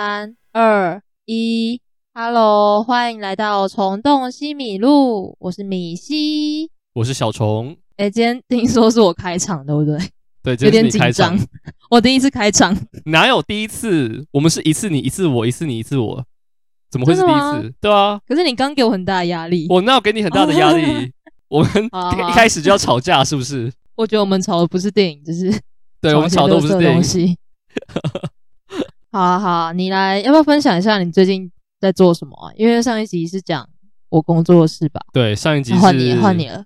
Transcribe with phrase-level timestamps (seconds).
[0.00, 1.80] 三二一
[2.14, 7.76] ，Hello，欢迎来到虫洞西米露，我是米西，我是小虫。
[7.96, 9.98] 哎，今天听说是我开场，对不对？
[10.40, 11.36] 对，有点紧张。
[11.90, 12.72] 我第一次开场，
[13.06, 14.24] 哪有第一次？
[14.30, 16.24] 我们是一次你一次我，一次你一次我，
[16.92, 17.74] 怎么会是第一次？
[17.80, 18.20] 对啊。
[18.24, 21.12] 可是你刚给我很大的压力，我那有给你很大的压力？
[21.48, 23.72] 我们一开始就要吵架，是不是？
[23.96, 25.52] 我觉得我们吵的不是电影，就是
[26.00, 27.02] 对，我们吵的不是电影。
[29.10, 32.52] 好啊，好啊，你来要不要分享一下你最近在做什么啊？
[32.56, 33.68] 因为上一集是讲
[34.10, 35.00] 我工作的事吧？
[35.12, 36.64] 对，上一集是换你，换你了。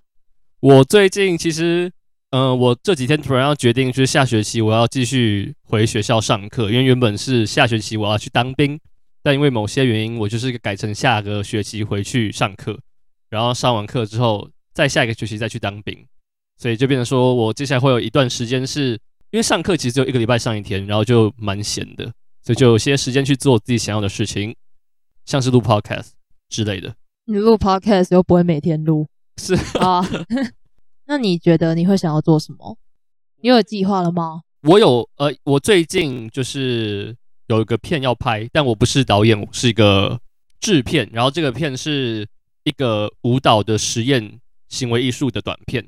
[0.59, 1.91] 我最近其实，
[2.31, 8.79] 嗯、呃，我这几天突然要决定，就是下学期我要继续回学校上课，因为原本是下学期我要去当兵，
[9.21, 12.77] 但因为某些原因，我就是改成下个学期回去上课，
[13.29, 16.05] 然后上完课之后，再下一个学期再去当兵，
[16.57, 18.99] 所以就变成说我接下来会有一段时间是。
[19.31, 24.55] 因为上课其实只有一个礼拜上一天，然后就蛮闲的，所以就有些时间去做自己想要的事情，
[25.25, 26.09] 像是录 podcast
[26.49, 26.95] 之类的。
[27.25, 30.05] 你录 podcast 又不会每天录， 是啊。
[31.07, 32.77] 那你觉得你会想要做什么？
[33.41, 34.41] 你有计划了吗？
[34.63, 37.15] 我有，呃，我最近就是
[37.47, 40.19] 有一个片要拍，但我不是导演，我是一个
[40.59, 41.09] 制片。
[41.11, 42.27] 然后这个片是
[42.63, 45.87] 一个舞蹈的实验行为艺术的短片，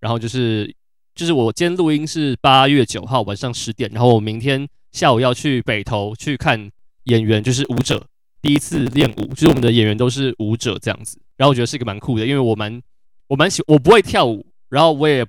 [0.00, 0.74] 然后就是。
[1.14, 6.70] 就是我今天录音是八月九号晚上十点，然后我明天下午要去北投去看
[7.04, 8.06] 演员，就是舞者
[8.40, 11.18] 第一次练舞，就是我们的演员都是舞者这样子。
[11.36, 12.80] 然后我觉得是一个蛮酷的，因为我蛮
[13.26, 15.26] 我蛮喜我不会跳舞，然后我也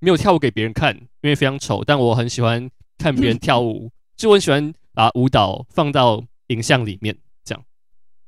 [0.00, 1.84] 没有跳舞给别人看，因为非常丑。
[1.84, 7.62] 但我很喜欢看别人跳舞，就我很喜欢把舞蹈放到影像里面，这样。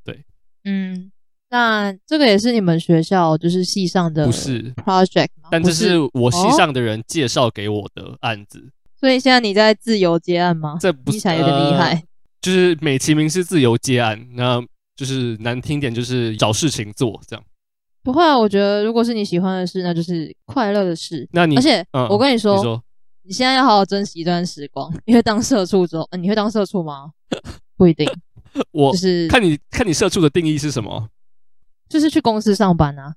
[0.04, 0.22] 对，
[0.64, 1.10] 嗯。
[1.48, 4.26] 那这个也是你们学校就是系上的？
[4.26, 8.72] 不是 project，但这是我系上的人介绍给我的案子。
[9.04, 10.78] 所以现在你在自由接案吗？
[10.80, 12.02] 这不起来有点厉害。
[12.40, 14.64] 就是美其名是自由接案，那
[14.96, 17.44] 就是难听点就是找事情做这样。
[18.02, 21.28] 不会啊，我觉得如果是你喜欢的事，那就是快乐的事。
[21.32, 22.82] 那你而且、嗯、我跟你说，你说，
[23.24, 27.10] 你现在要好好珍惜一段时光，因为当社畜之后，呃、你会当社畜吗？
[27.76, 28.10] 不一定。
[28.72, 31.10] 我就是看你看你社畜的定义是什么？
[31.90, 33.14] 就是去公司上班啊？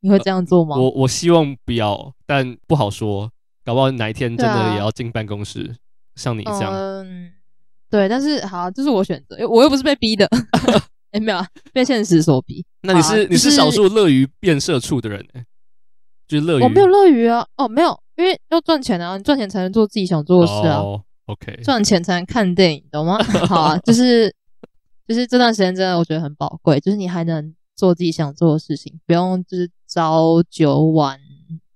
[0.00, 0.74] 你会这样做吗？
[0.74, 3.30] 呃、我我希望不要，但不好说，
[3.70, 5.70] 搞不好哪一天真的也要进办公室，啊、
[6.16, 6.74] 像你这样。
[6.74, 7.30] 嗯，
[7.88, 10.26] 对，但是好，这是我选择，我又不是被逼的，
[11.12, 12.66] 哎、欸，没有啊，被现实所逼。
[12.82, 15.44] 那你是、啊、你是少数乐于变社畜的人、欸，
[16.26, 16.62] 就是乐于。
[16.64, 20.78] 我没有乐于啊，哦，没有，因为要赚钱啊，你赚钱才能做自己想做的事啊。
[20.78, 23.22] 哦、OK，赚钱才能看电影，懂吗？
[23.46, 24.34] 好啊，就是
[25.06, 27.54] 就是这段时间真的我觉得很宝贵，就是你还能。
[27.76, 31.18] 做自己想做的事情，不用就是朝九晚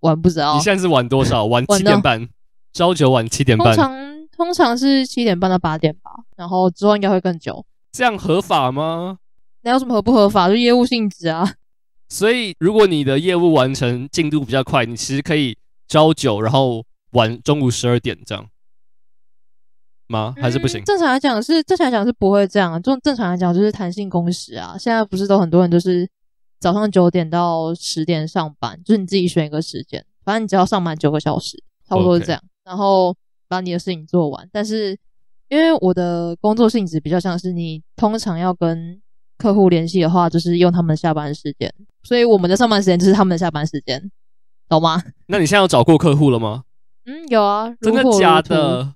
[0.05, 0.55] 晚不知道。
[0.55, 1.45] 你现在是晚多少？
[1.47, 2.29] 晚七点半，
[2.73, 3.75] 朝九晚七点半。
[3.75, 7.65] 通常通常是七点半到八点吧，然后之后应该会更久。
[7.93, 9.19] 这样合法吗？
[9.63, 10.49] 那有什么合不合法？
[10.49, 11.55] 就业务性质啊。
[12.09, 15.57] 所以如果你的业务完成进度比较快，你其实可以
[15.89, 18.47] 朝九，然后晚中午十二点这样。
[20.09, 20.35] 吗？
[20.37, 20.83] 还是不行？
[20.83, 22.81] 嗯、正常来讲是正常来讲是不会这样。
[22.83, 24.77] 正正常来讲就是弹性工时啊。
[24.79, 26.07] 现在不是都很多人就是
[26.65, 32.43] 早上九点到十点上班，就是你自己选一个时间，反正你只要上班九个小时，差不多是这样。
[32.65, 33.15] 然后
[33.47, 34.49] 把你的事情做完。
[34.51, 34.99] 但是
[35.51, 38.99] 因为我的工作性质比较像是你通常要跟
[39.37, 41.71] 客户联系的话，就是用他们下班时间，
[42.03, 44.11] 所以我们的上班时间就是他们的下班时间，
[44.67, 45.03] 懂吗？
[45.27, 46.65] 那你现在有找过客户了吗？
[47.05, 47.71] 嗯，有啊。
[47.83, 48.95] 真的假的？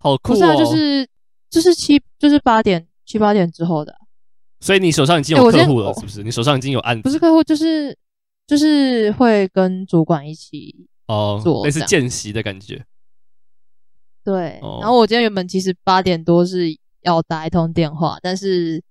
[0.00, 0.34] 好酷哦！
[0.34, 1.08] 不是啊，就是
[1.48, 3.94] 就是七就是八点七八点之后的，
[4.60, 6.22] 所以你手上已经有客户了，是不是？
[6.22, 7.02] 你手上已经有案子？
[7.02, 7.96] 不是客户，就是
[8.46, 12.84] 就是会跟主管一起哦做，类似见习的感觉。
[14.24, 18.82] 对，然后我今天原本其实八点多是要打一通电话，但是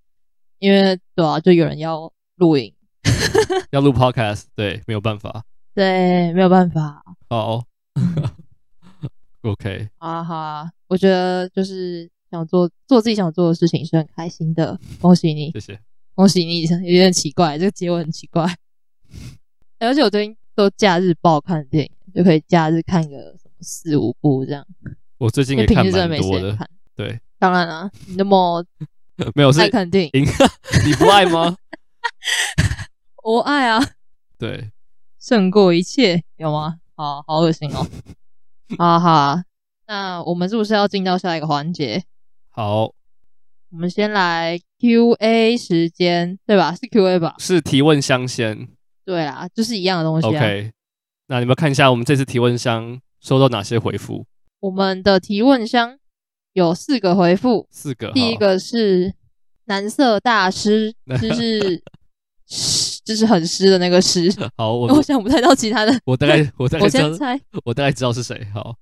[0.59, 2.73] 因为对啊，就有人要录影，
[3.71, 5.43] 要录 podcast，对，没有办法，
[5.75, 7.03] 对，没有办法。
[7.29, 7.63] 哦，
[9.43, 10.71] OK，好啊，好啊。
[10.87, 15.79] 我觉得就是想做做自己想做的事情是很开心的，恭喜你，谢谢，
[16.15, 18.45] 恭喜你， 有点奇怪，这个结尾很奇怪。
[19.79, 24.65] 而且我最近都假日爆看电影，就可以假日看个什么四五部这样。
[25.17, 26.57] 我最近也看蛮多的，
[26.95, 28.65] 对，当然了、啊，你那么
[29.33, 30.25] 没有爱看电影，
[30.85, 31.55] 你不爱吗？
[33.23, 33.79] 我爱啊，
[34.37, 34.71] 对，
[35.19, 36.79] 胜过一切，有吗？
[36.95, 37.87] 好好恶心哦，
[38.77, 39.43] 哈哈。
[39.87, 42.03] 那我们是不是要进到下一个环节？
[42.57, 42.85] 好，
[43.69, 46.73] 我们先来 Q&A 时间，对吧？
[46.73, 47.35] 是 Q&A 吧？
[47.37, 48.67] 是提问箱先。
[49.05, 50.29] 对啊，就是一样的东西啊。
[50.31, 50.71] OK，
[51.27, 54.25] 那你们看一下我们这次提问箱收到哪些回复？
[54.59, 55.99] 我们的提问箱
[56.53, 58.11] 有四个回复，四个。
[58.11, 59.13] 第一个是
[59.65, 61.79] 蓝色大师， 就是
[62.47, 64.33] 湿， 就是很湿的那个湿。
[64.57, 65.95] 好，我我想不太到其他的。
[66.05, 68.47] 我大概我大概我先猜，我大概知道是谁。
[68.51, 68.75] 好，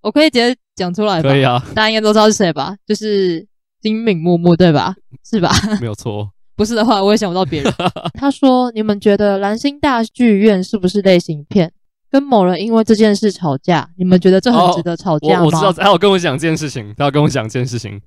[0.00, 1.28] 我可以直接讲出来吧。
[1.28, 2.76] 可以啊，大家应该都知道是谁吧？
[2.86, 3.46] 就是
[3.80, 4.94] 金敏木木对吧？
[5.24, 5.50] 是吧？
[5.80, 6.30] 没有错。
[6.56, 7.72] 不是的话，我也想不到别人。
[8.18, 11.72] 他说：“你们觉得蓝星大剧院是不是类型片？
[12.10, 18.00] 跟某人因为这件事吵架，你们觉得这很值得吵架吗？”哦、我，我知道，他有跟我讲这件事情，他有跟我讲这件事情。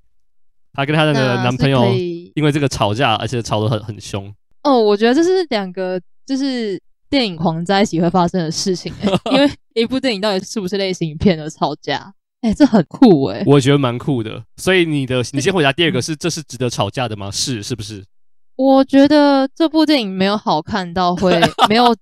[0.73, 1.93] 他跟他的男朋友
[2.33, 4.33] 因为这个吵架，而且吵得很很凶。
[4.63, 6.77] 哦，我觉得这是两个就是
[7.11, 9.11] 电影狂在一起会发生的事情、欸。
[9.31, 12.11] 因为一部电影到底是不是类型片而吵架？
[12.41, 13.43] 哎、欸，这很酷哎、欸！
[13.45, 14.43] 我觉得蛮酷的。
[14.57, 17.29] 所以你的，你先回答第二个是：这是值得吵架的吗？
[17.29, 18.03] 是，是不是？
[18.55, 21.95] 我觉得这部电影没有好看到会 没有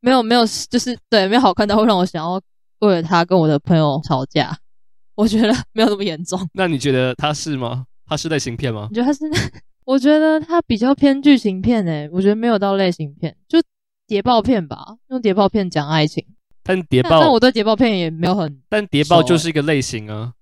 [0.00, 2.40] 没有没有，就是对，没有好看到会让我想要
[2.78, 4.56] 为了他跟我的朋友吵架。
[5.16, 6.40] 我觉得没有那么严重。
[6.54, 7.84] 那你觉得他是吗？
[8.06, 8.86] 他是类型片吗？
[8.90, 9.24] 你觉得他是？
[9.84, 12.10] 我觉得他 比较偏剧情片诶、欸。
[12.10, 13.58] 我觉得没有到类型片，就
[14.06, 16.24] 谍报片吧，用谍报片讲爱情。
[16.62, 18.62] 但谍报，但我对谍报片也没有很。
[18.68, 20.32] 但谍报就是一个类型啊。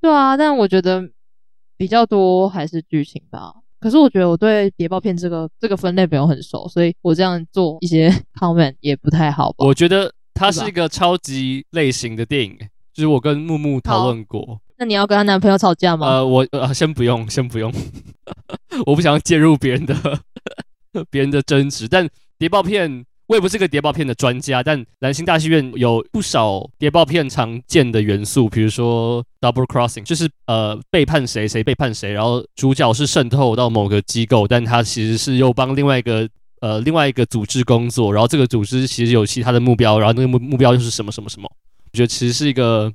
[0.00, 1.02] 对啊，但我觉得
[1.76, 3.54] 比较多还是剧情吧。
[3.80, 9.56] 可是我觉得我对谍报片这个这个分类没有很熟，所以我这样做一些 comment 也不太好吧。
[9.58, 12.56] 我觉得它是一个超级类型的电影，
[12.92, 14.60] 就是我跟木木讨论过。
[14.78, 16.06] 那你要跟她男朋友吵架吗？
[16.06, 17.72] 呃，我呃先不用，先不用，
[18.86, 19.94] 我不想要介入别人的
[21.10, 21.88] 别人的争执。
[21.88, 23.04] 但谍报片。
[23.28, 36.28] 我也不是个谍报片的专家，但蓝星大戏院有不少谍报片常见的元素，比如说 double crossing，就是呃背叛谁谁背叛谁，然后主角是渗透到某个机构，但他其实是又帮另外一个
[36.60, 41.50] 呃另外一个组织工作，然后这个组织其实有其他的目标，然后那个目目标又是什么什么什么？
[41.50, 42.92] 我觉得其实是一个，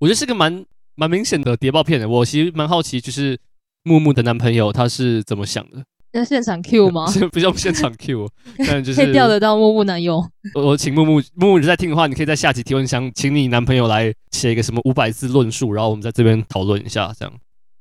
[0.00, 0.64] 我觉得是个蛮
[0.96, 2.08] 蛮明显的谍报片的。
[2.08, 3.38] 我其实蛮好奇，就是
[3.84, 5.84] 木木的男朋友他是怎么想的？
[6.16, 7.06] 在现场 Q 吗？
[7.30, 8.28] 不用现场 Q，
[8.66, 10.24] 但就是可以调得到木木男友。
[10.54, 17.12] 我我请木木木木你在听的话，你可以在下集提问箱，请你男朋友来写一个什么五百字论述，然后我们在这边讨论一下。
[17.18, 17.34] 这样，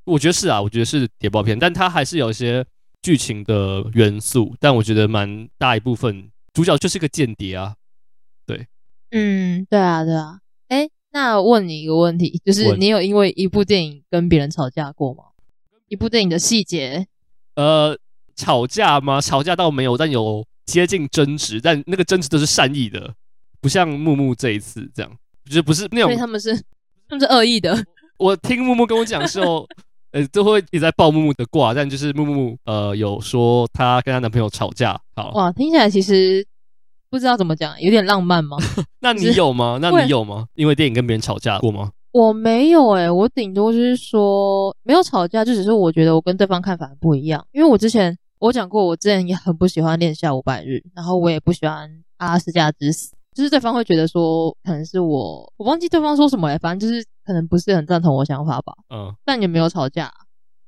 [0.05, 2.65] 我觉得是啊，我觉得是谍报片，但它还是有一些
[3.01, 4.53] 剧情的元素。
[4.59, 7.75] 但我觉得蛮大一部分主角就是个间谍啊。
[8.45, 8.67] 对，
[9.11, 10.39] 嗯，对啊，对啊。
[10.67, 15.23] 哎，那问你一个问题，就是你有因为一部电影跟别人吵架过吗？
[15.87, 17.07] 一部电影的细节，
[17.55, 17.97] 呃。
[18.35, 19.21] 吵架吗？
[19.21, 23.13] 吵架倒没有，但有接近争执，但那个争执都是善意的，
[23.61, 25.11] 不像木木这一次这样，
[25.45, 26.09] 就是不是那种。
[26.09, 26.55] 所以他们是
[27.07, 27.77] 他们是恶意的。
[28.17, 29.67] 我听木木跟我讲的时候，
[30.11, 34.99] 呃，都会一直在爆木木的卦，但就是木木呃有说她跟她男朋友吵架。
[35.15, 36.45] 好哇，听起来其实
[37.09, 38.57] 不知道怎么讲，有点浪漫吗？
[38.99, 39.77] 那你有吗？
[39.81, 40.47] 那你有吗？
[40.55, 41.91] 因为电影跟别人吵架过吗？
[42.11, 48.17] 我没有诶、欸，我顶多就是说没有吵架，就只是我觉得我跟对方看法不一样，因为我之前。
[48.39, 58.73] 我讲过，我之前也很不喜欢《练下五百日》，然后我也不喜欢《阿拉斯加之死》，就是对方会觉得说，可能是我，我忘记对方说什么了，反正就是可能不是很赞同我想法吧。
[58.89, 60.11] 嗯，但也没有吵架，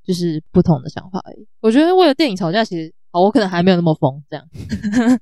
[0.03, 1.47] 就是不同的想法而已。
[1.61, 4.45] 我觉得为了电影吵架，其实，好，我可能还没有那么疯，这样。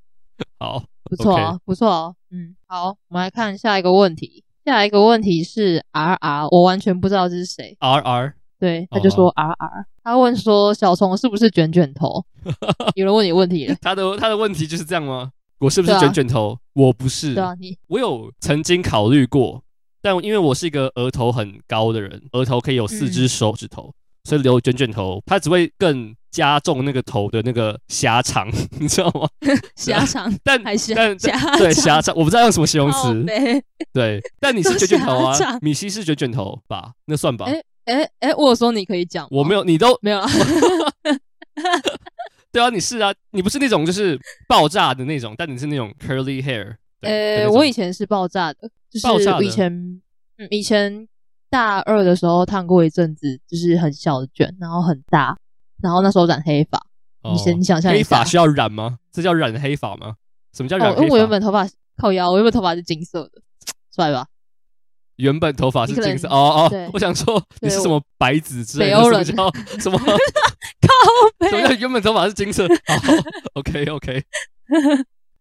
[0.59, 2.13] 好，不错.不错啊。
[2.31, 4.43] 嗯，好，我们来看下一个问题。
[4.63, 7.77] 下一个问题是 R R，我完全不知道这是谁。
[7.79, 8.35] R R。
[8.57, 12.23] 对，他就说 R R，他问说小虫是不是卷卷头？
[12.93, 15.31] 有人问你问题了， 他的他的问题就是这样吗？
[15.57, 16.51] 我是不是卷卷头？
[16.51, 17.33] 啊、我不是。
[17.33, 19.63] 对啊，你我有曾经考虑过，
[20.03, 28.47] 但因为我是一个额头很高的人，额头可以有四只手指头，嗯、所以留卷卷头，它只会更加重那个头的那个狭长，
[28.79, 29.27] 你知道吗？
[29.75, 31.17] 狭长，但还是但
[31.57, 33.25] 对狭长，我不知道用什么形容词。
[33.91, 36.91] 对，但你是卷卷头啊，米西是卷卷头吧？
[37.05, 37.47] 那算吧。
[37.47, 40.27] 欸哎哎，我有说你可以讲，我没有，你都没有啊？
[42.51, 46.75] 对啊，你是啊，你不是那种就是爆炸的那种，但你是那种 curly hair。
[47.01, 49.71] 呃，我以前是爆炸的，就是我以前
[50.37, 51.07] 嗯，以前
[51.49, 55.37] 大二的时候烫过一阵子，就是很小的卷，然后很大，
[55.81, 56.77] 然后那时候染黑发。
[57.21, 58.97] 哦、你先你想象一下，黑发需要染吗？
[59.11, 60.15] 这叫染黑发吗？
[60.53, 60.95] 什么叫染黑？
[60.95, 63.41] 哦、因为我原本头发靠腰，我原本头发是金色的，
[63.93, 64.25] 帅吧？
[65.17, 69.97] 原本头发是金色哦哦，我想说你是什么白子之类的，什么什么
[70.81, 70.93] 靠
[71.37, 71.49] 北？
[71.49, 72.67] 什么叫原本头发是金色？
[72.67, 72.95] 好
[73.53, 74.23] ，OK OK，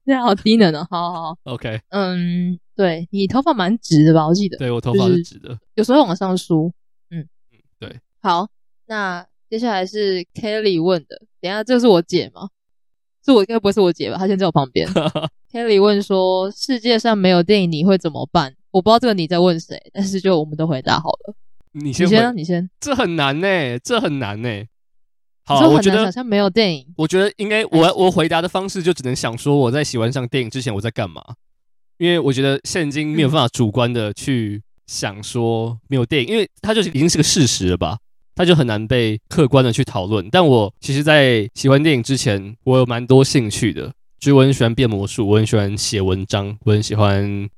[0.04, 4.26] 这样好低能哦，好好好，OK，嗯，对你头发蛮直的吧？
[4.26, 6.73] 我记得，对我头发是直的，有时候往上梳，
[7.11, 7.21] 嗯
[7.52, 8.47] 嗯，对，好，
[8.87, 12.49] 那接下来是 Kelly 问的，等一下这个是我姐吗？
[13.25, 14.19] 是我应该不会是我姐吧？
[14.19, 14.87] 她现在在我旁边。
[15.50, 18.54] Kelly 问说：世界上没有电影，你会怎么办？
[18.75, 21.35] 我不知道这个你在问谁，但是就我们都回答好了。
[21.71, 22.69] 你先，你先、啊，你先。
[22.81, 24.69] 这很难呢、欸，这很难呢、欸。
[25.45, 26.85] 好、啊，我觉得好像没有电影。
[26.97, 31.23] 我觉得应该我我回答的方式就只能想说我在喜欢上电影之前我在干嘛，
[31.99, 37.97] 因为我觉得现今没有办法主观的去想说没有电影，因为它就是已经是个事实了吧，
[38.35, 40.28] 它就很难被客观的去讨论。
[40.33, 43.87] 但我其实，在喜欢电影之前，我有蛮多兴趣的，
[44.19, 47.49] 就是我很喜欢变魔术，我很喜欢写文章，我很喜欢，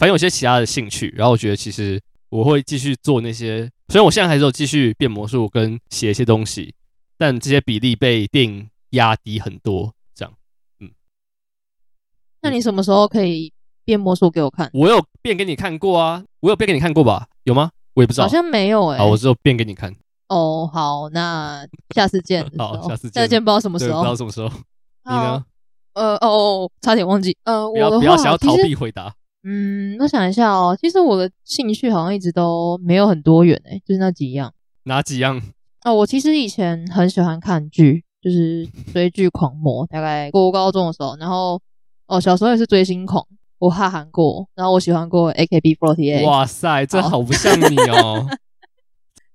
[0.00, 1.12] 反正有些其他的兴趣。
[1.14, 6.74] 然后我觉得其实我会继续做那些，虽然我现在还是有继续变魔术跟写一些东西。
[7.18, 10.32] 但这些比例被电影压低很多，这样，
[10.78, 10.90] 嗯。
[12.40, 13.52] 那你什么时候可以
[13.84, 14.70] 变魔术给我看？
[14.72, 17.26] 我有变给你看过啊，我有变给你看过吧？
[17.44, 17.72] 有吗？
[17.92, 19.00] 我也不知道，好像没有哎、欸。
[19.00, 19.94] 好，我只有变给你看。
[20.28, 22.42] 哦，好，那下次见。
[22.56, 23.20] 好，下次见。
[23.20, 23.98] 下次见，不知道什么时候。
[23.98, 24.48] 不知道什么时候。
[25.04, 25.44] 你呢？
[25.92, 27.36] 呃，哦哦，差点忘记。
[27.44, 29.14] 呃，不要我的话不要想要逃避回答。
[29.42, 34.52] 嗯，我想一下哦，其实我的兴趣好像一直都没有很多元诶、欸，就是那几样。
[34.84, 35.40] 哪几样？
[35.84, 39.86] 哦，我其实以前很喜欢看剧，就是追剧狂魔。
[39.86, 41.60] 大概过高中的时候，然后
[42.06, 43.24] 哦，小时候也是追星狂，
[43.58, 46.26] 我哈韩过，然后我喜欢过 AKB48。
[46.26, 48.26] 哇塞，这好不像你哦。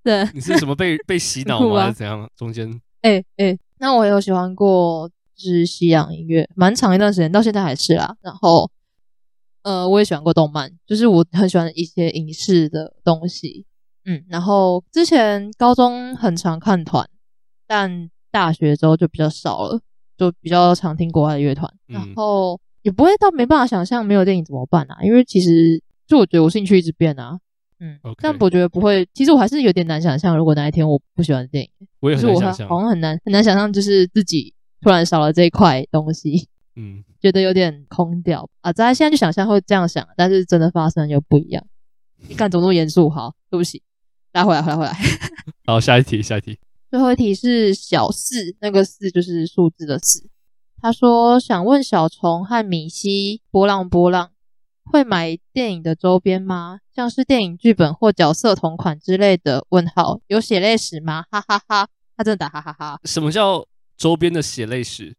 [0.04, 1.82] 对，你是什么被被洗脑吗？
[1.86, 2.30] 还是怎样？
[2.38, 2.70] 中间，
[3.02, 8.16] 哎哎，那我也有喜欢过，就是西洋音乐，蛮长一段时间，到现在还是啦。
[8.22, 8.70] 然后，
[9.66, 13.66] 呃，我也喜欢过动漫，就是我很喜欢一些影视的东西。
[14.06, 17.10] 嗯，然后之前高中很常看团，
[17.66, 19.82] 但大学之后就比较少了，
[20.16, 27.40] 就比较常听国外的乐团，嗯、然后也不会到没办法想象没有电影怎么办啊，因为其实就我觉得我兴趣一直变啊，
[27.80, 38.72] 嗯.但我觉得不会，其实我还是有点难想象，如果哪一天我不喜欢电影，我也很难想象，好像很难很难想象，就是自己突然少了这一块东西，嗯，觉得有点空掉啊。
[38.74, 41.66] 大家现在就想象会这样想，但是真的发生又不一样。
[42.28, 43.10] 你看，怎么那么严肃？
[43.10, 43.82] 好，对不起。
[44.34, 44.94] 来回来回来回来，
[45.66, 46.60] 好，下一题，下一题。
[46.90, 50.28] 最后一题是小四，那个四就是数字的四。
[50.82, 54.32] 他说想问小虫和米西波浪波浪
[54.84, 56.80] 会买电影的周边吗？
[56.94, 59.66] 像是电影剧本或角色同款之类的？
[59.70, 61.24] 问号有血泪史吗？
[61.32, 63.00] 哈哈哈，他真的打哈哈哈。
[63.04, 63.66] 什么叫
[63.98, 65.16] 周边的血泪史？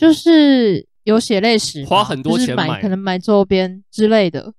[0.00, 4.54] 就是有血泪史，花很多钱买，买可能买周边之类的。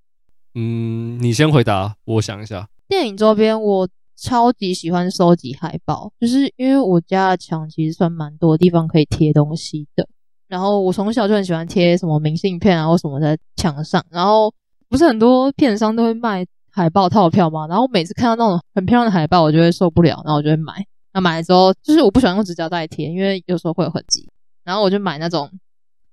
[0.54, 2.70] 嗯，你先回答，我想一下。
[2.88, 10.08] 电影周边，我超级喜欢收集海报，就是因为我家的墙其实算蛮多地方可以贴东西的。
[10.48, 14.06] 然后我从小就很喜欢贴什么明信片啊或什么在墙上。
[14.12, 14.54] 然后
[14.90, 17.66] 不是很多片商都会卖海报套票嘛？
[17.66, 20.86] 然后我每次看到那种很漂亮的海报，我就会受不了，然后我就会买。
[21.14, 24.30] 那买了之后，就是我不喜欢用指甲带贴，因为有时候会有痕迹。
[24.64, 25.50] 然后我就买那种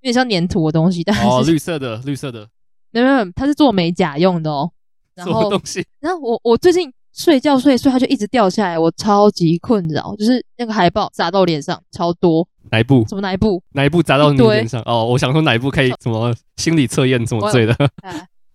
[0.01, 2.49] 有点像粘土的东西，但是哦，绿色的，绿色的。
[2.91, 4.71] 没有没有，它是做美甲用的哦。
[5.15, 5.85] 然后什么东西？
[6.01, 10.15] 然后我我最近睡觉睡睡，它就一直掉下来，我超级困扰。
[10.17, 12.47] 就是那个海报砸到脸上超多。
[12.71, 13.05] 哪一部？
[13.09, 13.63] 什么哪一部？
[13.73, 14.83] 哪一部砸到你脸上？
[14.87, 17.75] 哦，我想说哪一部可以什么心理测验什么之类的。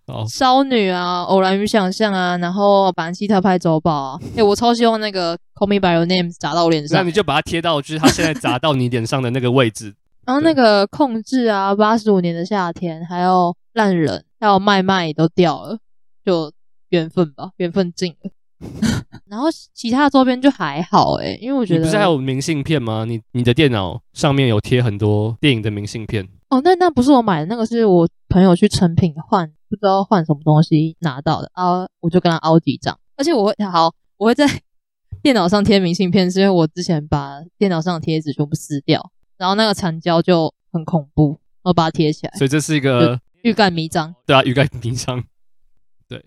[0.06, 4.20] 哦，烧女啊，偶然与想象啊，然后版西特派周报啊。
[4.36, 6.98] 哎，我超希望那个 Call Me By Your Name 砸到我脸上。
[6.98, 9.94] 那你就把它贴到，就是它现在砸到你脸上的那个位置。
[10.26, 15.78] 然后那个控制啊，八十五年的夏天，还有烂人，还有麦麦都掉了，
[16.24, 16.50] 就
[16.90, 18.30] 缘分吧，缘分尽了。
[19.28, 23.04] 然后其他的周边就还好诶、欸，因为我觉得你不是还有明信片吗？
[23.06, 26.60] 你你的电脑上面有贴很多电影的明信片哦。
[26.62, 32.98] 那那不是我买的，那个是我朋友去成品换，不知道换什么东西拿到的啊，我就跟他凹几张。
[33.16, 34.46] 而且我会好，我会在
[35.22, 39.10] 电脑上贴明信片，是因为我之前把电脑上的贴纸全部撕掉。
[39.36, 42.32] 然后那个残胶就很恐怖，我把它贴起来。
[42.36, 44.14] 所以这是一个欲盖弥彰。
[44.26, 45.22] 对啊，欲盖弥彰。
[46.08, 46.22] 对，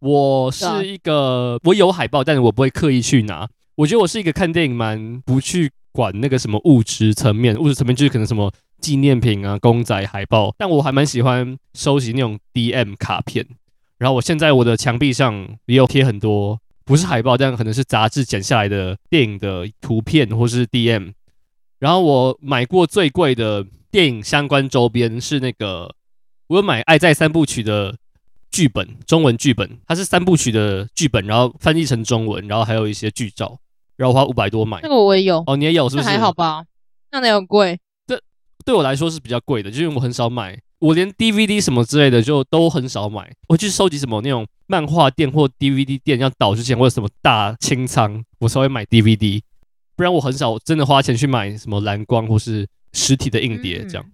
[0.00, 3.48] 我是一个，我有海报，但是我不会刻意去拿。
[3.76, 10.52] 我觉得我是一个看电影蛮不去管那个什么物质层面，物质层面就是可能什么纪念品啊、公仔、海报。
[10.58, 13.46] 但我还蛮喜欢收集那种 DM 卡片。
[13.96, 21.12] 然后我现在我的墙壁上也有贴很多，不是海报，但可能是杂志剪下来的电影的图片或是 DM。
[21.78, 25.94] 然后我买过最贵的电影相关周边是那个，
[26.48, 27.96] 我有买《爱在三部曲》的
[28.50, 33.58] 剧本，中文剧本，它是三部曲的剧本，然后翻译成中文，然后还有一些剧照，
[33.96, 34.80] 然后花五百多买。
[34.82, 36.08] 那个我也有哦，你也有是不是？
[36.08, 36.64] 还好吧，
[37.12, 37.78] 那哪有贵？
[38.06, 38.20] 这
[38.64, 43.32] 对我来说是比较贵的，就是我很少买，我连 DVD 什么之类的就都很少买。
[43.48, 49.40] 我去收集什么那种漫画店或 DVD 店要倒之前，或者什么大清仓，我才会买 DVD。
[49.96, 54.04] 不然我很少真的花钱去买什么蓝光或是实体的硬碟这样。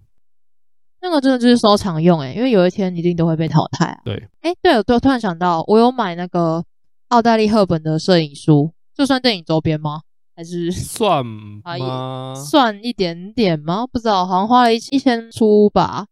[1.01, 4.01] 那个真的就是收藏用诶、欸，因为有一天一定都会被淘汰啊。
[4.05, 6.63] 对，哎、欸，对，我突然想到，我有买那个
[7.07, 10.01] 奥黛丽·赫本的摄影书，这算电影周边吗？
[10.35, 11.25] 还是 算
[11.79, 12.33] 吗？
[12.35, 13.85] 算一点点吗？
[13.85, 16.07] 不知道，好像花了一一千出吧，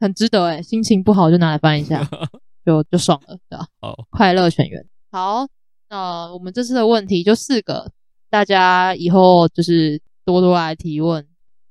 [0.00, 2.06] 很值得诶、欸，心情不好就拿来翻一下，
[2.66, 3.66] 就就爽了，对吧？
[3.80, 4.84] 好，快乐全员。
[5.10, 5.46] 好，
[5.88, 7.90] 那我们这次的问题就四个，
[8.28, 11.26] 大家以后就是多多来提问，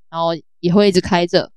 [0.09, 0.29] 然后
[0.61, 1.51] 也会一直开着。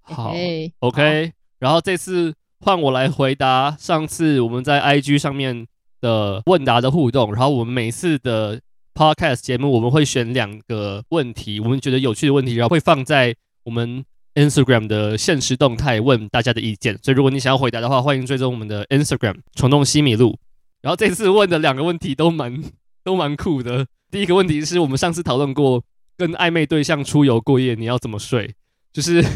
[0.00, 0.32] 好
[0.80, 5.66] ，OK，然后这次换我来回答上次我们在 IG 上面
[6.04, 7.32] 的问答的互动。
[7.32, 8.60] 然后我们每次的
[8.94, 13.34] Podcast 节目，我们会选两个问题，我们觉得有趣的问题，然后会放在
[13.64, 16.98] 我们 Instagram 的限时动态问大家的意见。
[17.02, 20.38] 所以如果你想要回答的话，欢迎追踪我们的 Instagram 虫洞西米露。
[20.82, 22.62] 然后这次问的两个问题都蛮
[23.02, 23.86] 都蛮酷的。
[24.10, 25.82] 第一个问题是我们上次讨论过，
[26.16, 28.54] 跟暧昧对象出游过夜，你要怎么睡？
[28.92, 29.24] 就是。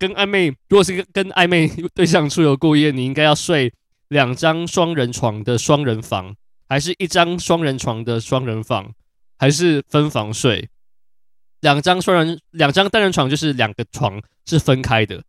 [0.00, 3.72] 跟暧昧，如果是跟跟暧昧对象出游过夜，你应该要睡
[4.08, 6.36] 两张双人床的双人房，
[6.68, 8.92] 还是一张双人床的双人房，
[9.38, 10.68] 还是分房睡？
[11.60, 15.22] 两张双人，两张单人床就是两个床是分开的，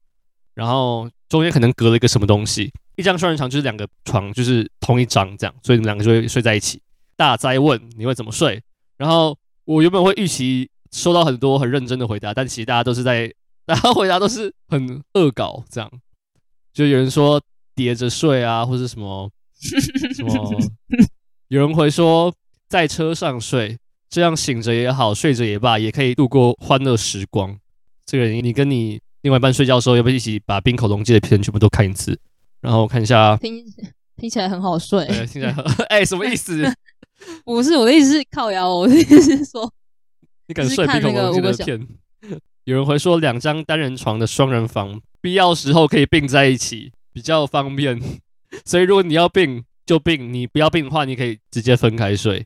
[0.53, 2.71] 然后中间可能隔了一个什么东西。
[2.95, 6.81] 一张双人床就是两个床就是同一张这样，所以你们两个就会睡在一起。
[7.15, 8.61] 大灾问你会怎么睡？
[8.97, 13.33] 然后我原本会预期收到很多很认真的回答，但其实大家都是在。
[13.65, 15.91] 然后回答都是很恶搞，这样
[16.71, 17.41] 就有人说
[17.77, 19.29] 叠着睡啊，或者什么
[20.15, 20.59] 什么，
[21.49, 22.33] 有人会说
[22.67, 23.77] 在车上睡，
[24.09, 27.55] 这样醒着也好，睡着也罢，也可以度过欢乐时光。
[28.07, 32.19] 这个人，你跟你另外一半睡觉的时候，要不要一起把《冰口龙介》的片全部都看一次？
[32.61, 33.63] 然后看一下， 听
[34.17, 36.67] 听起来很好睡，对，听起来很哎，什么意思？
[37.45, 39.71] 不是我的意思是靠摇，我的意思是说，
[40.47, 41.87] 你敢睡《冰口龙介》的片？
[42.65, 47.99] 有人会说两张单人床的双人房，必要时候可以并在一起，比较方便。
[48.63, 52.45] 所以如果你要并就并，你不要并的话，你可以直接分开睡。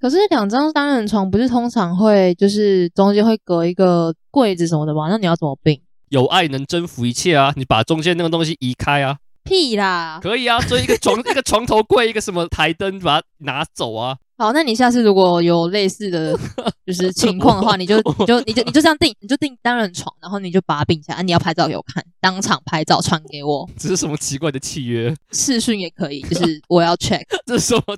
[0.00, 5.08] 可是两张单人床不是通常会就是中间会隔一个柜子什么的吗？
[5.10, 5.78] 那你要怎么并？
[6.08, 7.52] 有爱能征服一切啊！
[7.56, 9.18] 你把中间那个东西移开啊！
[9.44, 10.18] 屁啦！
[10.22, 14.16] 可以啊，所以一个床 一个床头柜，一个什么台灯，把它拿走啊。
[14.36, 16.36] 好，那你下次如果有类似的
[16.84, 23.68] 就是情况的话，你就你就你就你就这样定，你就定单人床，然后你就把它并起来，啊，你要拍照给我看，当场拍照传给我。
[23.78, 25.14] 这是什么奇怪的契约？
[25.32, 27.22] 视讯也可以，就是我要 check。
[27.46, 27.96] 这是什么？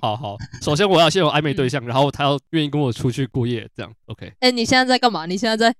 [0.00, 4.26] 好好好，首先我要先有暧昧对象，嗯、然后他要愿意跟我出去过夜，这样 OK。
[4.40, 5.26] 哎、欸，你现在在干嘛？
[5.26, 5.74] 你现在在？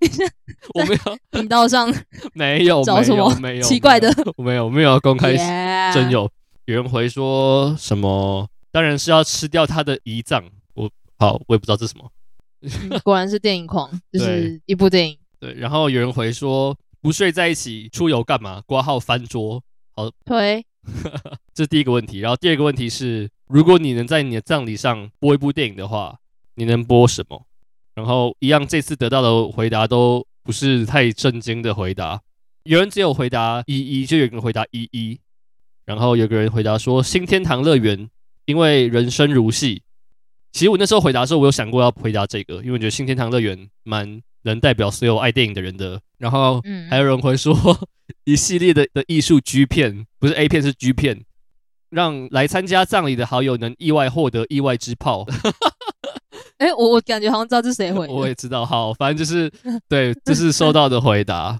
[0.00, 0.32] 你现在
[0.74, 1.92] 我没有频道上
[2.32, 4.12] 没有找什么没有奇怪的？
[4.36, 5.36] 我没有没有要公开
[5.92, 6.30] 真有。
[6.66, 8.48] 有人回说什么？
[8.72, 10.42] 当然是要吃掉他的胰脏。
[10.74, 12.10] 我好，我也不知道这是什么。
[12.62, 15.18] 嗯、果然是电影狂， 就是一部电影。
[15.38, 18.62] 对，然后有人回说不睡在一起出游干嘛？
[18.66, 19.62] 挂号翻桌。
[19.94, 20.64] 好，推。
[21.54, 22.20] 这是第一个问题。
[22.20, 26.18] 然后第二个问题是，如果你能在你的葬礼上播一部电影的话，
[26.54, 27.46] 你能播什么？
[27.94, 32.22] 然后一样，这次得到的回答都不是太震惊的回答。
[32.64, 35.20] 有人只有回答一一，就有人回答一一。
[35.84, 38.08] 然后有个人回答说新天堂乐园。
[38.44, 39.82] 因为人生如戏，
[40.52, 46.00] 其实我那时候回答的时候，我有想过要回答这个，因为我觉得新天堂乐园蛮能代表所有爱电影的人的。
[46.18, 47.56] 然后，还有人会说
[48.24, 51.24] 一系列的的艺术 G 片，不是 A 片是 G 片，
[51.90, 55.24] 让来参加葬礼的好友能意外获得意外之炮。
[56.58, 58.06] 哎、欸，我我感觉好像知道这是谁回。
[58.08, 59.50] 我也知道，好，反正就是
[59.88, 61.58] 对，这是收到的回答。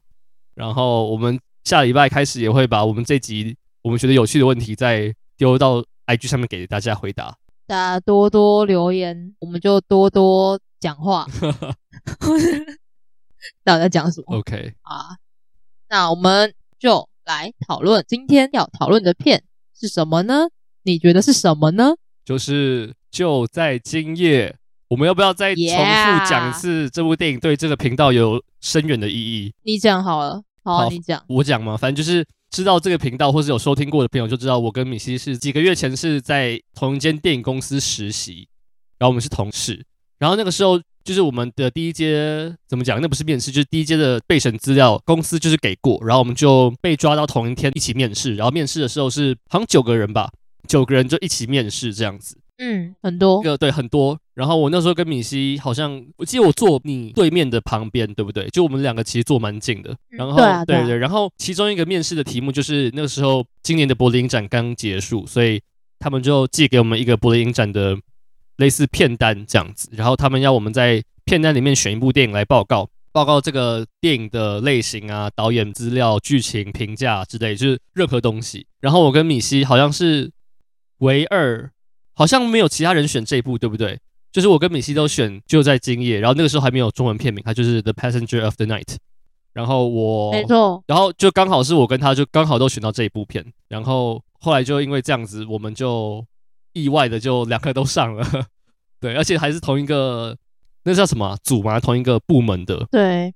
[0.55, 5.85] 然后我们下礼拜开始也会把我们这集我们觉得有趣的问题再丢到。
[6.17, 11.27] IG 上面给大家回答，大家多多留言，我们就多多讲话。
[13.65, 15.17] 到底在讲什么？OK 啊，
[15.89, 19.43] 那我们就来讨论今天要讨论的片
[19.75, 20.49] 是什么呢？
[20.83, 21.95] 你觉得是什么呢？
[22.25, 24.55] 就是就在今夜，
[24.89, 29.55] 我们要不要再重复讲一次这部电影对这个频道有深远的意义？
[29.63, 32.27] 你讲好了，好，你讲，我讲嘛，反正就是。
[32.53, 38.47] 知道这个频道或是有收听过的朋友就知道，我跟米西是几个月前是在同一间电影公司实习，
[38.99, 39.83] 然后我们是同事。
[40.19, 43.01] 然后那个时候就是我们的第一阶怎么讲？
[43.01, 48.37] 那不是面试，就是第一阶的备审资料，公司就是给过，然后我们就被抓到同一天一起面试。
[48.37, 50.31] 然后面试的时候是好像九个人吧，
[50.69, 52.37] 九个人就一起面试这样子。
[52.63, 53.43] 嗯，很多。
[53.43, 54.17] 个对很多。
[54.35, 58.49] 然后我那时候跟米西好像，我记得我坐你对面的旁边，对不对？
[58.51, 59.95] 就我们两个其实坐蛮近的。
[60.11, 65.61] 然后、嗯、对、啊、对对，然后其中一个面试的题目就是那个时候今年的柏林影展刚结束，所以
[65.99, 67.99] 他们就寄给我们一个柏林影展的
[68.59, 72.89] 类似片单这样子，然后他们要我们在片单里面选一部电影来报告。
[73.15, 78.67] 报告这个电影的类型啊、导演资料、剧情评价之类，就是任何东西。
[78.81, 80.31] 然后我跟米西好像是
[81.01, 81.71] 唯二，
[82.23, 83.99] 好像没有其他人选这一部，对不对？
[84.31, 88.95] 就是我跟米西都选就在今夜，然后那个时候还没有中文片名，它就是 The Passenger of the Night。
[89.53, 96.25] 然后我没错，然后就刚好是我跟他就刚好都选到这一部片，然后后来就因为这样子，我们就
[96.75, 98.25] 意外的就两个都上了，
[99.01, 100.37] 对，而且还是同一个
[100.85, 103.35] 那叫什么组嘛，同一个部门的，对，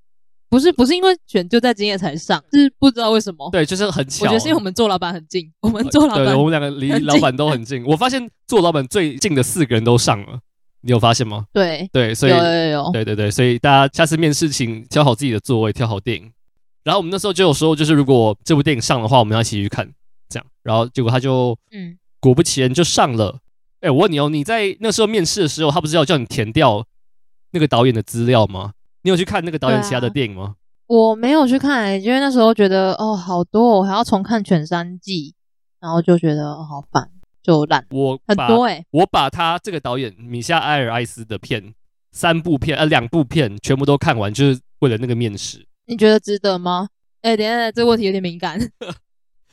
[0.49, 10.41] 不是不是因为选就在今夜才上，是不知道为什么，对，就是很巧，我觉得是因为我们做老板很近，我们做老板，对，我们两个离老板都很近，我发现做老板最近的四个人都上了。
[10.83, 11.47] 你有发现吗？
[11.53, 16.31] 对对，所以有有有，对对对，所以大家下次面试请挑好自己的座位，挑好电影。
[16.85, 19.91] 然后我们那时候就有说，就是如果这部电影上的话，我们要一起去看，
[20.29, 20.47] 这样。
[20.63, 23.41] 然后结果他就，嗯，果不其然就上了。
[23.81, 26.87] 哎，我问你哦，你在那时候面试的时候，他不是要叫你填掉
[27.51, 28.71] 那个导演的资料吗？
[29.07, 30.57] 你有去看那个导演其他的电影吗？
[30.89, 35.33] 我没有去看，因为那时候觉得哦好多，我还要重看全三季，
[35.79, 37.09] 然后就觉得好烦。
[37.41, 41.73] 就懒，我很多哎、欸，我把他这个导演米夏埃尔艾斯的片
[42.11, 45.65] 三部片呃两部片全部都看完，就是为了那个面试。
[45.87, 46.89] 你觉得值得吗？
[47.23, 48.59] 哎、欸，等下，这个问题有点敏感。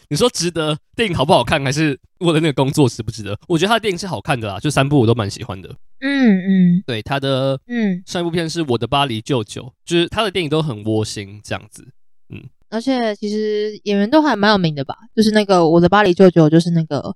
[0.09, 0.77] 你说值得？
[0.95, 3.37] 电影好不好看，还是为了那个工作值不值得？
[3.47, 5.69] 我觉得他的电影是好看的啦，就三部我都蛮喜欢的。
[6.01, 11.87] 嗯嗯，对他的嗯上一部片是我的巴黎舅舅，就是他的电影都很窝心这样子。
[12.29, 14.95] 嗯，而且其实演员都还蛮有名的吧？
[15.15, 17.15] 就是那个我的巴黎舅舅，就是那个。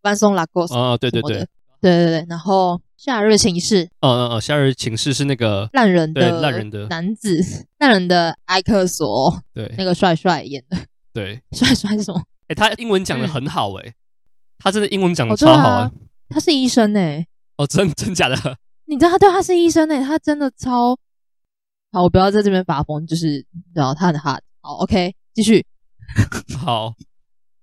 [0.00, 1.46] 班松拉戈斯啊，对对对，对
[1.80, 7.40] 对对，然后夏日情事，嗯嗯嗯，夏日情事是那个烂人的烂人的男子，
[7.80, 10.78] 烂人的埃克索，对，那个帅帅演的，
[11.18, 12.22] 对，帅帅是什么？
[12.48, 13.94] 哎，他英文讲的很好哎，
[14.58, 15.90] 他真的英文讲的超好啊，
[16.28, 17.26] 他是医生哎，
[17.56, 18.56] 哦，真 真假的？
[18.86, 20.96] 你知道他对他是医生哎，他真的超
[21.92, 25.64] 好，我不要在这边发疯，就是然后他很 hard，好，OK，继续，
[26.58, 26.94] 好，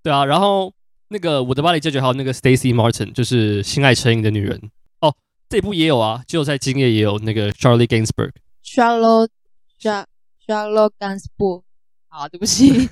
[0.04, 0.74] 对啊，然后。
[1.10, 4.60] 那个我的巴黎舅舅还有那个 Stacy Martin，就是心爱成瘾的女人。
[5.02, 5.16] 哦，
[5.48, 9.30] 这部也有啊，就在今夜也有那个 Charlie Gainsbourg，Charlotte
[9.80, 11.62] Charlotte Gainsbourg，
[12.08, 12.90] 好，对不起，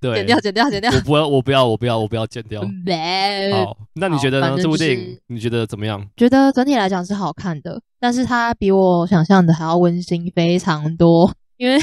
[0.00, 4.56] 对，剪掉剪掉剪掉，我不要我不要我不要我不要剪掉，好，那你觉得呢？
[4.56, 6.04] 这部电影你觉得怎么样？
[6.16, 11.78] 觉得整体来讲是好看的，但是它比我想象的还要温馨非常多，因为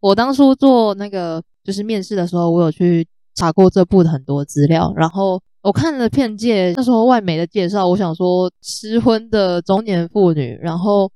[0.00, 3.06] 我当初做那个就是面试的时候，我有去。
[3.36, 11.10] 查过这部的很多资料，然后我看了片介，那时候外媒的介绍，我想说失婚的中年妇女，然后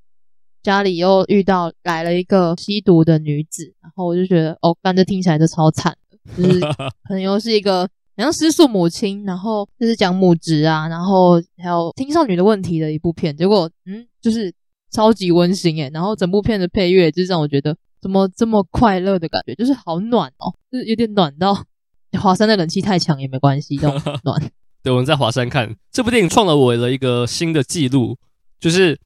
[0.62, 5.98] 家里又遇到来了一个吸毒的女子，然后我就觉得哦，感觉听起来就超惨的，
[6.36, 7.82] 就是可能又是一个
[8.16, 14.52] 好像失速母亲，然后就是讲母职啊，然后还有青少女的问题的一部片，结果嗯，就是
[14.90, 21.64] 超级温馨诶，然后整部片的配乐就是让我觉得怎么这么快乐的感觉，就是好暖哦，就是有点暖到。
[22.20, 24.40] 华山的冷气太强也没关系，这种暖。
[24.84, 28.16] 对，我们在华山看这部电影，创了我的一个新的记录，
[28.60, 28.96] 就是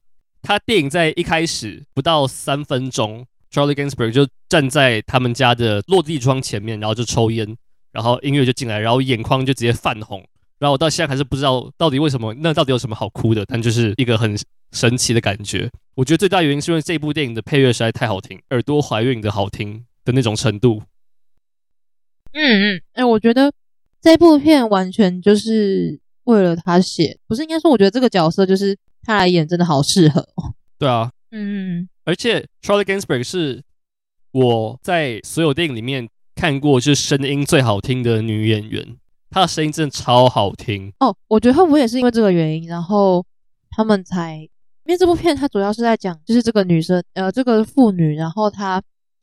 [0.43, 7.55] 他电影在一开始不到三分钟，Charlie Gainsbourg 就站在他们家的落地窗前面，然后就抽烟，
[7.91, 10.23] 然后音乐就进来，然后眼眶就直接泛红，
[10.59, 13.45] 然后我到现在还是不知道到底为什么，那到底有什么好哭的？
[13.45, 14.37] 但就是一个很
[14.71, 15.69] 神奇的感觉。
[15.95, 20.83] 我觉得最大原因是因为这部电影的配乐实在太好听，耳朵怀孕的好听的那种程度。
[22.33, 23.51] 嗯嗯，哎、欸，我觉得
[24.01, 30.53] 这部片完全就是为了他写，不是应该说，我觉得这个角色就是他来演，真的好适合哦。
[30.77, 33.63] 对啊，嗯嗯，而且 Charlie Gainsbourg 是
[34.31, 38.97] 我在所有电影里面看过就是声音最好听的女演员，
[39.29, 41.15] 她的声音真的超好听哦。
[41.27, 43.25] 我觉得会不会也是因为这个原因，然后
[43.69, 44.37] 他们才，
[44.85, 48.81] 因为这部片它主要是在讲就是这个女生，呃，这个妇女，然后她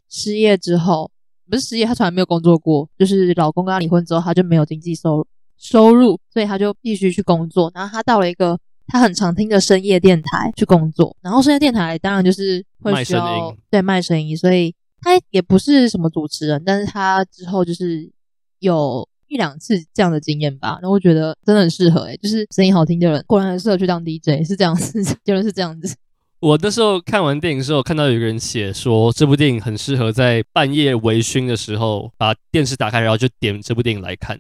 [0.08, 1.10] 失业之后。
[1.48, 2.90] 不是失业，她从来没有工作过。
[2.98, 5.24] 就是老公跟她离婚之后，她就没有经济收
[5.56, 7.70] 收入，所以她就必须去工作。
[7.72, 11.16] 然后她到了一个她很常听着深夜电台去工作。
[11.22, 18.10] 然后深夜电台当然就是会需要对，卖声音，所以他也不是什么主持人，但是他之后就是
[18.60, 20.78] 有一两次这样的经验吧。
[20.80, 25.96] 然后我觉得真的很适合、欸，诶就是声音好听的人，果然很适合去当 DJ，是这样子， 结论是这样子。
[26.38, 34.38] 我那时候看完电影的时候，看到有个人写说，这部电影很适合在半夜微醺的时候把电视打开，然后就点这部电影来看。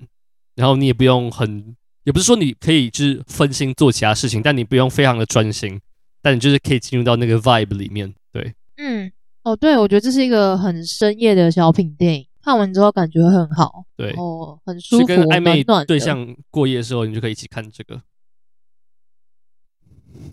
[0.54, 1.74] 然后你也不用很，
[2.06, 5.80] 也不是说你可以就是分心做其他事情，但你不用非常的专心，
[6.22, 8.14] 但你就是可以进入到那个 vibe 里面。
[8.32, 9.10] 对，嗯，
[9.42, 18.00] 哦，对，我觉得这是一个很深夜的小品电影，看完之后感觉会很好，对，哦，很舒服，跟暧昧对象过夜的时候，你就可以一起看这个。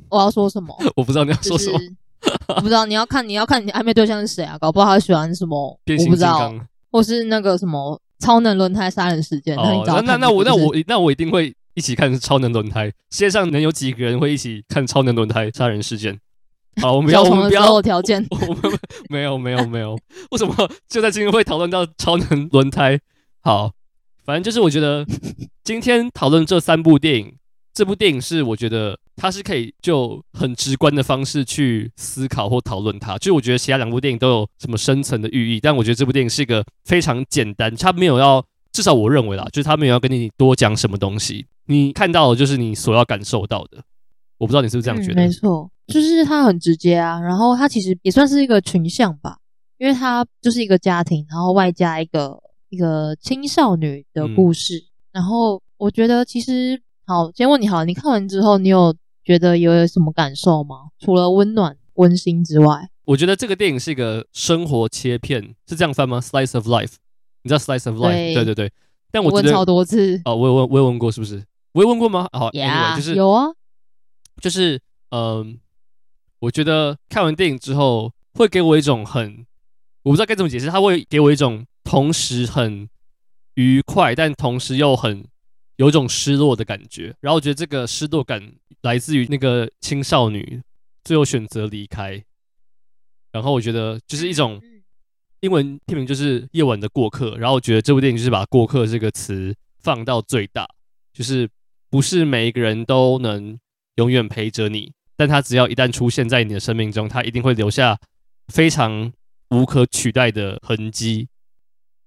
[0.09, 0.77] 我要说什么？
[0.95, 1.79] 我不知道你要说什么。
[2.55, 4.57] 我不知道，你要看你要看你暧昧对象是谁啊？
[4.59, 5.57] 搞不好他喜欢什么？
[5.57, 6.53] 我不知道，
[6.91, 9.57] 或是那个什么超能轮胎杀人事件？
[9.57, 12.87] 哦、那那那我那我那我一定会一起看超能轮胎。
[13.09, 16.19] 世界上能有几个人会一起看超能轮胎杀人事件？
[16.81, 18.25] 好，我们不要我们不要条件。
[18.31, 19.97] 我们没有没有没有，
[20.31, 20.55] 为什么
[20.89, 22.99] 就在今天会讨论到超能轮胎？
[23.41, 23.71] 好，
[24.25, 25.05] 反正就是我觉得
[25.63, 27.35] 今天讨论这三部电影，
[27.73, 33.19] 这部电影是我觉得它是可以就很直观的方式去思考或讨论它。
[33.19, 43.83] 就我觉得其他两部电影都有什么深层的寓意，但我觉得这部电影是一个非常简单，它没有要，至少我认为啦，就是它没有要跟你多讲什么东西，你看到的就是你所要感受到的。
[44.37, 45.21] 我不知道你是不是这样觉得？
[45.21, 49.37] 嗯、没错，就是它很直接啊，然后它其实也算是一个群像吧，
[49.77, 52.41] 因为它就是一个家庭，然后外加一个。
[52.69, 58.91] 一个青少女的故事，嗯、然后我觉得其实好，先问你好，你看完之后，你有
[59.23, 60.87] 觉得有什么感受吗？
[60.97, 66.93] 除了温暖、温馨之外，我觉得这个电影是一个生活切片，是这样翻吗？Slice of life，
[67.43, 68.11] 你知道 Slice of life？
[68.11, 68.71] 对，对对对。
[69.11, 71.43] 但我觉得问超多次哦，我有问，我有问过，是不是？
[71.73, 72.27] 我有问过吗？
[72.31, 73.51] 好，yeah, anyway, 就是有啊，
[74.41, 75.47] 就是嗯、呃，
[76.39, 79.45] 我觉得看完电影之后，会给我一种很，
[80.03, 81.65] 我不知道该怎么解释，它会给我一种。
[81.85, 82.87] 同时很
[83.55, 85.27] 愉快，但同时又很
[85.75, 87.13] 有一种失落的感觉。
[87.19, 90.63] 然后我觉得这个失落感来自于那个青少女
[91.03, 92.23] 最后选择离开。
[93.33, 94.61] 然后我觉得就是一种
[95.41, 97.31] 英文片名就是《夜晚的过客》。
[97.35, 100.65] 然后我觉得这部电影就是把“过客”这个词放到最大，
[101.11, 101.47] 就是
[101.93, 103.55] 不是每一个人都能
[103.97, 107.95] 永远陪着你，但他只要一旦出现在你的生命中，他一定会留下
[108.51, 109.13] 非常
[109.51, 111.27] 无可取代的痕迹。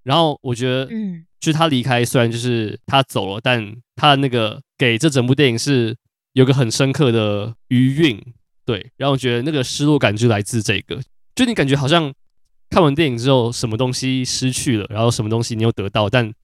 [0.03, 5.97] 然后我觉得，嗯，就是他离开，虽然就是他走了，但他的那个给这整部电影是
[6.33, 8.21] 有个很深刻的余韵，
[8.65, 8.91] 对。
[8.97, 11.01] 然后我觉得那个失落感就来自这个，
[11.37, 12.13] 就你感觉好像
[12.71, 16.35] 看完电影之后，什么东西失去了，然后什么东西你又得到，但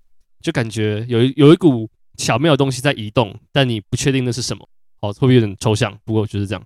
[0.41, 4.69] 就感觉有有一股巧妙的东西在移动，但你不确定那是什么。
[5.01, 5.99] 好，会不会有点抽象？
[6.05, 6.63] 不过就是这样。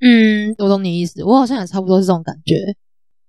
[0.00, 2.54] 嗯，我懂你意思，我好像也差不多是这种感觉，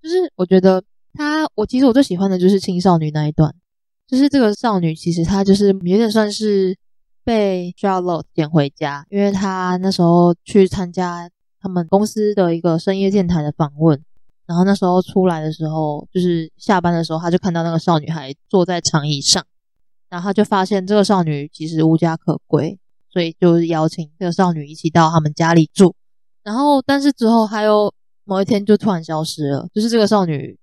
[0.02, 0.84] 就是我觉得。
[1.12, 3.54] 他，我其实我最喜欢的就是青少女那一段，
[4.08, 6.78] 就是这个少女其实她就是有点算是
[7.24, 11.28] 被 Charlotte 捡回家，因为她那时候去参加
[11.60, 14.00] 他们公司的一个深夜电台的访问，
[14.46, 19.44] 然后那时候出来的时候，就是下班的时候，他就看到那个少女还坐在长椅上，
[20.10, 22.78] 然后他就发现这个少女其实无家可归，
[23.12, 25.94] 所以就邀请这个少女一起到他们家里住，
[26.44, 27.94] 然后但是之后他又
[28.24, 30.58] 某一天就突然消失了，就是这个少女。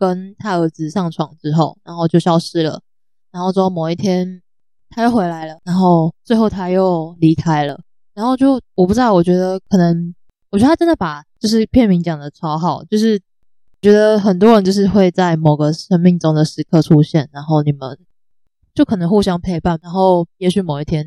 [0.00, 2.80] 跟他儿子上床之后，然后就消失了。
[3.32, 4.40] 然后之后某一天
[4.90, 7.80] 他又回来了，然后最后他又离开了。
[8.14, 10.14] 然后就我不知道，我觉得可能，
[10.52, 13.20] 我觉得他真的把就是片名讲的超好，就是
[13.82, 17.98] 觉得很多人就是会在某个生命中的时刻出现，然后你们
[18.78, 21.04] 就可能互相陪伴，然后也许某一天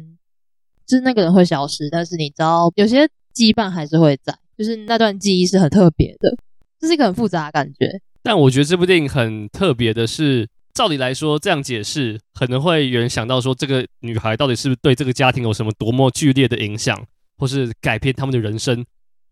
[0.86, 6.36] 就是那个人会消失，但是你知道有些羁绊还是会在，就是那段记忆是很特别的，
[6.82, 8.02] 这是一个很复杂的感觉。
[8.22, 17.02] 但我觉得这部电影很特别的是，照理来说，这样解释可能会有人想到说，这个女孩到底是不是对这个家庭有什么多么剧烈的影响，
[17.38, 18.86] 或是改变他们的人生？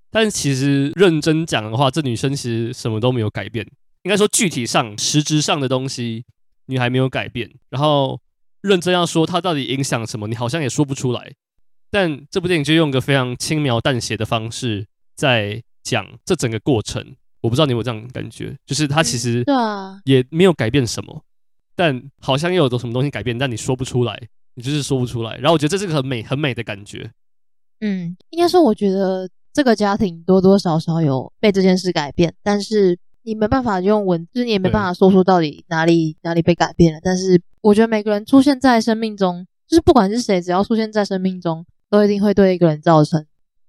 [0.09, 3.67] 但其实认真讲的话，这女生其实什么都没有改变。
[4.03, 6.23] 应该说，具体上、实质上的东西，
[6.67, 7.51] 女孩没有改变。
[7.69, 8.17] 然后
[8.61, 11.33] 认真要说它到底影响什么，你好像也说不出来。
[11.91, 17.15] 但这部电影就用个非常轻描淡写的方式在讲这整个过程。
[17.41, 19.45] 我不知道你有没有这样感觉，就是它其实
[20.03, 21.23] 也没有改变什么，
[21.73, 24.21] 但好像又有什么东西改变，但你说不出来，
[24.55, 25.37] 你就是说不出来。
[25.37, 27.09] 然后我觉得这是个很美、很美的感觉。
[27.79, 36.99] 嗯，应该说，我觉得这个家庭多多少少有被这件事改变，但是你没办法用文字，你也没办法说出到底哪里哪里被改变了。
[37.03, 43.25] 但是我觉得每个人出现在生命中，就是不管是谁，只要出现在生命中，都一定会对一个人造成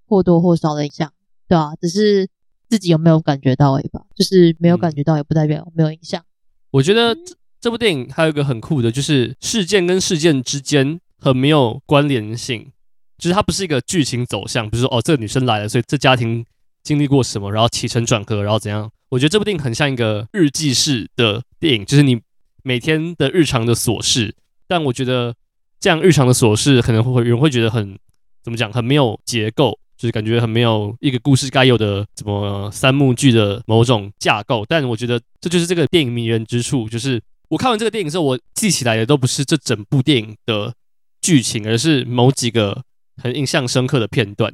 [0.06, 1.12] 或多或少的影响，
[1.48, 2.28] 对啊，只是。
[2.70, 6.22] 自己有没有感觉到而已吧，就是没有感觉到，也不代表没有影响。
[6.70, 12.70] 我觉得这这部电影还有一个很酷的，就是事件跟事件之间很没有关联性，
[13.18, 16.46] 就是它不是一个剧情走向，比如说哦，这个女生来了，所以这家庭
[16.84, 18.88] 经历过什么，然后起承转合，然后怎样。
[19.11, 22.20] 我觉得这部电影很像一个日记式的电影，就是你
[22.62, 24.35] 每天的日常的琐事。
[24.66, 25.35] 但我觉得
[25.79, 27.99] 这样日常的琐事，可能会有人会觉得很
[28.42, 29.79] 怎么讲，很没有结构。
[29.96, 36.88] 就是感觉很没有一个故事该有的怎么三幕剧的某种架构，但我觉得这就是这个电影迷人之处。
[36.88, 37.20] 就是
[37.51, 40.73] 我看完这个电影之后，我记起来的都不是这整部电影的
[41.20, 42.83] 剧情，而是某几个
[43.23, 44.51] 很印象深刻的片段。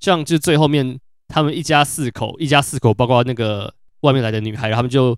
[0.00, 5.16] 像就最后面他们一家四口，一家四口包括那个外面来的女孩，然后他们就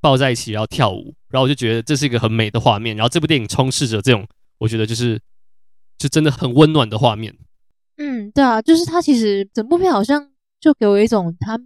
[0.00, 2.96] 抱在一起然后跳舞，然后我就觉得这是一个很美的画面。
[2.96, 4.26] 然后这部电影充斥着这种，
[4.58, 5.20] 我觉得就是
[5.98, 7.36] 就真的很温暖的画面。
[7.96, 11.60] 嗯，对啊，就是它其实整部片好像就给我一种它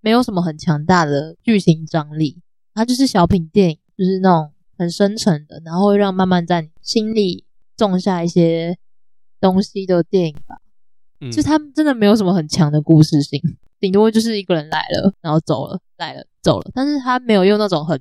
[0.00, 2.42] 没有什么很强大的剧情张力，
[2.74, 7.44] 它就是小品电影，就是那种很深沉的，然后会让慢慢在你心里
[7.76, 8.78] 种下一些
[9.40, 10.56] 东西的电影吧。
[11.20, 13.40] 嗯，就他们真的没有什么很强的故事性，
[13.78, 18.00] 顶多就是一个人来了，然后走了，来了走了，但是他没有用那种很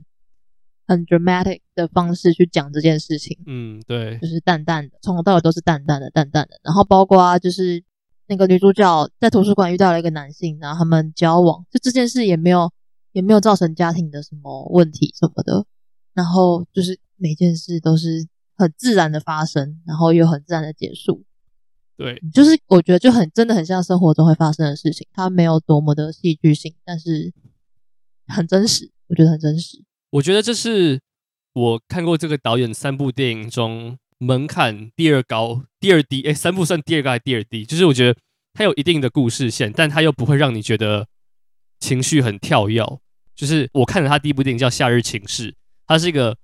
[0.87, 3.37] 很 dramatic 的方式去讲这件事情。
[3.45, 6.59] 嗯，对，就是淡淡的，从头到尾都是淡淡的，淡淡的。
[6.63, 7.83] 然后包括就是
[8.27, 12.71] 那个女主角在图书馆遇到了一个男性，然后他们交往，就这件事也没有
[13.11, 15.65] 也没有造成家庭的什么问题什么的。
[16.13, 21.23] 然后就是每件事都是很自然的发生，然后又很自然的结束。
[21.97, 27.31] 对，就是我觉得就很真的很像生活中会发生的事情，它没有多么的戏剧性，但是
[28.27, 29.83] 很真实，我觉得很真实。
[30.09, 30.99] 我觉得这是
[31.53, 37.65] 我看过这个导演三部电影中门槛第二高、第二低，哎，三部算第二高还是第二低？
[37.65, 38.19] 就是我觉得
[38.53, 41.07] 它有一定的故事线，但它又不会让你觉得
[41.79, 42.83] 情绪很跳跃。
[43.35, 45.51] 就是我看了他第一部电影叫《夏日情事》，
[45.87, 46.37] 它是一个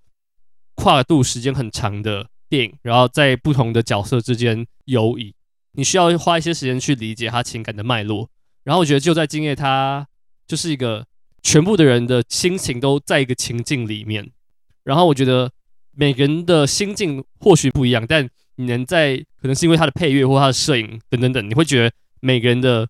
[0.76, 5.34] 跨度时间很长的电影，然后在不同的角色之间游移。
[5.73, 8.27] 你需要花一些时间去理解他情感的脉络，
[8.63, 10.05] 然后我觉得就在今夜，他
[10.45, 11.05] 就是一个
[11.41, 14.29] 全部的人的心情都在一个情境里面，
[14.84, 15.49] 然后我觉得
[15.93, 22.88] 每个人的心境或许不一样，但你能在可能是因为他的配乐或他的摄影等等等，你会觉得每个人的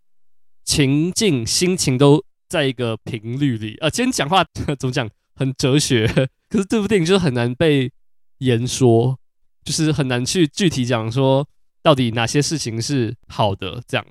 [0.66, 3.90] 情境心情都在一个频率里啊。
[3.90, 4.44] 今天讲话
[4.80, 6.08] 怎么讲很哲学，
[6.50, 7.92] 可是这部电影就是很难被
[8.40, 9.20] 言说，
[9.64, 11.48] 就是很难去具体讲说。
[11.84, 13.82] 到底哪些事情是好的？
[13.88, 14.06] 这样，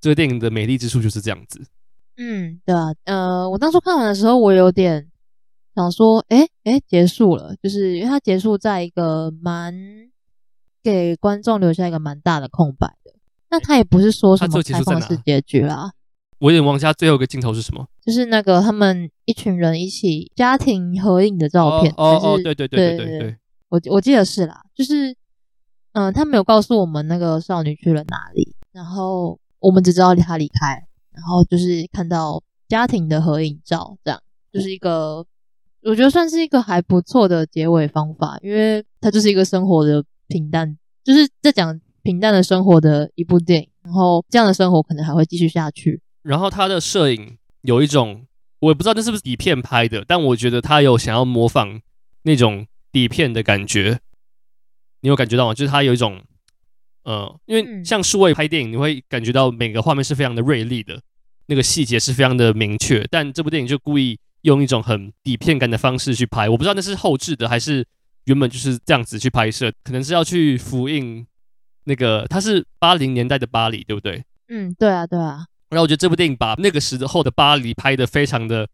[0.00, 1.60] 这个电影的美丽之处就是这样子。
[2.16, 5.08] 嗯，对啊，呃，我当初看完的时候，我有点
[5.74, 9.74] 想说，哎哎，结束了，就是因为它结束在一个蛮
[10.82, 13.14] 给观众留下一个蛮大的空白的。
[13.50, 15.92] 那他也不是说什么开放式结局啦。
[16.38, 21.92] 我有点忘记他最后一个镜头是什么，就是那个他们一群人一起家庭合影的照片。
[21.96, 23.36] 哦哦，对对对对对对，
[23.68, 25.16] 我我记得是啦，就是。
[25.92, 34.20] 嗯，他没有告诉我们那个少女去了哪里，然后我们只知道她离开，然后就是看到家庭的合影照，这样
[34.52, 35.26] 就是一个
[35.82, 46.00] 我觉得算是一个还不错的结尾方法，因为它就是一个生活的平淡，就是在讲平淡的生活的一部电影，然后这样的生活可能还会继续下去。
[46.22, 48.26] 然后他的摄影有一种，
[48.60, 51.80] 我也不知道那是不是底片拍的，但我觉得他有想要模仿
[52.22, 53.98] 那种底片的感觉。
[55.02, 55.54] 你有感觉到吗？
[55.54, 56.22] 就是它有一种，
[57.04, 61.00] 呃，因为像数位拍电影，你会感觉到每个画面是非常的锐利的，
[61.46, 63.02] 那个细节是非常的明确。
[63.10, 67.86] 但这部电影就故意用一种很底片感的方式去拍，我不知道那是后置的还是
[68.26, 71.26] 原本就是这样子去拍摄，可能是要去复印
[71.84, 74.22] 那个它是八零年代的巴黎，对不对？
[74.48, 75.46] 嗯，对啊，对啊。
[75.70, 78.68] 然后我觉得这部电影把那个时候的巴黎拍得非常的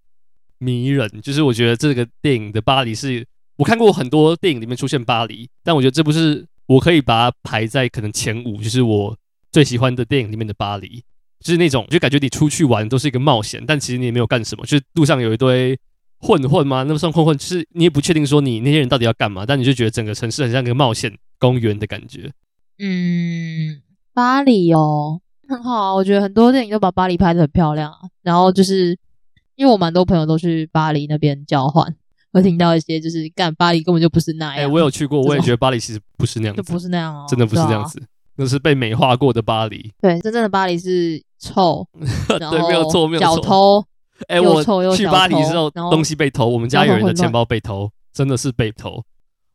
[0.59, 3.25] 迷人，就是我觉得这个电影的巴黎是。
[3.57, 9.17] 我看过很多电影里面出现巴黎，但我觉得这部是我可以把它排在可能前五，就是我
[9.51, 11.03] 最喜欢的电影里面的巴黎，
[11.41, 15.79] 就是那种就感觉你出去玩都是一个冒险，但其实你也没有干什么，就是路上有一堆
[16.19, 16.83] 混混吗？
[16.83, 22.31] 那么算混混，就是你也不确定说你那些人到底要干嘛，但你就觉得整个城市很像一个冒险公园的感觉。
[22.79, 23.81] 嗯，
[24.13, 28.99] 巴黎哦，很好啊，我觉得很多电影都把巴黎拍得很漂亮啊，然后就是
[29.55, 31.97] 因为我蛮多朋友都去巴黎那边交换。
[32.37, 34.55] 会听到一些就是干巴黎根本就不是那样。
[34.55, 38.03] 哎、欸，我有去过，我也觉得巴黎其实不是那样子，就不是那样哦，真的不是这样子，
[38.37, 39.91] 那、啊、是被美化过的巴黎。
[40.01, 41.87] 对，真正的巴黎是臭，
[42.29, 43.37] 对，没有错，没有错。
[43.37, 43.85] 小偷，
[44.29, 44.63] 哎、欸，我
[44.95, 49.03] 去巴黎之后，东西被偷，我们家有人的钱包被偷，真的是被偷。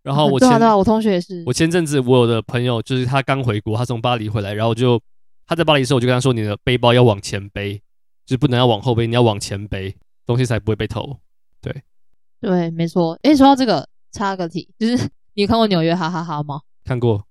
[0.03, 1.43] 然后我前、嗯、对啊，对啊，我同学也是。
[1.45, 4.99] 我前阵子我有的朋友就是他刚回国，他从巴黎回来，然后就
[5.45, 7.75] 他在巴黎的时候，我就跟他说，你的背包要往前背，
[8.25, 11.17] 就是不能要往后背，你要往前背，东西才不会被偷。
[12.41, 12.49] 对。
[12.49, 13.17] 对，没错。
[13.23, 14.95] 诶，说到这个，插个题，就是
[15.35, 16.61] 你有看过《纽约哈哈哈》吗？
[16.83, 17.25] 看过。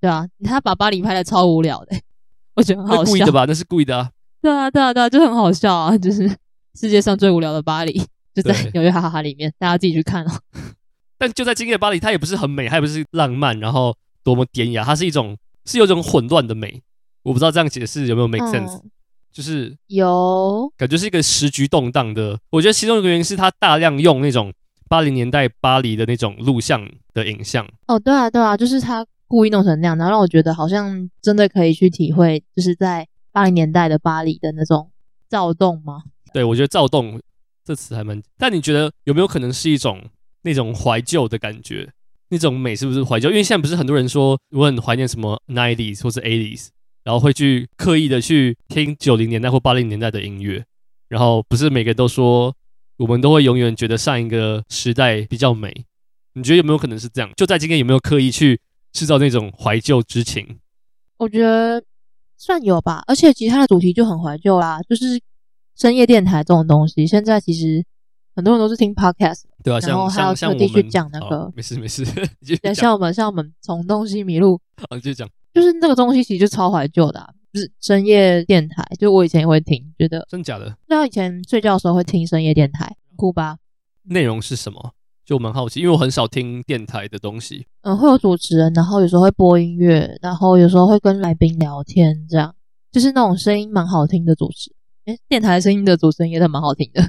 [0.00, 1.96] 对啊，他把巴黎拍的超无聊的，
[2.54, 3.10] 我觉得很好笑。
[3.10, 3.44] 故意的吧？
[3.46, 4.10] 那是故意的啊。
[4.40, 5.96] 对啊，对啊，对啊，就很好笑啊！
[5.96, 6.28] 就是
[6.74, 7.98] 世界上最无聊的巴黎，
[8.34, 10.30] 就在《纽约哈哈哈》里面，大家自己去看哦。
[11.16, 16.82] 但就在今夜巴黎，它也不是很美，它也不是浪漫，然后多么典雅，它是一种是有一种混乱的美。
[17.22, 18.76] 我不知道这样解释有没有 make sense。
[18.76, 18.90] 嗯
[19.34, 24.52] 就是有感觉是一个时局动荡的，我觉得其中一个原因是他大量用那种
[24.88, 27.68] 八零年代巴黎的那种录像的影像。
[27.88, 34.88] 哦，对啊，对啊，就是他故意弄成那样，然后让我觉得好像真的可以去体会，就是在八零年代的巴黎的那种
[35.28, 36.04] 躁动吗？
[36.32, 37.20] 对，我觉得躁动
[37.64, 38.22] 这词还蛮……
[38.38, 40.00] 但你觉得有没有可能是一种
[40.42, 41.90] 那种怀旧的感觉？
[42.28, 43.30] 那种美是不是怀旧？
[43.30, 46.68] 因为现在不是很多人说我很怀念什么 nineties 或者 eighties，
[47.04, 50.64] 然后会去刻意的去听九零年代或八零年代的音乐，
[51.08, 52.54] 然后不是每个人都说
[52.96, 55.84] 我们都会永远觉得上一个时代比较美。
[56.32, 57.30] 你觉得有没有可能是这样？
[57.36, 58.60] 就在今天有没有刻意去
[58.92, 60.58] 制造那种怀旧之情？
[61.16, 61.80] 我觉得
[62.36, 65.20] 算有吧，而且其他的主题就很怀旧啦，就是
[65.76, 67.84] 深夜电台这种东西，现在其实
[68.34, 72.04] 很多人都是听 podcast，对啊，然后还要特地去讲那个，没事 没事，
[72.60, 83.58] 对，像我们像我们从东西迷路，啊，就讲，就是那个东西其实就超怀旧的，啊，就是深夜电台，就我以前也会听，觉得真假的，那以前睡觉的时候会听深夜电台，酷吧？
[84.02, 84.92] 内容是什么？
[85.24, 87.66] 就蛮好奇，因为我很少听电台的东西。
[87.80, 92.54] 嗯，会有主持人，然后有时候会播音乐，然后有时候会跟来宾聊天，这样
[92.92, 94.70] 就是那种声音蛮好听的主持。
[95.06, 97.02] 诶，电台声音的主持人也是蛮好听的。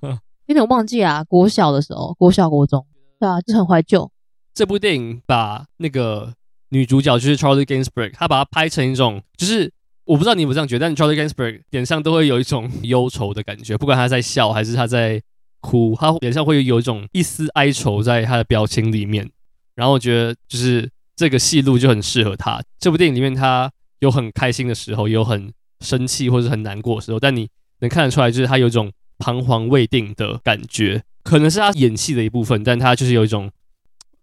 [0.46, 2.84] 有点忘记啊，国小的时候，国小国中，
[3.18, 4.10] 对啊，就很怀旧。
[4.52, 6.34] 这部电影把那个
[6.72, 9.72] 女主角就是 Charlie Gainsbourg，她把它拍成一种，就是
[10.04, 15.22] 我不知道你有没有这样觉得，但 Charlie Gainsbourg 脸上都会有一种忧愁的感觉，不管他在笑还是他在。
[15.64, 19.30] 哭，他脸上会有一种一丝哀愁在他的表情里面，
[19.76, 22.60] 然后我觉得就是这个戏路就很适合他。
[22.80, 23.70] 这部电影里面，他
[24.00, 27.48] 有很开心的时候，有很生气或者很难过的时候，但你
[27.78, 33.48] 能看得出来，就是他有一种彷徨未定的感觉，可能是他演戏的一部分，但他就是有一种，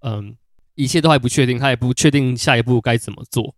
[0.01, 0.35] 嗯，
[0.79, 3.53] 一切都还不确定，他也不确定下一步该怎么做，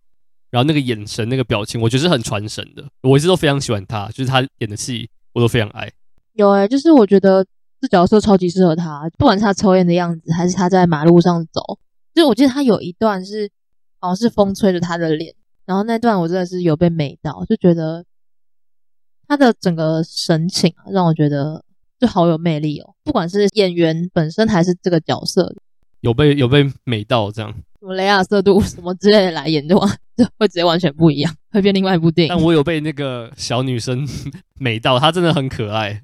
[0.50, 2.84] 然后那个眼神、那个表情，我觉得是很传神的。
[3.02, 5.90] 我一直都非常喜欢他，就是他演的戏，我都非常爱。
[6.32, 7.46] 有诶、就是我觉得。
[7.80, 11.60] 这角色超级适合他，不管是他抽烟的样子，还是他在马路上走，
[12.14, 13.50] 就我记得他有一段是，
[13.98, 15.34] 好像是风吹着他的脸，
[15.66, 18.04] 然后那段我真的是有被美到，就觉得
[19.26, 21.64] 他的整个神情啊，让我觉得
[21.98, 22.94] 就好有魅力哦。
[23.02, 25.52] 不管是演员本身还是这个角色，
[26.02, 27.50] 有被有被美到这样，
[27.80, 32.34] 什么雷亚色度什么之类的来演的话，就会直接完全不一样，会变另外一部电影。
[32.34, 34.06] 但我有被那个小女生
[34.58, 36.02] 美到，她真的很可爱。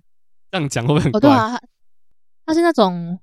[0.51, 1.19] 这样讲会不会很怪？
[1.19, 1.61] 哦，对啊，
[2.47, 3.19] 她是那种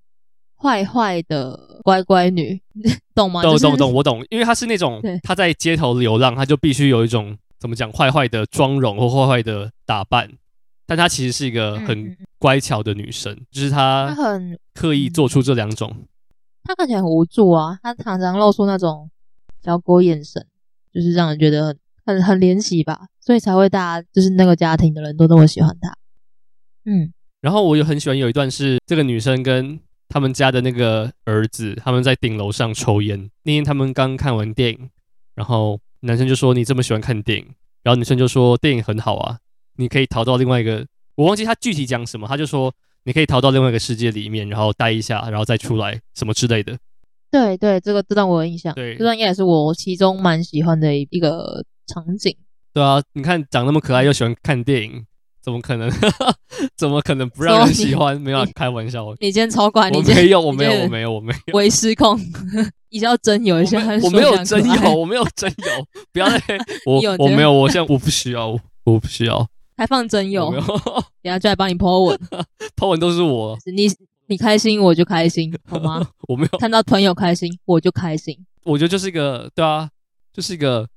[0.61, 2.61] 坏坏的乖乖女，
[3.15, 3.41] 懂吗？
[3.41, 4.23] 懂懂懂，我懂。
[4.29, 10.29] 因为她是那种她在街头流浪，她就必须有一种怎么讲坏坏的妆容或坏坏的打扮。
[10.85, 15.95] 但她其实是一个很乖巧的女生，嗯、就是她很刻意做出这两种。
[16.65, 19.09] 他看起来很无助啊，他常常露出那种
[19.63, 20.45] 小狗眼神，
[20.93, 25.95] 就是让人觉得很很很怜惜吧，所以才会大家就是那个家庭的人都那么喜欢他。
[26.85, 27.13] 嗯。
[27.41, 33.29] 然后我也很喜欢有一段是这个女生跟他们家的那个儿子，他们在顶楼上抽烟。
[33.43, 34.89] 那天他们刚看完电影，
[35.35, 37.45] 然后男生就说：“你这么喜欢看电影？”
[37.83, 39.37] 然后女生就说：“电影很好啊，
[39.75, 40.87] 你可以逃到另外一个……
[41.15, 42.73] 我忘记他具体讲什么。”他就说
[43.05, 46.77] ：“你可以逃到另外一个世界里面，然后待一下，然后再出来，什么之类的。”
[47.31, 48.73] 对对，这个这段我有印象。
[48.73, 52.35] 对，这段应该也是我其中蛮喜欢的一个场景。
[52.73, 55.05] 对啊，你看长那么可爱又喜欢看电影。
[55.41, 55.87] 怎么可能？
[56.75, 58.19] 怎么可能不让人喜欢？
[58.19, 59.05] 没有开玩笑。
[59.19, 61.53] 你 今天超乖，你没有，我没有，我没有，我没有。
[61.53, 62.19] 微失控，
[62.89, 66.41] 你要真有一些，我没有真有，我没有真有，不要再
[66.87, 69.47] 我我没有，我现在我不需要，我不需要。
[69.77, 70.51] 还放真有，
[71.21, 72.19] 等下就来帮你 po 文，
[72.75, 73.57] po 文都是我。
[73.75, 73.87] 你
[74.27, 76.05] 你开心我就开心， 好吗？
[76.27, 78.37] 我没有看到朋友开心我就开心。
[78.63, 79.89] 我觉得就是一个对啊，
[80.33, 80.87] 就是一个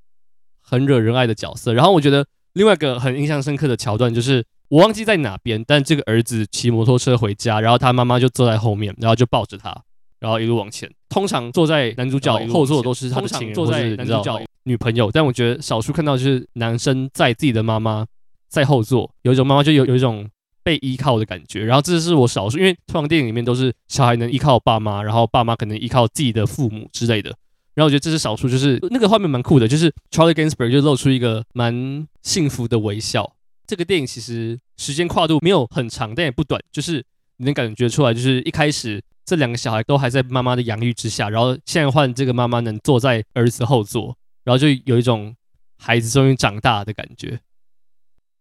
[0.60, 1.72] 很惹人爱的角色。
[1.74, 2.26] 然后我觉得。
[2.54, 9.82] 另外一个很印象深刻的桥段就是，我忘记在哪边，但这个儿子骑摩托车回家，然后他妈妈就坐在后面，然后就抱着他，
[10.18, 10.90] 然后一路往前。
[11.08, 15.08] 通常坐在男主角后座的都是他的情人，坐在男主角女朋友。
[15.12, 18.04] 但我觉得少数看到就是男生载自己的妈妈
[18.48, 20.28] 在后座，有一种妈妈就有有一种
[20.62, 21.64] 被依靠的感觉。
[21.64, 27.34] 然后这是我少数，因为通常电影里面都是小孩能依靠爸妈，然后爸妈可能依靠自己的父母之类的。
[27.74, 33.34] 然后我觉得这是少数，就是那个画面蛮酷的，就是 Charlie Gainsbourg 就露出一个蛮幸福的微笑。
[33.68, 37.04] 这个电影其实时间跨度没有很长，但也不短，就是
[37.36, 45.36] 你能感觉出来，就是一开始这两个小孩都还在妈妈的养育之下，然后现在换这个妈妈能坐在儿子后座，然后就有一种
[45.78, 47.38] 孩子终于长大的感觉。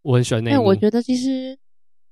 [0.01, 0.63] 我很喜欢那一幕。
[0.63, 1.57] 我觉得其实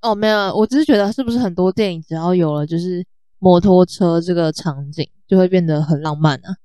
[0.02, 3.06] 哦没有，我只是觉得是不是很多电影只要有了就是
[3.40, 6.56] 摩托车这个场景，就会变得很浪漫啊。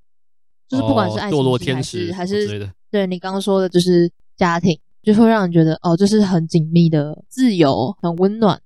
[0.69, 8.61] 就是不管是爱情、哦、堕落天使还是对，对你刚刚说的，就是家庭，就会让人觉得哦，这是很紧密的、自由、很温暖。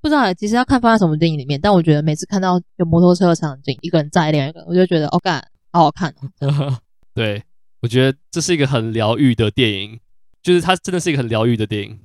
[0.00, 6.78] 不知道其实要看放在什么电影里面，但我觉得每次看到有摩托车的场景，一个人载另外一个，我就觉得哦，干，好好看哦。
[7.14, 7.42] 对，
[7.82, 10.00] 我觉得这是一个很疗愈的电影。
[10.42, 11.98] 就是它真的是一个很疗愈的电影。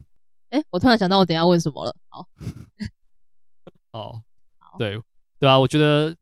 [0.49, 1.95] 哎、欸，我突然想到，我等一下问什么了。
[2.07, 2.25] 好，
[3.91, 4.21] 哦，
[4.77, 4.99] 对
[5.39, 6.15] 对啊，我觉得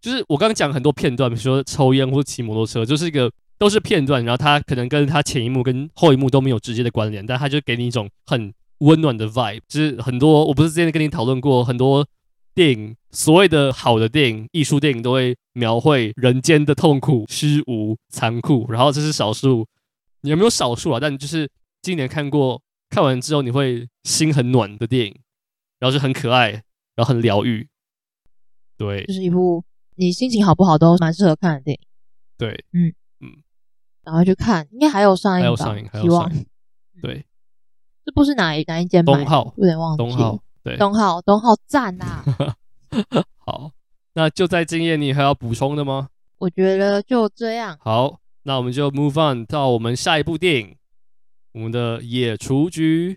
[0.00, 9.62] 就是我刚刚讲很多片段，比如说抽烟或者骑摩托车，就是一个都是片段，然后它可能跟它前一幕跟后一幕都没有直接的关联，但它就给你一种很温暖的 vibe。
[9.66, 12.06] 就是很多，我不是之前跟你讨论过很多。
[12.54, 19.75] 电影所谓的好的电影，艺术电影都会描绘人间的痛苦、虚无、残酷，然后这是少数，你
[20.22, 21.00] 有没有少数啊？
[21.00, 21.50] 但就是
[21.82, 25.20] 今年看过，看完之后你会心很暖的电影，
[25.78, 26.50] 然后就很可爱，
[26.94, 27.68] 然后很疗愈，
[28.76, 29.64] 对，就是一部
[29.96, 31.80] 你心情好不好都蛮适合看的电影。
[32.38, 33.42] 对，嗯嗯，
[34.04, 36.46] 然后去看，应该还有上映，还有上映，还有上映，
[37.00, 37.24] 对，
[38.04, 39.04] 这部是哪一哪一间？
[39.04, 39.98] 东浩，有点忘记。
[39.98, 40.42] 东浩。
[40.62, 42.24] 对，东浩，东浩赞呐！
[43.38, 43.70] 好，
[44.14, 46.08] 那就在今夜，你还要补充的吗？
[46.38, 47.78] 我觉得就这样。
[47.80, 50.76] 好，那我们就 move on 到我们下一部电影，
[51.52, 53.14] 我们的《野雏菊》。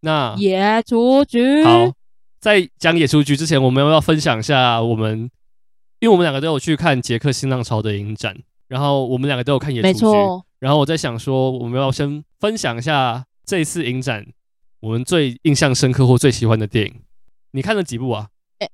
[0.00, 1.64] 那野雏菊。
[1.64, 1.90] 好，
[2.38, 5.30] 在讲《野雏菊》之前，我们要不要分享一下我们，
[6.00, 8.36] 因为我们两个都有去看捷克新浪潮的影展，
[8.68, 10.04] 然后我们两个都有看《野雏菊》，
[10.58, 14.26] 然后我在想说，我们要先分享一下这一次影展。
[14.80, 17.00] 我们最印象深刻或最喜欢的电影，
[17.52, 18.28] 你看了几部啊？
[18.58, 18.68] 哎、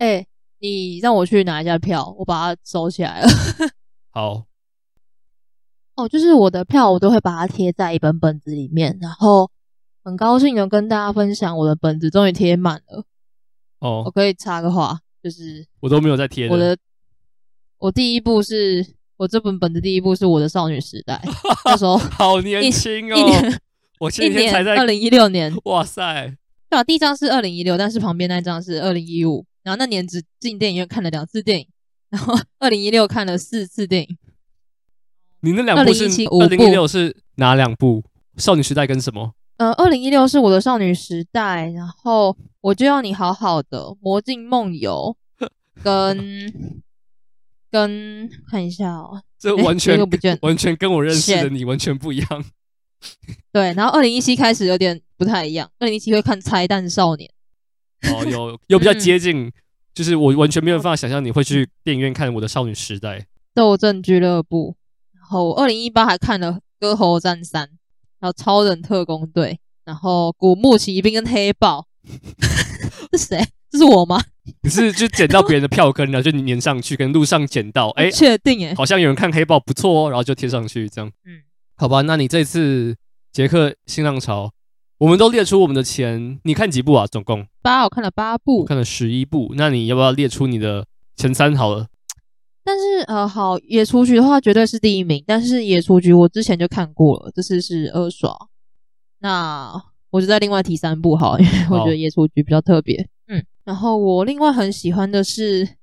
[0.00, 0.26] 欸欸，
[0.58, 3.28] 你让我去拿一下票，我把它收起来了。
[4.12, 4.44] 好。
[5.96, 9.50] 哦，就是我的票，我都会把它贴在一本本子里面，然后
[10.04, 13.04] 很高兴的跟大家分享，我的本子终于贴满了。
[13.80, 16.48] 哦，我可以插个话，就是我都没有在贴。
[16.48, 16.76] 我的，
[17.78, 18.86] 我第一部是
[19.16, 21.22] 我这本本子第一部是我的少女时代，
[21.64, 23.18] 那时候 好年轻哦。
[23.98, 26.36] 我今天才在二零一六年，哇塞！
[26.68, 29.46] 对啊，第一张是二零一六，但是旁边那张是二零一五。
[29.62, 31.66] 然后那年只进电影院看了两次电影，
[32.10, 34.18] 然后二零一六看了四次电影。
[35.40, 38.02] 你那两部是二零一六是哪两部？
[38.36, 39.32] 少女时代跟什么？
[39.56, 45.16] 呃，二零一六是我的少女时代，然后我就要你好好的魔镜梦游，
[45.82, 46.52] 跟
[47.70, 49.98] 跟看一下哦，这完全、
[50.42, 52.44] 完全跟我认识的你完全不一样。
[53.52, 55.70] 对，然后二零一七开始有点不太一样。
[55.78, 57.30] 二零一七会看《拆弹少年》，
[58.14, 59.52] 哦，有又比较接近，嗯、
[59.94, 63.20] 就是我完全没有办法想象你会去电影院看我的少女时代
[63.54, 64.76] 《斗阵俱乐部》。
[65.26, 67.64] 然后二零一八还看了《歌喉战三》，
[68.20, 69.54] 然后《超人特工队》，
[69.84, 71.84] 然后《古墓奇兵》跟《黑豹
[73.10, 73.44] 》。这是谁？
[73.68, 74.22] 这是我吗？
[74.62, 81.10] 你是就捡到别人的票根， 然后就你粘上去，跟路上捡到，哎，确定哎，好像有人看《黑豹》不错哦，然后就贴上去这样。
[81.24, 81.42] 嗯。
[81.76, 82.94] 好吧，那你这次
[83.32, 84.52] 杰克新浪潮，
[84.98, 87.04] 我们都列出我们的前，你看几部啊？
[87.04, 89.52] 总共八，我看了八部，看了十一部。
[89.56, 91.88] 那你要不要列出你的前三好了？
[92.66, 95.22] 但是呃，好，野雏菊的话绝对是第一名。
[95.24, 98.36] 但是野雏菊我之前就看过了，这次是二刷。
[99.20, 99.72] 那
[100.10, 103.08] 我就再另外提三部好，因为我觉得野雏菊比较特别。
[103.28, 105.76] 嗯，然后我另外很喜欢的是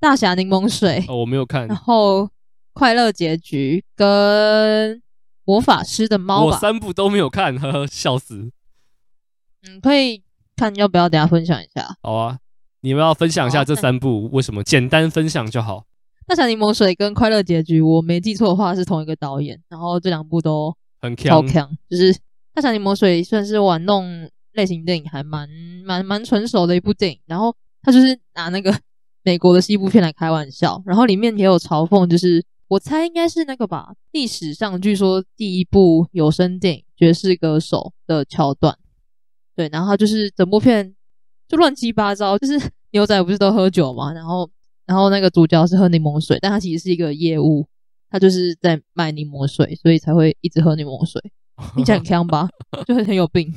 [0.00, 1.04] 大侠柠檬水。
[1.08, 1.68] 哦，我没有看。
[1.68, 2.28] 然后
[2.72, 5.00] 快乐结局跟。
[5.48, 8.50] 魔法师的猫，我三部都没有看，呵呵，笑死。
[9.62, 10.24] 嗯，可以
[10.56, 11.96] 看，要不要等下分享一下？
[12.02, 12.40] 好啊，
[12.80, 14.64] 你们要分享一下这三部为什么？
[14.64, 15.84] 简单分享就好。
[16.26, 21.70] 大侠柠檬水跟快乐结局，我没记错的话是同一个导演，然后这两部都很超强。
[21.88, 22.14] 就是
[22.52, 25.48] 大侠柠檬水算是玩弄类型电影还蛮
[25.84, 28.76] 蛮蛮纯熟的一部电影，然后他就是拿那个
[29.22, 32.44] 美国的西部片来开玩笑，然后里面也有嘲讽，就是。
[32.68, 38.76] 我猜应该是那个吧，历史上据说第一部有声电影《爵士歌手》的桥段，
[39.54, 40.92] 对，然后他就是整部片
[41.46, 42.60] 就乱七八糟，就是
[42.90, 44.50] 牛仔不是都喝酒嘛，然后
[44.86, 47.66] 然后那个主角是喝柠檬水，但他其实是一个业务，
[48.08, 51.20] 他就是在卖柠檬水，所以才会一直喝柠檬水，
[51.74, 52.48] 听起来很锵吧，
[52.86, 53.52] 就很很有病。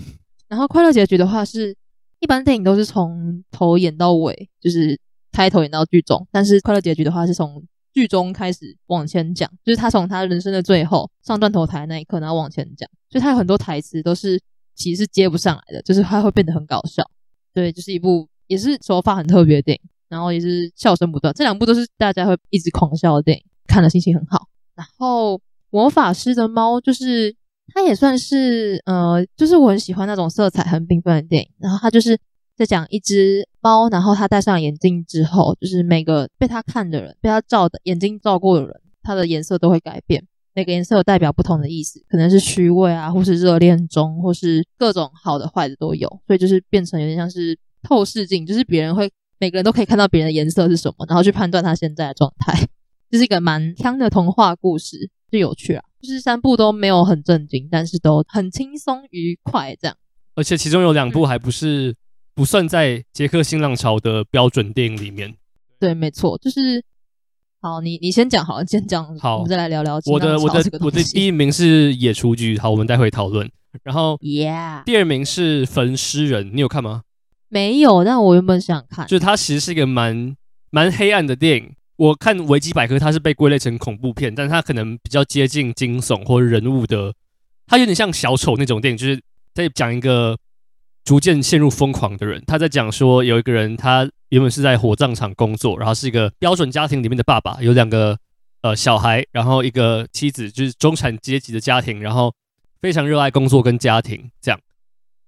[0.47, 1.75] 然后快乐结局的话是，
[2.19, 4.99] 一般电影都是从头演到尾，就是
[5.31, 7.63] 开头演到剧终，但是快乐结局的话是从。
[7.91, 14.39] 剧中开始往前讲，就是他从他人生的最后上断头台那一刻，然后往前讲，所以他有很多台词都是
[14.75, 17.03] 其实是接不上来的，就是他会变得很搞笑。
[17.51, 21.33] 对，就是一部也是手法很特别的电影，然后也是笑声不断。
[21.33, 24.47] 这两部都是大家会一直狂笑的电影，看了心情很好。
[24.75, 25.39] 然后
[25.69, 27.35] 魔法师的猫，就是
[27.73, 32.19] 它也算是呃，就是我很喜欢那种色彩很缤纷的电影，然后它就是。
[32.59, 40.27] 在讲一只猫，然后它戴上眼镜之后，就是每个被它看的人，被它照的眼睛照过的人，它的颜色都会改变。
[40.53, 46.09] 每个颜色代表不同的意思，可能是虚伪啊，或是热恋中，或是各种好的坏的都有。
[46.27, 49.09] 所以就是变成有点像是透视镜，就是别人会
[49.39, 52.67] 每个人都可以看到别人的颜色是什么，然后去判断他现在的状态。
[53.09, 55.09] 这是一个蛮香的童话故事。
[55.31, 55.83] 就有趣啊。
[56.01, 59.95] 就是三部都没有很正经，但是都很轻松愉快这样。
[60.35, 61.95] 而且其中有两部还不是
[62.33, 65.35] 不算在捷克新浪潮的标准电影里面。
[65.79, 66.83] 对，没错，就是
[67.61, 69.99] 好，你你先讲好了，先讲好，我们再来聊聊。
[70.05, 73.49] 我的我的我的第一名是《野雏菊》，好，我们待会讨论。
[73.83, 77.03] 然后，Yeah，第二名是《焚尸人》，你有看吗？
[77.49, 79.05] 没有，但我原本想看。
[79.07, 80.35] 就是它其实是一个蛮
[80.69, 81.73] 蛮黑暗的电影。
[81.97, 87.13] 我看维基百科，它是被归类成恐怖片，但它可能比较接近惊悚或人物的，
[87.67, 89.19] 它有点像小丑那种电影，就是
[89.53, 90.37] 在讲一个
[91.03, 92.41] 逐渐陷入疯狂的人。
[92.47, 98.17] 他在讲说，有一个人他原本是在火葬场工作，然后是一个标准家庭里面的爸爸，有两个
[98.61, 102.33] 呃小孩，然后一个妻子，就是中产阶级的家庭，然后
[102.79, 104.59] 非常热爱工作跟家庭这样，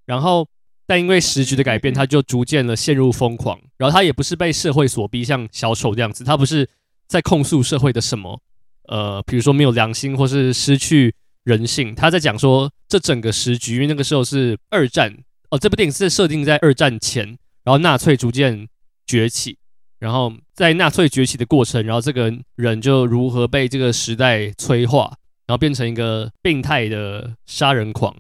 [0.05, 0.47] 然后。
[0.91, 3.57] 但因为时局的改变，他就逐渐的陷入疯狂。
[3.77, 6.67] 然后他也不是被社会所逼，像小丑这样子，他不是
[7.07, 8.41] 在控诉社会的什么，
[8.89, 11.15] 呃，比如说没有良心或是失去
[11.45, 11.95] 人性。
[11.95, 15.17] 他在讲说，这整个时局，因为那个时候是二战
[15.49, 17.25] 哦，这部电影是设定在二战前，
[17.63, 18.67] 然后纳粹逐渐
[19.07, 19.59] 崛起，
[19.97, 25.03] 然后在纳粹崛起的过程，然后这个人就如何被这个时代催化，
[25.47, 28.13] 然后变成一个病态的杀人狂。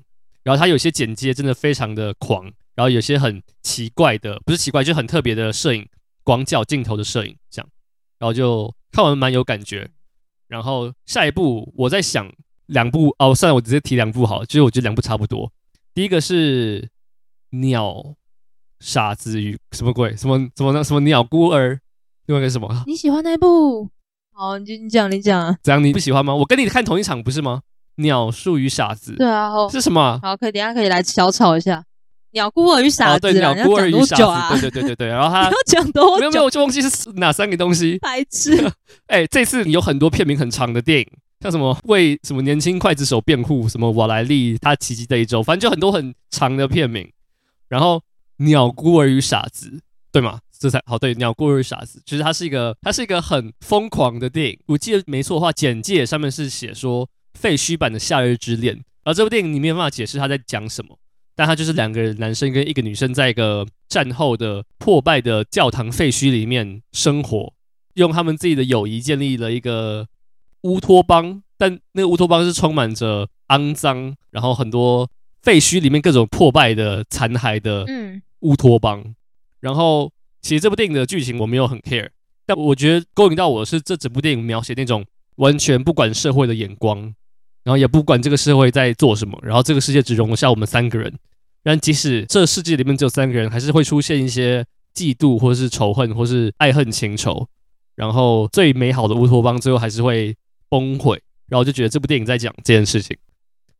[0.43, 2.49] 然后他有些剪接真的非常的狂。
[2.75, 5.87] 然后有些很奇怪的，不是奇怪，就很特别的摄影，
[6.23, 7.69] 广角镜头的摄影，这样，
[8.19, 9.89] 然后就看完蛮有感觉。
[10.47, 12.29] 然后下一部我在想
[12.67, 15.51] 两部哦，算了，我直接提两部好了，就是我觉得两部差不多。
[15.93, 16.89] 第一个是
[17.51, 18.15] 鸟
[18.79, 21.79] 傻子与什么鬼，什么什么什么鸟孤儿，
[22.25, 22.83] 另外一个是什么？
[22.87, 23.89] 你喜欢那部？
[24.33, 25.55] 好，你你讲你讲。
[25.61, 25.83] 怎样？
[25.83, 26.33] 你不喜欢吗？
[26.33, 27.61] 我跟你看同一场不是吗？
[27.95, 29.15] 鸟树与傻子。
[29.15, 30.19] 对啊，哦，是什么？
[30.23, 31.83] 好，可以，等下可以来小吵一下。
[32.31, 35.07] 鸟孤儿与傻子，对，鸟孤儿与傻子，对对对对对。
[35.07, 36.19] 然后他 要讲多久？
[36.19, 37.97] 没有没有，我就忘记是哪三个东西。
[37.99, 38.55] 白痴。
[39.07, 41.07] 哎、欸，这次有很多片名很长的电影，
[41.41, 47.09] 像什么为什么年轻刽子手辩护，什么瓦莱丽他奇迹的一周，反正就很多很长的片名。
[47.67, 48.01] 然后
[48.37, 49.79] 鸟孤儿与傻子，
[50.11, 50.39] 对吗？
[50.59, 50.97] 这才好。
[50.97, 54.59] 对，鸟孤儿与傻子，其实它是一个，它是一个很疯狂的电影。
[54.67, 60.97] 我记得没错的话，简介上面是写说废墟版的夏日之恋，而这部电影你没有办法解释他在讲什么。
[61.41, 67.51] 但他就是两个男生跟一个女生，在一个战后的破败的教堂废墟里面生活，
[67.95, 70.05] 用他们自己的友谊建立了一个
[70.61, 71.41] 乌托邦。
[71.57, 75.09] 但那个乌托邦是充满着肮脏，然后很多
[75.41, 77.87] 废墟里面各种破败的残骸的
[78.41, 79.03] 乌托邦。
[79.61, 80.11] 然后
[80.43, 82.09] 其实这部电影的剧情我没有很 care，
[82.45, 85.03] 但我觉得勾引到我是这整部电影描写那种
[85.37, 87.15] 完全不管社会的眼光。
[87.63, 91.11] 然后也不管这个社会在做什么，然后这个世界只容得下我们三个人。
[91.63, 97.47] 但即使这世界里面只有三个人，还是会出现一些嫉妒，或是仇恨，或是爱恨情仇。
[97.95, 100.35] 然后最美好的乌托邦最后还是会
[100.69, 101.19] 崩溃。
[101.47, 103.17] 然后就觉得这部电影在讲这件事情。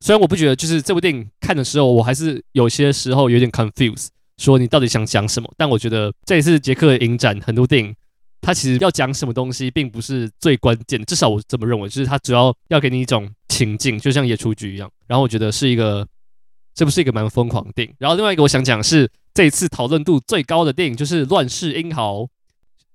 [0.02, 4.08] 虽然我不觉得，就是这部电影看的时候，我还是有些时候有点 confused，
[4.38, 5.50] 说你到底想讲什么？
[5.56, 7.96] 但我觉得这一次杰克影展很多电影。
[8.42, 11.88] 他其实要讲什么东西，并不是最关键的，至少我这么认为。
[11.88, 14.92] 就是他主要要给你一种情境，就像《野厨局》一样。
[15.08, 16.06] 然后我觉得是一个，
[16.74, 17.94] 这不是一个蛮疯狂的电影。
[18.00, 22.20] 然后另外一个我想讲是，这一次讨论度最高的电影就是《乱世英豪》，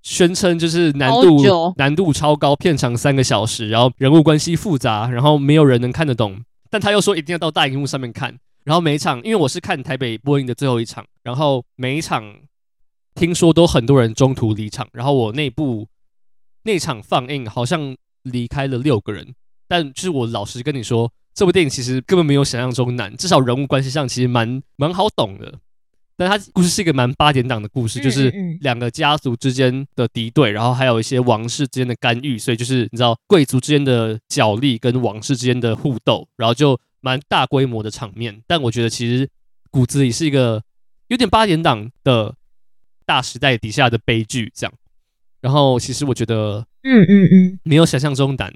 [0.03, 6.43] 宣称就是难度难度超高，片长三个小时，然后人物关系复杂，然后没有人能看得懂。
[6.71, 8.39] 但他又说一定要到大荧幕上面看。
[8.65, 12.35] 然后每一场，因为我是看台北播映的最后一场，然后每一场。
[13.19, 15.89] 听说都很多人中途离场，然后我那部
[16.65, 19.35] 那场放映好像离开了六个人，
[19.67, 25.61] 但就是我老实跟你说，这部电影其实根本没有想象中难，至少人物关系上其实蛮蛮好懂的。
[26.17, 28.33] 但它故事是一个蛮八点档的故事，就是
[28.63, 38.43] 两个家族之间的敌对，然后还有一些王室之间的干预，所以就是你知道贵族之间的角力跟王室之间的互斗，然后就蛮大规模的场面。
[38.47, 39.29] 但我觉得其实
[39.71, 40.63] 骨子里是一个
[41.09, 42.35] 有点八点档的。
[43.09, 44.75] 大时代底下的悲剧，这样。
[45.41, 48.53] 然后，其实我觉得，嗯嗯嗯，没有想象中难。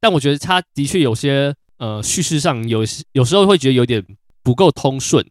[0.00, 4.04] 但我觉得它的确有些，呃，叙事上有有时候会觉得有点
[4.42, 5.24] 不够通顺，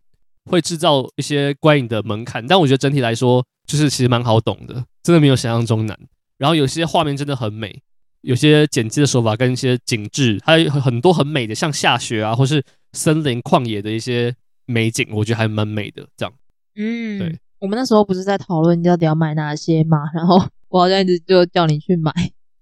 [0.45, 2.45] 会制造一些观影的门槛。
[2.45, 5.95] 但我觉得整体来说，就是其实蛮好懂的，真的没有想象中难。
[6.39, 7.83] 然后有些画面真的很美，
[8.21, 14.33] 有些剪辑的手法跟一些景致，还有很多很美的，像下雪啊，或是森林旷野的一些
[14.65, 16.07] 美景，我觉得还蛮美的。
[16.17, 16.33] 这样，
[16.75, 17.39] 嗯，对。
[17.59, 20.09] 我们那时候不是在讨论你到底要买哪些嘛？
[20.15, 22.11] 然后我好像一直就叫你去买，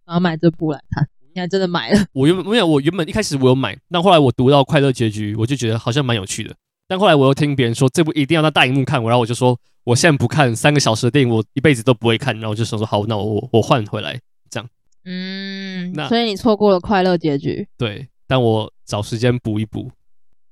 [0.06, 1.08] 然后买这部来看，
[1.38, 2.06] 你还真的买了。
[2.14, 6.56] 我原本没有，我原本一开始我有买，但后来我读到快乐结局，我就觉得好像蛮有趣的。
[6.88, 12.34] 但后来我又听别人说这部一定要在大荧幕看，然后我就说我现在不看三个小时的电影，我一辈子都不会看。
[12.36, 14.20] 然后我就想说好，那我我换回来
[14.50, 14.68] 这样。
[15.06, 19.92] 嗯，那所以你错过了快乐结局，对，但我找时间补一补，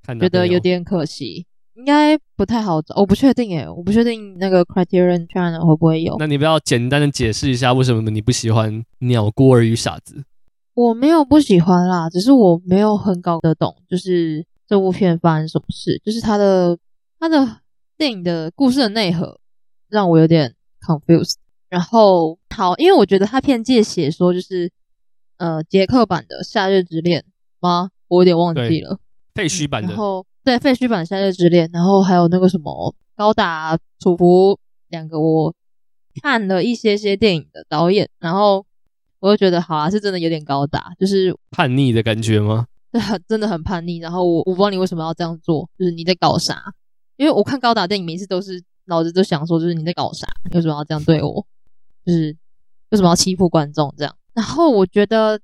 [0.06, 6.16] 看觉得有点可惜，应该不太好找，我不确定诶，我不确定那个 Criterion Channel 会不会有。
[6.20, 10.16] 那你不要简单的解释一下为什么你不喜欢《鸟孤儿与傻子》？
[10.76, 16.78] 我没有不喜欢啦，只是我没有很搞得懂，就是这部片发生什么事，就是他的
[17.18, 17.62] 他的
[17.98, 19.40] 电影的故事的内核
[19.88, 21.36] 让我有点 confused。
[21.70, 24.70] 然后好，因为我觉得他片界写说就是
[25.38, 27.22] 呃捷克版的《夏日之恋》
[27.62, 27.92] 吗？
[28.10, 29.00] 我有点忘记了，
[29.34, 29.88] 废墟版的。
[29.88, 34.60] 嗯、然后对废墟版《夏日之恋》，然后还有那个什么高达、楚服
[34.90, 35.56] 两个，我
[36.22, 38.66] 看了一些些电影的导演，然后。
[39.26, 42.68] 我就觉得好啊，是真的有点高达，就是叛逆的感觉吗？
[42.94, 43.98] 对真的很叛逆。
[43.98, 46.62] 然后我我不知道你为什么要这样做，就是你在搞啥？
[47.18, 50.28] 因为我看高达电影每次都是脑子都想说，就是你在搞啥？
[50.54, 51.44] 为什么要这样对我？
[52.06, 52.38] 就是
[52.92, 54.16] 为什么要欺负观众这样？
[54.36, 55.40] 然后我觉得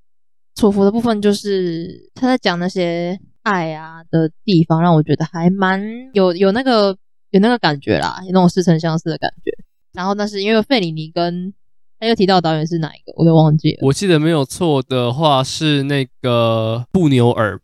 [0.54, 6.96] 楚服的部分就是他在讲那些爱啊的地方，让我觉得还蛮有有那个
[7.30, 9.50] 有那个感觉啦，有那种似曾相识的感觉。
[9.92, 11.52] 然后但是因为费里尼跟。
[12.02, 13.78] 他又提到导演是哪一个，我都忘记了。
[13.82, 17.60] 我记得没有错的话是那个布纽尔，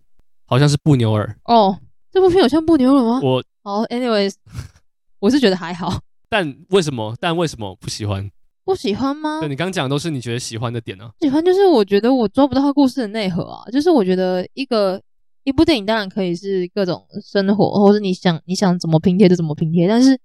[0.47, 1.37] 好像是布纽尔。
[1.43, 1.77] 哦，
[2.13, 3.21] 这部片有像布纽尔吗？
[3.21, 4.35] 我好，anyways，
[5.19, 6.03] 我是觉得还好。
[6.29, 7.17] 但为什么？
[7.21, 8.31] 但为什么不喜欢？
[8.65, 9.41] 不喜欢吗？
[9.41, 11.11] 对，你刚讲的都是你觉得喜欢的点呢？
[11.19, 13.69] 喜欢就是我觉得我抓不到他故事的内核啊。
[13.73, 15.03] 就是我觉得一个
[15.43, 20.17] 一部电影当然可以是各种生活，或者你想你想怎么拼贴就怎么拼贴，但是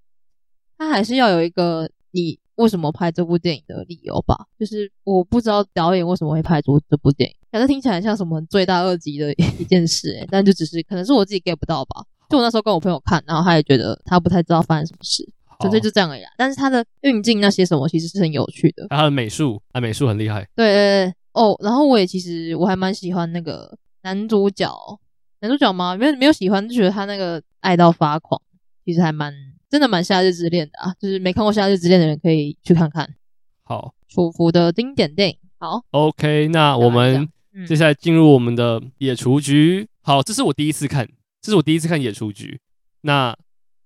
[0.77, 2.37] 它还是要有一个你。
[2.55, 12.05] 为什么拍这部电影的理由吧，就是我不知道导演为什么会拍出这部电影，反正听起来像什么罪大恶极的一件事诶、欸，但就只是可能是我自己 get 不到吧。
[12.29, 15.27] 就我那时候跟我朋友看，然后他也觉得他不太知道发生什么事，
[15.59, 16.21] 纯粹就这样而已。
[16.37, 20.47] 但是他的运镜那些什么其实是很有趣的，他的美术，他美术很厉害。
[20.55, 24.71] 对对对哦，然后我也其实我还蛮喜欢那个男主角，
[25.41, 25.95] 男主角吗？
[25.95, 28.39] 没有没有喜欢，就觉得他那个爱到发狂，
[28.85, 29.33] 其实还蛮。
[29.73, 33.09] 真的蛮《夏日之恋》的啊，就是没看过《夏日之恋》的人可以去看看。
[33.63, 35.35] 好，楚服的经典电影。
[35.57, 37.27] 好，OK，那我们
[37.67, 39.81] 接下来进入我们的《野雏局》。
[40.03, 41.09] 好，这是我第一次看，
[41.41, 42.51] 这是我第一次看《野雏菊》。
[43.01, 43.35] 那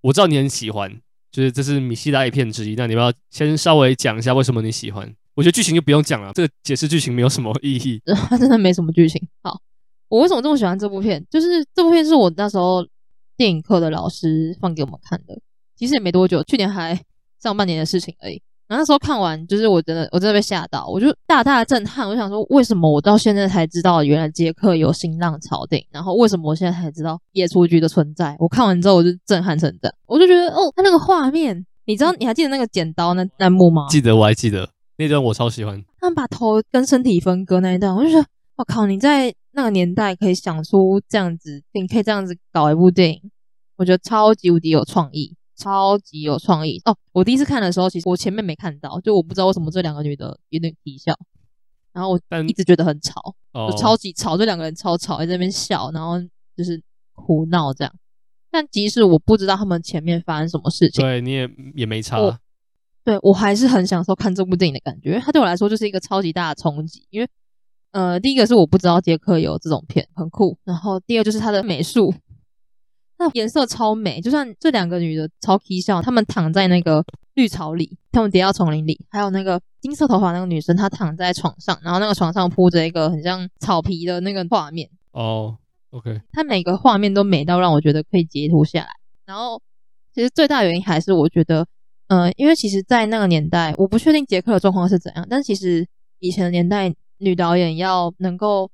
[0.01, 0.93] 我知道你很喜欢，
[1.31, 2.75] 就是这是米西的爱片之一。
[2.75, 5.09] 那你们要先稍微讲一下为什么你喜欢？
[5.35, 8.01] 我觉得剧情就不用讲了，这个解释剧情没有什么意义。
[8.27, 9.25] 它 真的没什么剧情。
[9.41, 9.57] 好，
[10.09, 11.25] 我为什么这么喜欢这部片？
[11.31, 12.85] 就是这部片是我那时候
[13.37, 15.39] 电影课的老师放给我们看的。
[15.77, 16.99] 其实也没多久，去年还
[17.41, 18.41] 上半年的事情而已。
[18.67, 22.05] 然后那时候看完，就是我真的，我真的被吓到，我就大大的震撼。
[22.05, 25.87] 我想说，为什么我到现在才知道原来杰克有新浪潮电影？
[25.89, 28.35] 然后为什么我现在才知道野雏菊的存在？
[28.39, 29.95] 我看完之后，我就震撼成这样。
[30.05, 33.87] 我就觉得，哦，他那个画面，你知道，你还记得那个剪刀那那幕吗？
[33.89, 35.81] 记得，我还记得那段，我超喜欢。
[36.01, 43.31] 他们把头跟身体分割那一段，我就觉得，我靠，你在那个年代可以想出这样子，你可以这样子搞一部电影，
[43.77, 45.36] 我觉得超级无敌有创意。
[45.57, 46.95] 超级有创意哦！
[47.11, 51.17] 我第一次看的时候，其实我前面没看到，就我不知道为什么这两个女的有点啼笑，
[51.91, 56.21] 然后我一直觉得很吵，就超级吵，这两个人超吵，在那边笑，然后
[56.55, 56.81] 就是
[57.13, 57.93] 胡闹这样。
[58.51, 62.17] 但即使我不知道他们前面发生什么事情，对，你也也没差，
[63.03, 67.07] 对，我还是很享受看这部电影的感觉，因为它对我来说就是一个超级大的冲击。
[67.09, 67.27] 因为
[67.91, 72.13] 呃，第一个是我不知道杰克有这种片，很酷，然后第二就是他的美术。
[73.19, 77.03] 那颜色超美，就算这两个女的超 K 笑，她们躺在那个
[77.33, 84.87] 绿草里，她们跌到丛林里，还有那个金色头发那个女生，她躺在床上，然后那个床上铺着一个很像草皮的那个画面。
[85.13, 85.57] 哦、
[85.89, 88.89] oh，OK，她每个画面都美到让我觉得可以截图下来。
[89.25, 89.59] 然后，
[90.13, 91.65] 其实最大原因还是我觉得，
[92.09, 95.87] 呃，因为其实，在那个年代，我不确定杰克的状况是怎样，但其实
[96.19, 98.69] 以前的年代，女导演要能够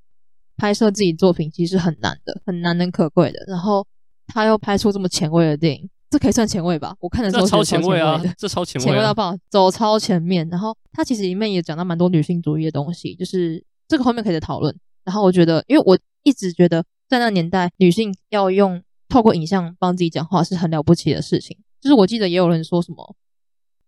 [0.57, 3.45] 拍摄自己作品，其实很难的，很难能可贵的。
[3.47, 3.87] 然后。
[4.27, 6.95] 他又拍出这么前卫的电影，这可以算前卫吧？
[6.99, 10.47] 我看的时候超前卫啊，这超前卫，前卫到爆，走超前面。
[10.49, 14.75] 然后他其实里面也讲到蛮多女性主义的东西，就是这个后面可以再讨论。
[15.03, 21.57] 然后我觉得，因为我一直觉得在那个年代，女性要用透过影像帮自己讲话是很了不起的事情。
[21.81, 23.15] 就是我记得也有人说什么，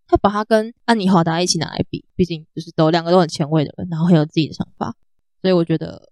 [0.08, 4.96] 他把他跟安妮华达一起拿来比，毕竟就是都两个都很前卫的人，然后很有自己的想法。
[5.42, 6.10] 所以我觉得，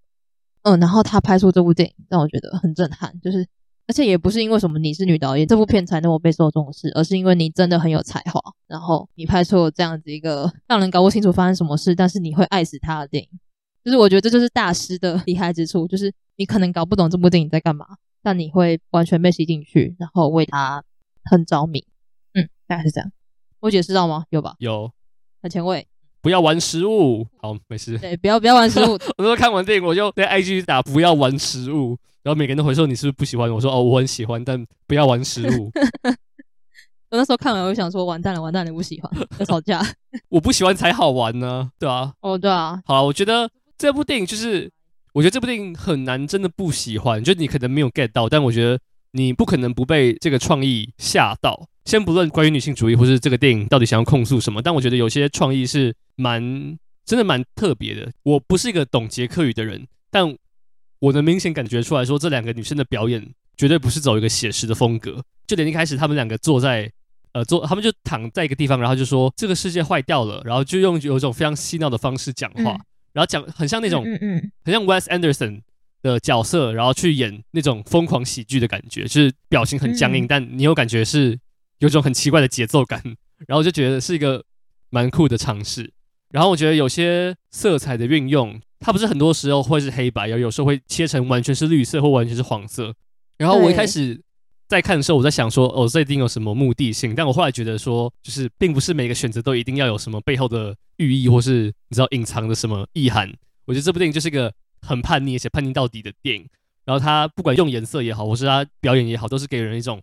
[0.62, 3.48] 嗯，然后他拍出这部电影让我觉得很震撼，就是。
[3.88, 13.30] 而且也不是因为什么你是女导演，这部片才那么备受重视，而是因为你真的很有才华，然后你拍出了这样子一个让人搞不清楚发生什么事，但是你会爱死他的电影。
[13.84, 17.86] 就是我觉得这就是大师的厉害之处，就是你可能搞不懂这部电影在干嘛，
[18.22, 20.82] 但你会完全被吸进去，然后为他
[21.26, 21.86] 很着迷。
[22.34, 23.12] 嗯，大概是这样。
[23.60, 24.24] 我解释到吗？
[24.30, 24.56] 有吧？
[24.60, 24.92] 有，
[25.42, 25.86] 很前卫。
[26.24, 27.28] 不要玩食物。
[27.42, 27.98] 好，没事。
[27.98, 28.98] 对，不要不要玩食物。
[29.18, 33.52] 我说看完电影，我就在 IG 打不要玩食物，然后每个人都回说你是不是不喜欢？
[33.54, 35.70] 我说哦，我很喜欢，但不要玩食物。
[37.12, 39.86] 我那时候看完，我就想说完蛋了，完蛋了，不喜欢要吵架。
[40.30, 42.14] 我不喜欢才好玩呢，对啊。
[42.22, 42.82] 哦，对啊。
[42.86, 44.72] 好了，我觉得这部电影就是，
[45.14, 48.80] 我觉得这部电影很难真的不喜欢，就你可能没有 get 到，但我觉得
[49.14, 51.68] 你不可能不被这个创意吓到。
[51.86, 58.12] 先不论关于女性主义或是这个电影到底想要控诉什么，但我觉得有些创意是蛮真的蛮特别的。
[58.24, 60.36] 我不是一个懂捷克语的人，但
[61.00, 65.24] 我能明显感觉出来说，这两个女生的表演绝对不是走一个写实的风格。
[65.48, 66.92] 就连一开始他们两个坐在。
[67.34, 75.62] 呃，坐他们就躺在一个地方，然后就说这个世界坏掉了，然后就用有一种非常嬉闹的方式讲话，嗯、然后讲很像那种，嗯嗯，很像 Wes Anderson
[76.04, 81.40] 的角色，然后去演那种疯狂喜剧的感觉，就是表情很僵硬，嗯、但你有感觉是
[81.80, 83.02] 有种很奇怪的节奏感，
[83.48, 84.46] 然后就觉得是一个
[84.92, 85.92] 蛮酷的尝试。
[86.30, 92.94] 然后我觉得有些色彩的运用，它不是很多时候会是黑白，有有时候会切成完全是绿色或完全是黄色。
[93.40, 94.22] 然后我一开始。
[94.66, 97.14] 在看的时候，我在想说，哦，这一定有什么目的性？
[97.14, 103.32] 但我后来觉得说，就是并不是每个选择都一定要有什么背后的寓意，或是你知道隐藏的什么意涵。
[103.66, 104.52] 我觉得这部电影就是一个
[104.86, 106.48] 很叛逆，而且叛逆到底的电影。
[106.86, 110.02] 然后他不管用颜色也好，或是他表演也好，都是给人一种，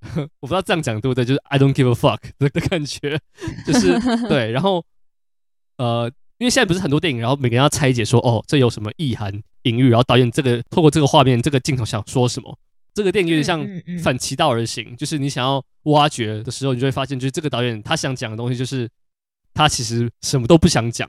[0.40, 3.20] 我不知道这样讲对不对，就是 I don't give a fuck 的的感觉，
[3.66, 4.50] 就是 对。
[4.50, 4.82] 然后，
[5.76, 9.30] 呃，因为现在不是很多电影，然后每个人要拆解说，哦，这有什么意涵、
[9.64, 12.58] 隐喻，然后导演这个透过这个画面、这个镜头想说什么。
[12.94, 13.64] 这个电影有点像
[14.02, 18.88] 反其道而行，嗯嗯嗯、就是你想要挖掘的时候，你就会发现，就是这个导演他想讲的东西，就是
[19.52, 21.08] 他其实什么都不想讲。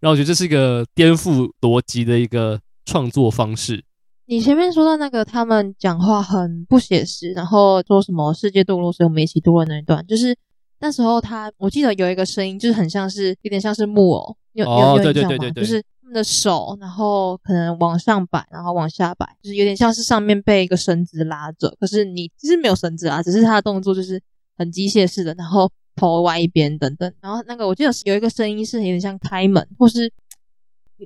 [0.00, 3.84] 然后我觉得这是一个颠覆逻辑的一个创作方式。
[4.26, 10.36] 你前面说到那个他们讲话很不写实，然后说什么世界堕落，所以我们一起堕落那一段，就是
[10.80, 15.02] 那时候他我记得有一个声音，就是很像是有点像是木偶，有有有印象吗？
[15.02, 15.82] 对对对对对，就是。
[16.06, 21.76] 他们的手，然后可能往上摆，然后往下摆，就是有点像是上面被一个绳子拉着。
[21.80, 24.22] 可是你其实没有绳子啊，只是他的动作就是
[24.56, 27.12] 很机械式的，然后头歪一边等等。
[27.20, 30.12] 然后那个我记得有一个声音是有点像开门，或是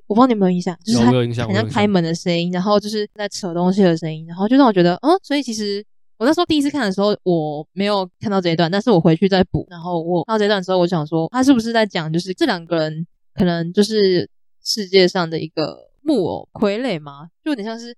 [0.07, 5.83] 我不知道你有没有印象，就是他很像开门的声音，然后就是在扯东西的声音，然后就让我觉得，嗯，所以其实
[6.19, 14.29] 我那时候第一次看的时候，我没有看到这一段，但是我回去再补，然后我看到这一段的时候，我想说他是不是在讲，就是这两个人可能就是。
[14.63, 17.31] 世界上的一个木偶傀儡嘛？
[17.43, 17.97] 就有点像是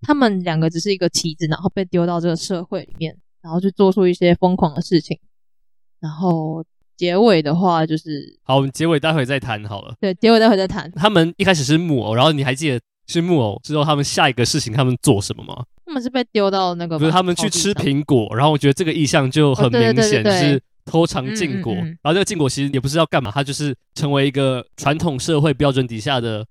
[0.00, 5.16] 他们两个只是一个棋子，然后被丢到这个社会里面，然后去做出一些疯狂的事情。
[6.00, 6.64] 然后
[6.96, 9.94] 结尾的话就是，好，我们结尾待会再谈好了。
[10.00, 10.90] 对，结尾待会再谈。
[10.92, 15.64] 他们一开始是木偶，然后你还记得是木偶之后他们下一个事情他们做什么吗？
[15.86, 20.60] 他们是被丢到那个，不是他们去吃苹果，然后我觉得这个意象就很明显，就是。
[20.86, 26.44] 偷尝禁果，嗯嗯嗯、然后这个禁果其实也不是要干嘛，他就是成为一个传统社会标准底下的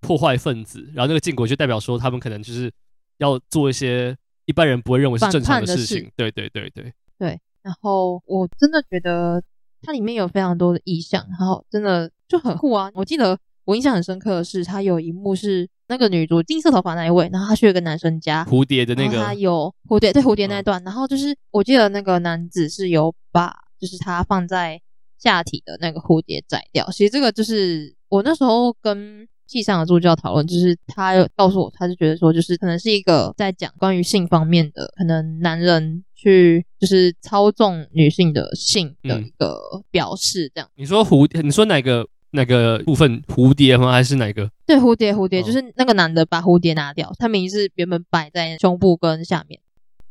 [0.00, 0.80] 破坏分子。
[0.94, 2.70] 然后那个禁果就代表说，他们可能就是
[3.18, 6.08] 要做一些一般人不会认为是正常的事情。
[6.14, 7.40] 对对对对对。
[7.62, 9.42] 然后我真的觉得
[9.82, 12.90] 它里面有非常多的意象，然后真的就很酷啊！
[12.94, 23.54] 我记得我印象很深刻的是，它有一幕是那个女主金色头发那一位，然后她去了一个男生家，蝴蝶的那个，她有蝴蝶对蝴蝶那一段，嗯、然后就是我记得那个男子是有把。
[23.80, 24.78] 就是他放在
[25.16, 40.70] 下体的那个蝴蝶摘掉，其实这个就是我那时候跟系上的助教讨论，就是他告诉我，他就觉得说，就是可能是一个在讲关于性方面的，可能男人去就是操纵女性的性的一个表示，这样。
[40.76, 43.90] 你说蝴蝶，你说哪个哪个部分蝴蝶吗？
[43.90, 44.48] 还是哪个？
[44.64, 49.60] 对，蝴蝶，蝴蝶就是那个男的把蝴蝶拿掉，他明明是原本摆在胸部跟下面，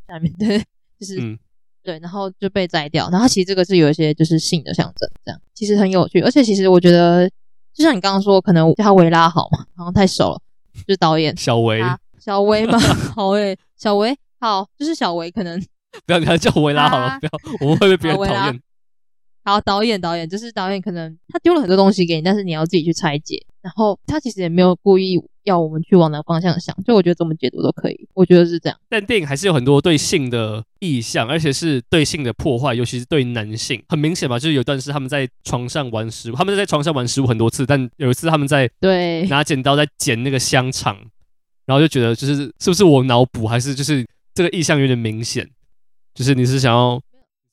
[0.06, 0.58] 下面 对，
[0.98, 1.18] 就是。
[1.18, 1.38] 嗯
[1.82, 3.08] 对，然后就被摘掉。
[3.10, 6.20] 然后其实这个是有一些就是性的象征，这样其实很有趣。
[6.20, 7.26] 而且其实我觉得，
[7.74, 10.40] 就像你刚刚说，可能叫他维拉好嘛，好像太熟了，
[10.86, 12.78] 就是导演小维维，小维嘛，
[13.14, 15.58] 好诶，小维好，就是小维可能
[16.06, 18.60] 不要给他叫维拉好了，不要，我们会被别人讨厌。
[19.42, 23.44] 好，导演导演就是导演，可能他丢了很多东西给你，但是你要自己去拆解。
[23.62, 28.78] 然后他其实也没有故意要我们去往哪个方向想，就我觉得怎么解读都可以，我觉得是这样。
[28.88, 40.96] 但电影还是有很多对性的意象，而且是对性的破坏，尤其是对男性，很明显嘛，就是有段是他们在床上玩食物，他们在床上玩食物很多次，但有一次他们在对拿剪刀在剪那个香肠，
[41.66, 45.48] 然后就觉得就是是不是我脑补，还是就是这个意象有点明显，
[46.14, 47.00] 就是你是想要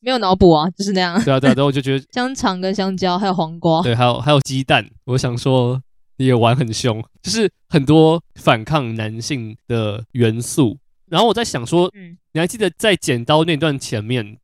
[0.00, 1.22] 没有脑补啊，就是那样。
[1.24, 5.80] 对啊对啊，然后我就觉得 香肠跟香蕉还有黄瓜，对，还有还有鸡蛋，我想说。
[6.26, 10.78] 也玩很凶，就是很多反抗男性的元素。
[11.06, 14.36] 然后我在想说，嗯，你还记得在剪刀那段前面，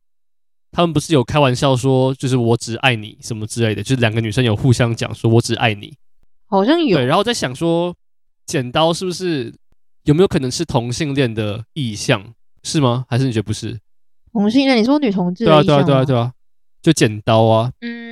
[0.71, 5.93] 他们不是有开玩笑说，就是我只爱你什么之类的，就是两个女生有互相讲说我只爱你，
[6.47, 6.97] 好像有。
[6.97, 7.95] 对，然后在想说，
[8.45, 9.53] 剪刀是不是
[10.03, 13.05] 有没有可能是同性恋的意向，是吗？
[13.07, 13.79] 还是你觉得不是？
[14.31, 14.77] 同性恋？
[14.77, 16.33] 你说女同志的对啊，对啊，对啊，对啊，
[16.81, 17.71] 就剪刀啊。
[17.81, 18.04] 嗯，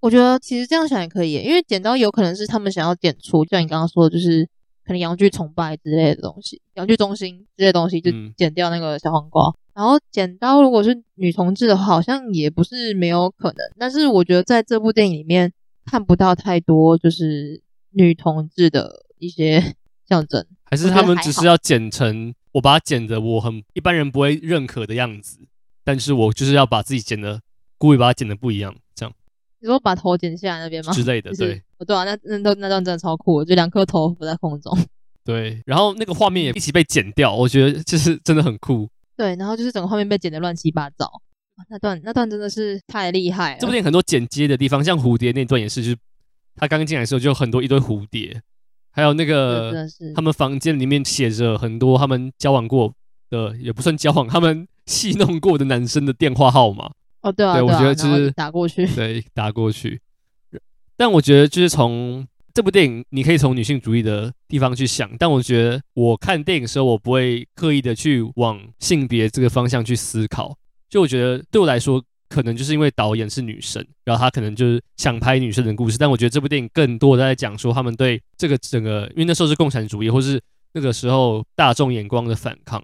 [0.00, 4.48] 我觉得其实这样想也可以，因为剪刀有可能是他们想要剪出，就像你刚刚说的，就是。
[4.84, 9.46] 可能阳具崇拜之类的东西，阳具中心这些东西就剪掉那个小黄瓜。
[9.50, 13.58] 嗯、然后剪刀如果是女同志的话，好像也不是没有可能。
[13.78, 15.52] 但是我觉得在这部电影里面
[15.84, 19.74] 看不到太多就是女同志的一些
[20.08, 25.40] 象征，还是他们只是要剪成我把它剪的我很一般人不会认可的样子，
[25.84, 27.42] 但是我就是要把自己剪的
[27.76, 29.14] 故意把它剪的不一样，这样。
[29.60, 30.92] 你说把头剪下来那边吗？
[30.92, 31.62] 之类的， 就是、对。
[31.78, 34.76] 哦，对啊，那那那那段真的超酷，就两颗头浮在空中。
[35.24, 38.88] 对，然后那个画面也一起被剪掉，我觉得就是真的很酷。
[39.16, 41.10] 对，然后就是整个画面被剪得乱七八糟。
[41.68, 43.58] 那段那段真的是太厉害了。
[43.58, 45.96] 这部电影很多剪接的地方，像蝴蝶那段也是，就是
[46.54, 48.40] 他刚进来的时候就很多一堆蝴蝶，
[48.92, 49.84] 还有那个
[50.14, 52.94] 他们房间里面写着很多他们交往过
[53.28, 56.92] 的，也不算交往，他们戏弄过的男生的电话号码。
[57.22, 60.00] 哦，对啊，对，我觉得就是打过去， 对，打过去。
[60.96, 65.10] 但我觉得就是从这部电影，你可以从女性主义的地方去想。
[65.18, 70.56] 但我觉得我看电影的时候，我不会刻意的去往性别这个方向去思考。
[70.88, 75.96] 就我觉得对我来说，可能就是因为导演是女生，然后他可能就是想拍女生的故事。
[75.96, 80.40] 但我觉得这部电影更多的在讲说他们对这个整个，因为那时候是共产主义，或是
[80.72, 82.82] 那个时候大众眼光的反抗。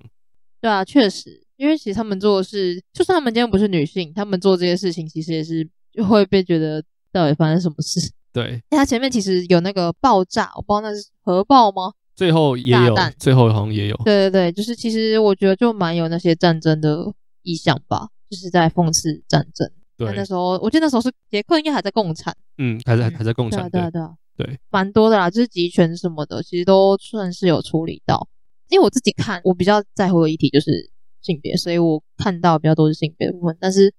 [0.60, 1.43] 对啊，确实。
[1.56, 6.82] 因为其实他们做的是，就算他们今天不是女性，他们做这些事情其实也是就会被觉得
[7.12, 8.10] 到底发生什么事。
[8.34, 11.92] 对，他前面其实有那个爆炸，我不知道那是核爆吗？
[12.16, 13.96] 最后也有，最后好像也有。
[14.04, 19.70] 对对对，就是其实我觉得就蛮有那些战争的意象吧，就是在讽刺战争。
[19.96, 28.26] 对，那时候我记得那时候是捷克应该还在共产，嗯，还在还在共产，对啊对啊对，蛮多的啦，就是集权什么的，其实都算是有处理到。
[28.68, 30.90] 因为我自己看，我比较在乎的议题就是。
[31.24, 33.92] 性别，所以我看到比较多是性别的部分，但是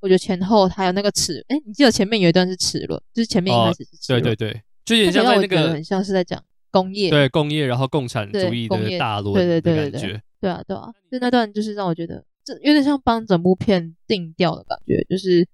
[0.00, 15.46] 我觉得前后还有那个齿，哎，你记得前面有一段是齿轮，就是前面一开始是齿轮，对对对，就有点像在那个很像是在讲工业，对工业，然后共产主义的大陆，对对对对对，对啊对啊，就那段就是让我觉得这有点像帮整部片定调的感觉，就是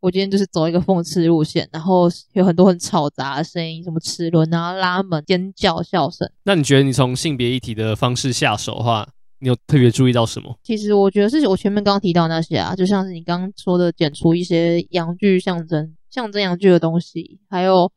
[0.00, 6.28] 我今天就是走一个讽刺路线，然后有很多很吵杂的声音，什么齿轮啊、拉门、尖叫、笑声。
[6.44, 9.08] 那你觉得你从性别议题的方式下手的话？
[9.40, 10.58] 你有特别注意到什么？
[10.64, 17.92] 其实我觉得是我前面刚刚提到那些啊，就像是你刚刚说的，剪出一些阳具象征、象征阳具的东西，还有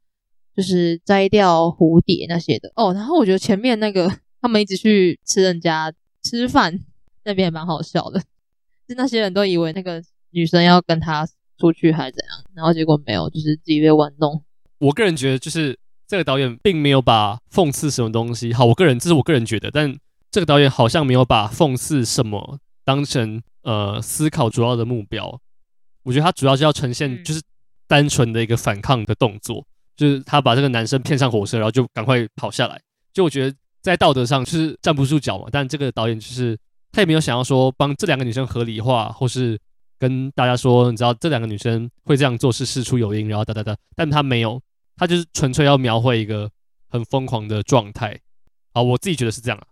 [0.56, 2.94] 就是摘掉蝴蝶那些的哦。
[2.94, 5.92] 然后我觉得前面那个他们一直去吃人家
[6.24, 6.80] 吃饭，
[7.26, 8.20] 那边也蛮好笑的，
[8.88, 11.28] 就那些人都以为那个女生要跟他
[11.58, 14.44] 出去还是怎样，然后结果没有，就是自己被玩弄。
[14.78, 19.98] 我个人觉得，就是这个导演并没有把讽刺什么东西，好，我个人这是我个人觉得，但。
[20.32, 25.40] 这个导演好像没有把讽刺什么当成呃思考主要的目标，
[26.04, 27.42] 我觉得他主要是要呈现就是
[27.86, 29.66] 单纯的一个反抗的动作，
[29.96, 32.82] 就是他把这个男生骗上火车，然后就赶快跑下来。
[33.14, 36.58] 就我觉得在道德上就是站不住脚嘛，但这个导演就是
[36.94, 39.60] 他也没有想要说帮这两个女生合理化，或是
[40.00, 44.62] 跟大家说你知道这两个女生会这样做是事出有因，然后哒哒哒，但他没有，
[44.96, 46.50] 他就是纯粹要描绘一个
[46.88, 48.18] 很疯狂的状态。
[48.72, 49.68] 啊，我自己觉得是这样啊。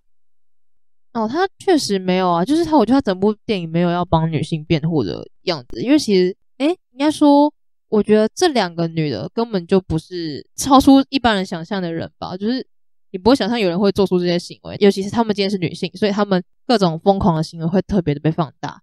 [1.13, 7.51] 哦，他确实没有啊，就是他，我觉得他整部电影没有要帮女性辩护的样子，因为其实，诶，应该说，
[7.89, 12.65] 我觉得这两个女的根本就不是超出一般人想象的人吧，就是
[13.11, 18.79] 你不会想象有人会做出这些行为，尤其是他们今天是女性，所以他们各种疯狂的行为会特别的被放大，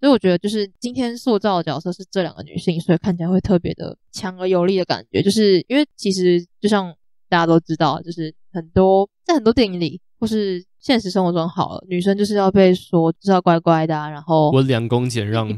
[0.00, 6.94] 所以我觉得就是今天塑造的角色是这两个女性，所以看起来会特别的强而有力的感觉，就是因为其实就像
[7.28, 10.64] 大家都知道，就是很多在很多电影里或是。
[10.86, 15.48] 现实生活中好了，女生就是要被说就是要乖乖的，啊，然后温良恭俭让，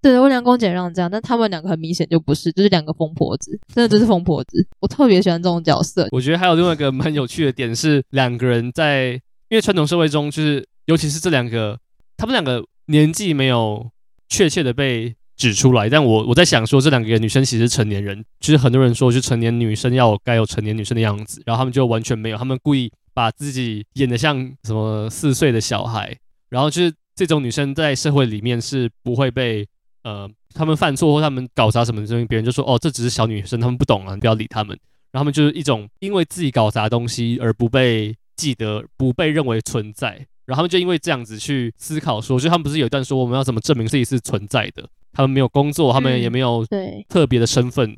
[0.00, 4.64] 对，温良恭俭让这样，但他们两个很明显就不是，就是两个疯婆子，真的就是疯婆子。
[4.78, 6.06] 我特别喜欢这种角色。
[6.12, 11.76] 我觉得还有另外一个蛮有趣的点是，两个人在因为传统社会中，就是尤其是这两个，
[12.16, 13.90] 他们两个年纪没有
[14.28, 22.92] 确切的被指出来，但我我在想说，这两个女生其实是成年人，就是很多人说，就成年女生要有该有成年女生的样子，然后他们就完全没有，他们故意。
[23.16, 26.14] 把自己演得像什么四岁的小孩，
[26.50, 29.66] 然后就是这种女生在社会里面是不会被
[30.02, 34.78] 呃，他们犯错或他们搞砸什么东西，别人就说哦，这只是小女生，他们不懂啊，你不要理他们。
[35.12, 40.10] 然后他们就是一种因为自己搞砸东西而不被记得、不被认为存在，
[40.44, 44.86] 然后他们就因为这样子去思考说，就他们不是有一段说我们要怎么证明自己是存在的？
[45.14, 46.66] 他们没有工作，他们也没有
[47.08, 47.90] 特别的身份，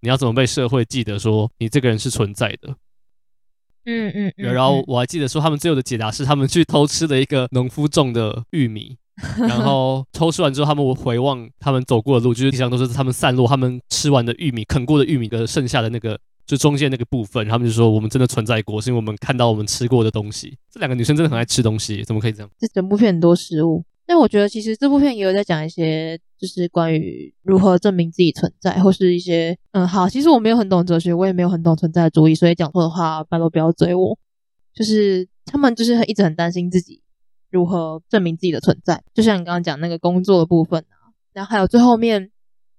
[0.00, 2.76] 你要怎么被社会记得说你这个人是存在的？
[3.86, 8.98] 嗯嗯，嗯，然后我还记得说他们最后的解答是他们去偷吃了一个农夫种的玉米。
[9.48, 17.48] 然后偷吃完之后，他们回望他们走过的路，就是地上都是他们散落、他们吃完的玉米、啃过的玉米的剩下的那个，就中间那个部分。
[17.48, 22.50] 他们就说：“我们真的存在过，是因为我们看到我们吃过的东西。”这两个女生真的很爱吃东西，怎么可以这样？
[22.58, 34.18] 这整部片很多食物，但我觉得其实这部片也有在讲一些，就是关于如何证明自己存在，或是一些嗯，好，其实我没有很懂哲学，我也没有很懂存在主义，所以讲错的话，拜托不要追我。
[34.72, 37.02] 就是他们就是一直很担心自己。
[37.48, 39.02] 如何证明自己的存在？
[39.14, 42.30] 就像你刚刚讲那个工作的部分啊，然后还有最后面，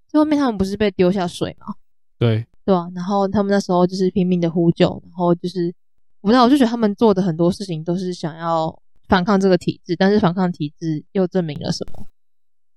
[0.07, 1.73] 最后面他们不是被丢下水吗？
[2.19, 2.87] 对，对吧？
[2.93, 5.73] 然后他们那时候就是拼命的呼救，然后就是
[6.21, 12.07] 我不知道，我就觉得他们做的很多事情都是想要反抗这个体制，但是反抗体制又证明了什么？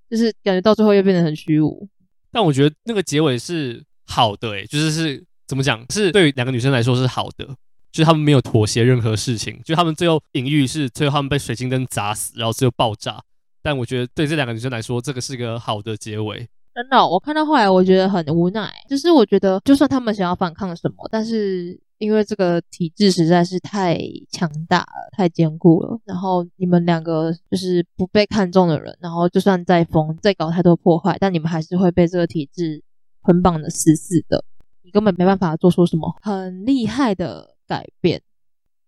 [0.08, 1.88] 就是感觉到最后又变得很虚无。
[2.30, 5.84] 但我觉得那个结尾是好的，欸，诶，就是是怎么讲？
[5.90, 7.56] 是对于两个女生来说是好的。
[7.92, 13.20] 就是他们没有妥协任何事情，就他们最后隐喻是最后他们被水晶灯砸死，然后最后爆炸。
[13.62, 16.48] 但我觉得对这两个女生来说，这个是个好的结尾。
[16.72, 23.96] 真的，我看到后来我觉得很无奈，就是我觉得就算他们想要反抗什么，但是因为这个体制实在是太
[24.32, 32.82] 强大了，太坚固了，然后你们两个就是不被看中的人，然后就算再疯再搞太多破坏，但你们还是会被这个体制
[33.20, 34.44] 捆绑的死死的，
[34.82, 37.54] 你根本没办法做出什么很厉害的。
[37.70, 38.20] 改变，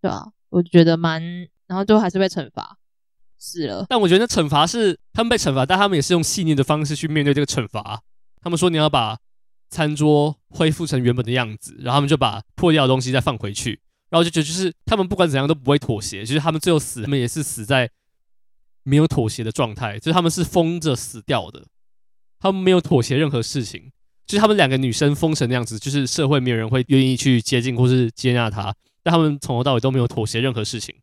[0.01, 1.23] 对啊，我觉得蛮，
[1.69, 2.79] 然后最后还是被惩罚
[3.39, 3.87] 死了。
[3.89, 8.03] 但我觉得那惩罚是他们被惩罚，但他们也是用细腻的方式去面对这个惩罚。
[8.41, 9.17] 他们说你要把
[9.73, 17.91] 餐桌恢复成原本的样子，然后他们就把破掉的东西再放回去，然后就觉得就是他们不管怎样都不会妥协，就是他们最后死，他们也是死在
[18.85, 21.65] 没有妥协的状态，就是他们是疯着死掉的，
[22.39, 23.91] 他们没有妥协任何事情。
[24.25, 30.95] 就是他们两个女生疯成那样子，就是社会没有人会愿意去接近或是接纳她，但他们从头到尾都没有妥协任何事情。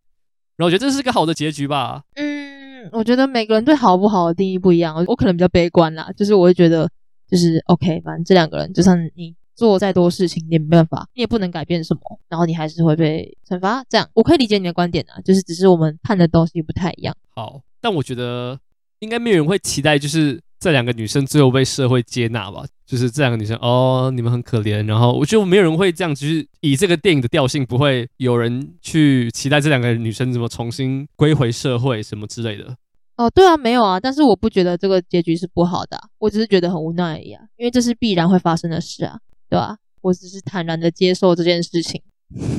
[0.55, 2.01] 然后我觉得这是个好的结局吧。
[2.15, 6.09] 嗯，我觉得每个人对好不好的定义不一样，我可能比较悲观啦。
[6.15, 6.89] 就是我会觉得，
[7.30, 13.84] 就是 OK，反正这两个人，就算你做再多事情，你也没办法，你也不能改变什么，然后你还是会被惩罚。
[13.89, 17.15] 这样我可以理解你的观点啊，就是只是我们看的东西不太一样。
[17.36, 18.59] 好，但我觉得
[18.99, 20.39] 应该没有人会期待，就是。
[20.61, 24.86] 这两个女生最后被社会接纳吧，就是这两个女生哦，你们很可怜。
[24.86, 32.75] 然后我觉得没有人会这样，就是以这个电影的调性，不会有人去期待这两个女生怎么重新归回社会什么之类的。
[33.20, 39.78] 哦，对啊，没有啊，但是我不觉得这个结局是不好的，我只是觉得很无奈而已啊，因为这是必然会发生的事啊，对吧？
[39.99, 42.01] 我只是坦然的接受这件事情，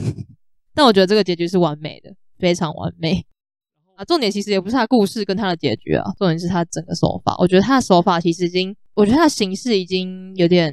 [0.74, 3.24] 但我觉得这个结局是完美的，非常完美。
[3.96, 7.34] 啊，重点其实也不是他故事跟他的结局啊，重点是他整个手法。
[7.38, 10.70] 我觉得他的手法其实已经，我觉得他的形式已经有点，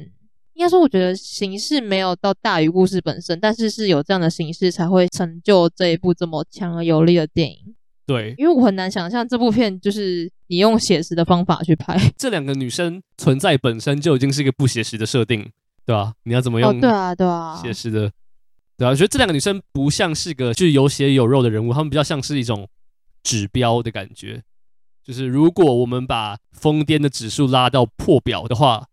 [0.52, 7.74] 应该说，我觉得形式没有到大于故事本身，但是是有这样的形式才会成就这一部这么强而有力的电影。
[8.08, 15.48] 对，因为我很难想象这部片就是你用写实的方法去拍，这两个女生存在本身就已经是一个不写实的设定，
[15.84, 16.14] 对吧？
[16.24, 16.80] 你要怎么用？
[16.80, 18.10] 对啊，对啊，写实的，
[18.76, 22.66] 对啊，我觉得这两个女生不像是个就是有血有肉的人物，她们比较像是一种。
[23.24, 24.42] 指标的感觉，
[25.04, 28.86] 就是如果我们把疯癫的指数拉到破表的话，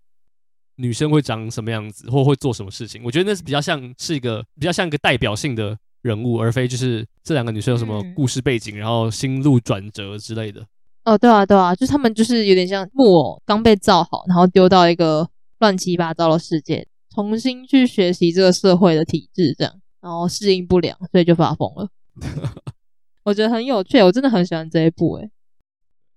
[0.77, 3.01] 女生会长什么样子，或会做什么事情？
[3.05, 10.63] 我觉得那是比较像是一个比较像一个代表性的人物，而非就是这两个女生有什么故事背景，然后心路转折之类的。
[11.03, 15.27] 哦，对啊，对啊，就是他们就是有点像木偶刚被造好，然后丢到一个
[15.57, 21.89] 乱七八糟的世界，重新去学习这个社会的体制，这样，然后适应不良，所以就发疯了。
[23.25, 25.15] 我觉得很有趣，我真的很喜欢这一部。
[25.15, 25.27] 诶，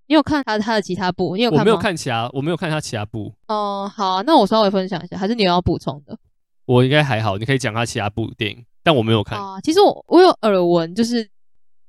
[0.09, 1.35] 你有看他他的其他部？
[1.35, 1.63] 你有看吗？
[1.63, 3.33] 我没有看其他，我没有看他其他部。
[3.47, 6.19] 哦、呃，好啊，那我稍微分享一下，还是你有要补充的？
[6.67, 9.39] 我应该还好，你可以讲他其他部电影，但我没有看。
[9.39, 11.23] 啊、呃，其实我我有耳闻，就是《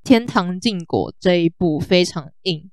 [0.04, 2.70] 天堂禁果》这一部非常硬，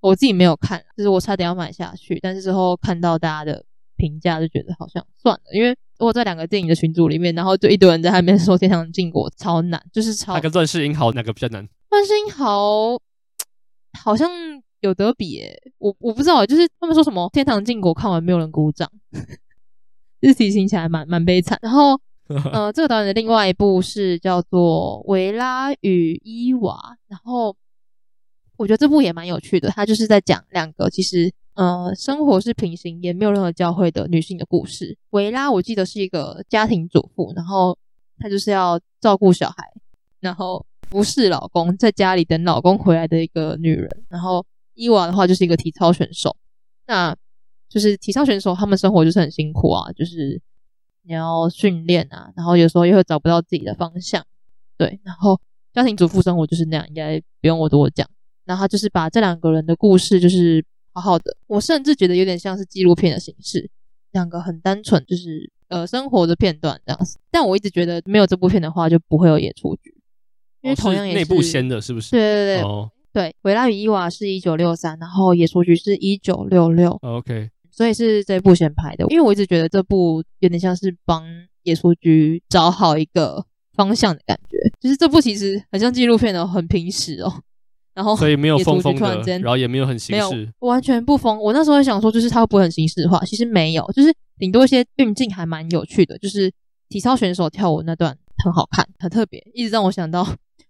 [0.00, 3.64] 我自己没有看，就是我差点要买下去，但是之后看到大家的
[3.96, 5.76] 评价，就觉得好像算了，因为。
[6.00, 10.32] 我在两个电影的群组里面，然后就一堆人在那边说《天堂禁果》超难，就是超。
[10.32, 11.64] 那跟《乱世英豪》哪个比较难？
[11.90, 12.92] 《乱世英豪》
[13.98, 14.30] 好像
[14.78, 18.88] 有得比诶，我我不知道，就是他们说什么《天堂禁果》看完没有人鼓掌，
[20.22, 21.58] 日题听起来蛮蛮悲惨。
[21.62, 22.00] 然后，
[22.52, 26.74] 呃，这个导演的另外一部是叫做《维拉与伊娃》，
[27.08, 27.56] 然后
[28.56, 31.32] 我觉得这部也蛮有趣的，他就是在讲两个其实。
[31.54, 34.96] 呃，生活是平行，也没有任何交汇的女性的故事。
[35.10, 37.76] 维拉，我记得是一个家庭主妇，然后
[38.16, 39.56] 她就是要照顾小孩，
[40.20, 43.90] 然后服侍老公，在家里等老公回来的一个女人。
[44.08, 46.36] 然后伊娃的话就是一个体操选手。
[46.86, 47.12] 那
[47.68, 50.40] 就是体操选手他们生活就是很辛苦啊，就是
[51.08, 54.22] 你要训练啊，然后有时候又会找不到自己的方向，
[54.76, 55.40] 对，然后
[55.72, 58.06] 家庭主妇生活就是那样，应该不用我多讲。
[58.44, 60.62] 然后他就是把这两个人的故事就是
[60.92, 63.70] 好好的，我甚至觉得有点像是纪录片的形式，
[64.12, 67.18] 两个很单纯就是呃生活的片段这样子。
[67.30, 69.94] 但我一直觉得没有这部片的话就不会有野出局，
[70.60, 72.10] 因为同样也是内部先的，是不是？
[72.10, 72.62] 对对对。
[72.62, 76.90] 哦对，维拉与伊娃是一九六三，然后野雏菊是一九六六。
[77.02, 79.06] OK，所以是这部先拍的。
[79.08, 81.24] 因为我一直觉得这部有点像是帮
[81.62, 87.32] 野雏菊找好一个方向的感觉，就是这部其实很像纪录片哦，很平实哦。
[87.94, 91.40] 然后所以没有疯疯的，然后也没有很形式，没有，完全不疯。
[91.40, 93.24] 我那时候想说，就是它会不会很形式化？
[93.24, 96.52] 其实没有，就是顶多一些运镜还蛮有趣的，就是
[96.88, 100.26] 体操选手跳舞那段很好看，很特别，一直让我想到。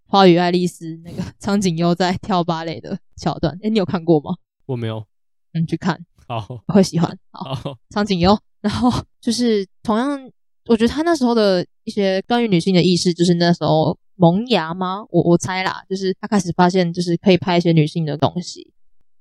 [0.11, 4.37] 《花与爱丽丝》那个苍井优在跳芭蕾的桥段，哎，你有看过吗？
[4.65, 5.05] 我没有，
[5.53, 7.19] 嗯，去看，好，会喜欢。
[7.33, 10.31] 好，苍井优，然后就是同样，
[10.67, 15.05] 我觉得他那时候的一些关于女性的意识，就是那时候萌芽吗？
[15.11, 18.71] 我我猜啦，就是他开始发现，就是可以拍一些女性的东西，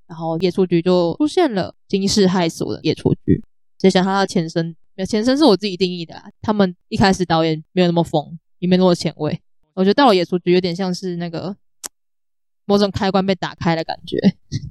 [0.06, 3.42] 然后野雏菊就出现了惊世骇俗的野雏菊。
[3.78, 4.76] 就想他的前身，
[5.08, 6.24] 前身是我自己定义的啦。
[6.42, 9.40] 他们一开始导演没有那么疯，也没那么前卫。
[9.74, 11.56] 我觉得到了野雏菊有点像是那个
[12.68, 14.16] 某种开关被打开的感觉，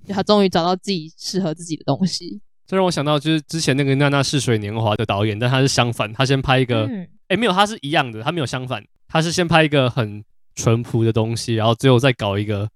[0.07, 2.39] 就他终于找到自己适合自己的东西。
[2.65, 10.23] 这让我想到就是之前那个《娜娜似水年华》的导演，但他是相反，他先拍一个，哎、嗯欸，没有，他是一样的，他没有相反，他是先拍一个很
[10.55, 12.65] 淳朴的东西，然后最后再搞一个《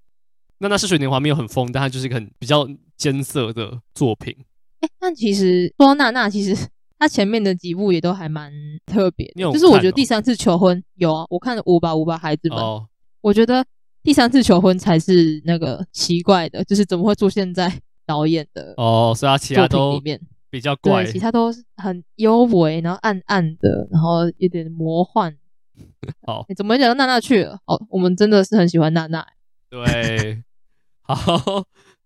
[0.57, 2.68] 娜娜似水年华》，没有很疯，但他就是一个很比较
[2.98, 4.35] 艰涩的作品。
[4.80, 6.57] 哎、欸，但其实说娜娜，其实。
[7.02, 8.53] 他前面的几部也都还蛮
[8.85, 12.88] 特别，就是我觉得第三次求婚有啊，我看了五把五把孩子们，哦、
[13.22, 13.65] 我觉得
[14.03, 17.72] 第三次求婚才是那个奇怪的，就是怎么会出现在
[18.06, 20.19] 导演的哦，所以他其他都里面
[20.49, 25.36] 比较怪，其他都很幽微，然后暗暗的，然后有点魔幻。
[26.26, 27.60] 好，你怎么讲到娜娜去了？
[27.65, 29.26] 哦，我们真的是很喜欢娜娜。
[29.69, 30.44] 对，
[31.02, 31.15] 好，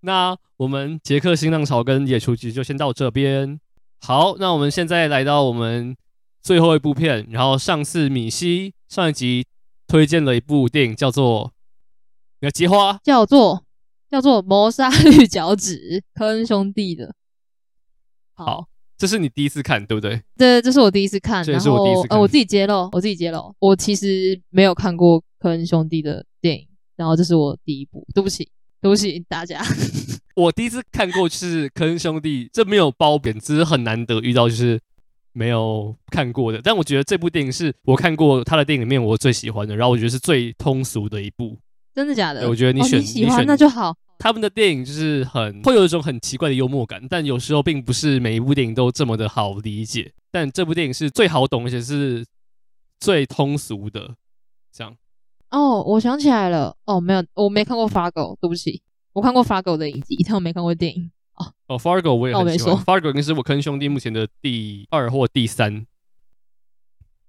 [0.01, 3.59] 那我们杰克新浪潮跟野雏菊就先到这边。
[4.01, 5.95] 好，那我们现在来到我们
[6.41, 7.25] 最后一部片。
[7.31, 9.45] 然后上次米西上一集
[9.87, 11.47] 推荐了一部电影，叫做
[12.45, 13.65] 《那个结花》，叫做
[14.07, 17.15] 叫做《谋杀绿脚趾》，科恩兄弟的。
[18.35, 20.21] 好，好，这是你第一次看，对不对？
[20.37, 21.43] 对，这是我第一次看。
[21.43, 22.15] 这是我第一次看。
[22.15, 28.05] 呃，我自己揭露，我自己揭露，我其实没有看过科恩兄弟的电影，然后这是我第一部。
[28.13, 28.47] 对不起，
[28.79, 29.59] 对不起大家。
[30.37, 34.79] 我第一次看过是科恩兄弟，这没有褒贬，只是很难得遇到就是
[35.33, 36.61] 没有看过的。
[36.61, 41.57] 但我觉得这部电影是我看过他的电影里面我最喜欢的，然后我觉得是最通俗的一部。
[41.95, 42.47] 真的假的？
[42.49, 43.95] 我觉得你选、哦、你喜欢那就好。
[44.19, 50.13] 他们的电影就是很会有一种很奇怪的幽默感，但有时候并不是每一部电影都这么的好理解。
[50.31, 52.25] 但这部电影是最好懂，而且是
[52.99, 54.15] 最通俗的。
[54.71, 54.95] 这样。
[55.51, 56.75] 哦，我想起来了。
[56.85, 58.81] 哦，没有，我没看过《Fargo》，对不起。
[59.13, 61.11] 我看过 Fargo 的影集，但我没看过电影。
[61.35, 62.75] 哦哦，Fargo 我也很喜欢。
[62.83, 65.85] Fargo 应该是我坑兄弟目前的第二或第三。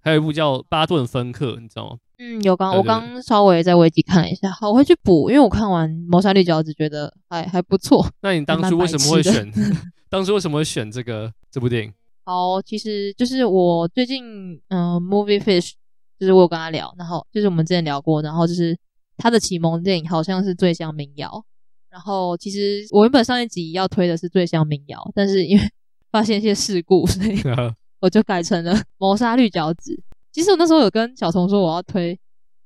[0.01, 1.99] 还有一部叫《巴顿芬克》，你知道吗？
[2.19, 8.07] 嗯，有刚我刚稍微在维基看了一下，好，我会去补，因为我看完《谋杀绿脚趾》觉得还还不错。
[8.23, 9.53] 那你当初为什么会选？
[10.09, 11.93] 当初为什么会选这个这部电影？
[12.25, 15.73] 好，其实就是我最近嗯、呃、，Movie Fish，
[16.19, 18.77] 就是我有跟他聊，然后就是我们之前聊过，然后就是
[19.19, 21.29] 他的启蒙电影好像是《醉乡民谣》。
[21.91, 25.65] 然后其实我原本上一集要推的是《醉乡民谣》，但是因为
[26.11, 27.39] 发现一些事故，所以
[28.01, 29.93] 我就改成了《谋杀绿脚趾》。
[30.37, 32.15] 其实我那时候有跟小虫说我要推《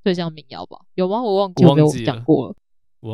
[0.02, 0.76] 醉乡民谣》吧？
[0.96, 1.22] 有吗？
[1.22, 2.54] 我忘记有没有讲过了。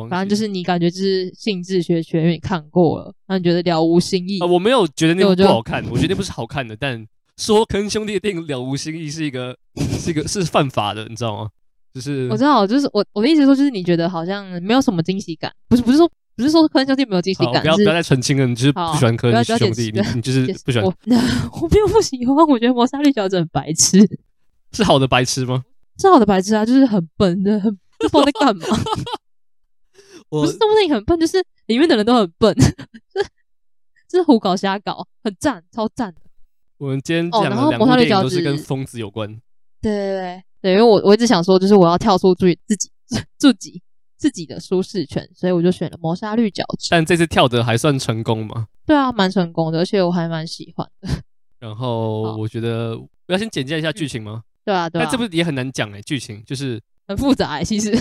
[0.09, 4.39] 反正就是你感觉就是兴致缺缺，因为你看过了，那你觉得了无新意？
[4.39, 6.75] 呃，我没有觉得那部不好看，我，我觉得那部是好看的。
[6.75, 7.05] 但
[7.37, 9.55] 说坑兄弟的电影了无新意是一个
[9.99, 11.49] 是一个是犯法的，你知道吗？
[11.93, 20.83] 就是我知道，就是我我的意思说，就是你觉得好像没有什么惊喜感，不是不是说不是说科恩兄弟没有惊喜感，不要不要再澄清了，你就是不喜欢科恩兄弟，你你就是不喜欢。
[20.89, 20.93] 我
[21.61, 23.99] 我没有不喜欢，我觉得谋杀绿脚趾很白痴，
[24.77, 25.63] 是好的白痴吗？
[25.99, 28.65] 是好的白痴啊，就是很笨的，很不知道在干嘛。
[30.29, 32.61] 不是这部电影很笨，就是里面的人都很笨，就
[33.21, 33.27] 是
[34.07, 36.21] 就是胡搞瞎搞，很赞，超赞的。
[36.77, 39.27] 我们今天讲的两部电影都是跟疯子有关，
[39.81, 40.43] 对对对。
[40.59, 42.89] 对，因为我我一直想说，就是我要跳出自己自己
[43.37, 43.81] 自己
[44.17, 46.87] 自己的舒适圈，所以我就选了谋杀绿脚趾。
[46.91, 48.67] 但这次跳的还算成功吗？
[48.85, 51.09] 对啊，蛮成功的，而且我还蛮喜欢的。
[51.59, 54.43] 然后我觉得我要先简介一下剧情吗？
[54.67, 55.05] 对啊，对啊。
[55.05, 57.91] 但这部也很难讲哎，剧情就是很复杂哎，其实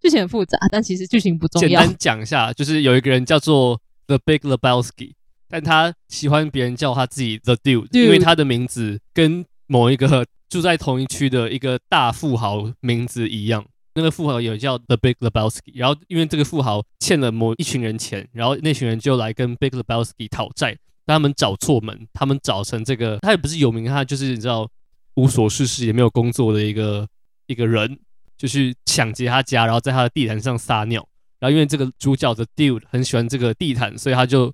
[0.00, 1.68] 剧情很复杂，但其实剧情不重要。
[1.68, 5.12] 简单讲一下，就是有一个人叫做 The Big Lebowski，
[5.48, 13.64] 但他喜欢别人叫他自己 The Dude，, Dude 因为他的名字跟某一个住在同一区的一个大富豪名字一样。
[13.94, 24.68] 那个富豪也叫 The Big Lebowski，然后因为这个富豪欠了某一群人钱，然后那群人就来跟 Big Lebowski 讨债，但他们找错门，他们找成这个，他也不是有名，他就是你知道
[25.16, 27.06] 无所事事也没有工作的一个
[27.46, 27.98] 一个人，
[28.38, 31.06] 就去抢劫他家，然后在他的地毯上撒尿，
[31.38, 34.52] 然后因为这个主角的 Dude 很喜欢这个地毯，所以他就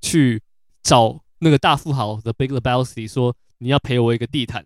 [0.00, 0.40] 去
[0.82, 4.64] 找那个大富豪 The Big Lebowski 说，你要赔我一个地毯。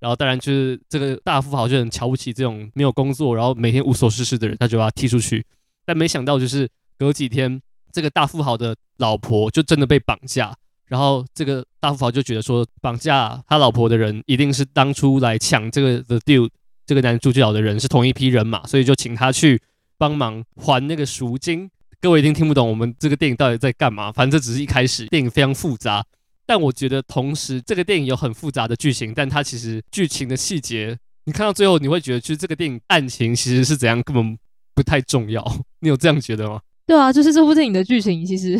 [0.00, 5.44] 然后当然就是这个大富豪就很瞧不起这种没有工作，然后每天无所事事的人，他就把他踢出去。
[5.84, 7.60] 但没想到就是隔几天，
[7.92, 10.56] 这个大富豪的老婆就真的被绑架。
[10.88, 16.50] 然后这个大富豪就觉得说，绑架他老婆的人一定是当初来抢这个 The Dude
[16.86, 19.60] 这个男主角的人是同一批人嘛，所以就请他去
[19.98, 21.70] 帮忙还那个赎金。
[22.00, 26.04] 各位一定听不懂我们这个电影到底在干嘛，反正这只是一开始，电影非常复杂。
[26.46, 34.38] 但我觉得，同时这个电影有很复杂的剧情，但它其实剧情的细节，你看到最后，你会觉得，其实这个电影案情其实是怎样，根本
[34.74, 35.44] 不太重要。
[35.80, 36.60] 你有这样觉得吗？
[36.86, 38.58] 对啊，就是这部电影的剧情其实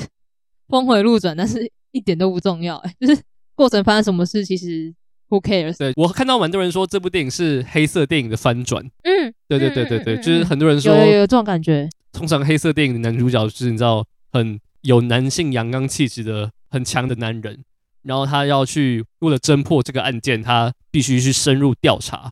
[0.68, 2.77] 峰回路转，但是一点都不重要。
[2.77, 3.23] 哎，就是
[3.55, 4.94] 过程发生什么事，其实
[5.28, 5.77] who cares？
[5.78, 8.85] 对，我看到蛮多人说这部电影是黑色电影的翻转。
[9.02, 11.89] 嗯，对对对对对，就是很多人说有有有这种感觉。
[12.12, 17.65] 通常黑色电影的男主角就是你知道很有男性阳刚气质的很强的男人。
[18.02, 22.31] 然后他要去为了侦破这个案件，他必须去深入调查。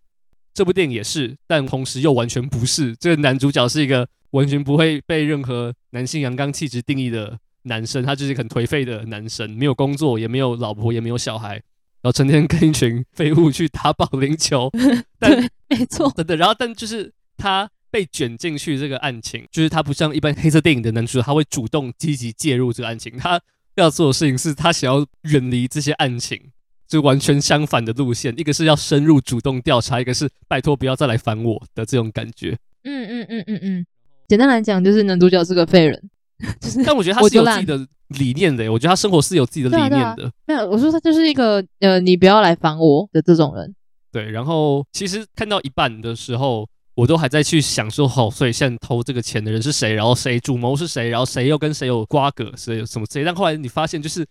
[0.54, 2.96] 这部电影也是，但同时又完全不是。
[2.96, 14.70] 这个男主角是一个完全不会被任何男性阳刚气质定义的男生，他就是很颓废的男生，没有工作，也没有老婆，也没有小孩，然后成天跟一群废物去打保龄球。
[15.20, 16.36] 但对，没错，真的。
[16.36, 23.40] 然后，但就是他被卷进去这个案情，就是他不像一般黑色电影的男主角，他会主动积极介入这个案情，他。
[23.76, 26.40] 要做的事情是他想要远离这些案情，
[26.88, 28.32] 就完全相反的路线。
[28.38, 32.56] 一个是要深入主动调查，一个是拜托不要再来烦我的这种感觉。
[32.84, 33.86] 嗯嗯嗯嗯嗯。
[34.28, 36.02] 简单来讲，就是男主角是个废人。
[36.60, 38.70] 就是，但我觉得他是有自己的理念的。
[38.72, 40.24] 我觉得他生活是有自己的理念的。
[40.24, 43.74] 啊啊、没有，我说他就是一个呃，你不要来烦我的这种人。
[44.12, 46.66] 对，然后其实看到一半的时候。
[46.96, 49.92] 我都还在去想说，好，所以现在偷这个钱的人是谁？
[49.92, 51.10] 然后谁主谋是谁？
[51.10, 52.50] 然后谁又跟谁有瓜葛？
[52.56, 53.22] 谁有什么谁？
[53.22, 54.26] 但后来你发现，就是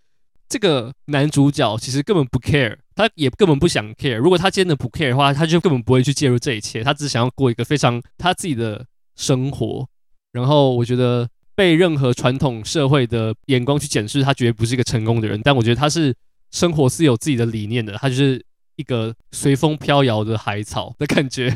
[0.50, 4.18] 这个男主角其实根本不 care，他也根本不想 care。
[4.18, 6.84] 如果他真的不 care 的话，他就根本不会去介入这一切。
[6.84, 8.84] 他只想要过一个非常他自己的
[9.16, 9.88] 生活。
[10.32, 15.42] 然后我觉得被任何传统社会的眼光去检视，他绝对不是一个成功的人。
[15.44, 16.14] 但我觉得他是
[16.52, 18.44] 生活是有自己的理念的，他就是。
[18.78, 21.50] 一个随风飘摇的海草的感觉，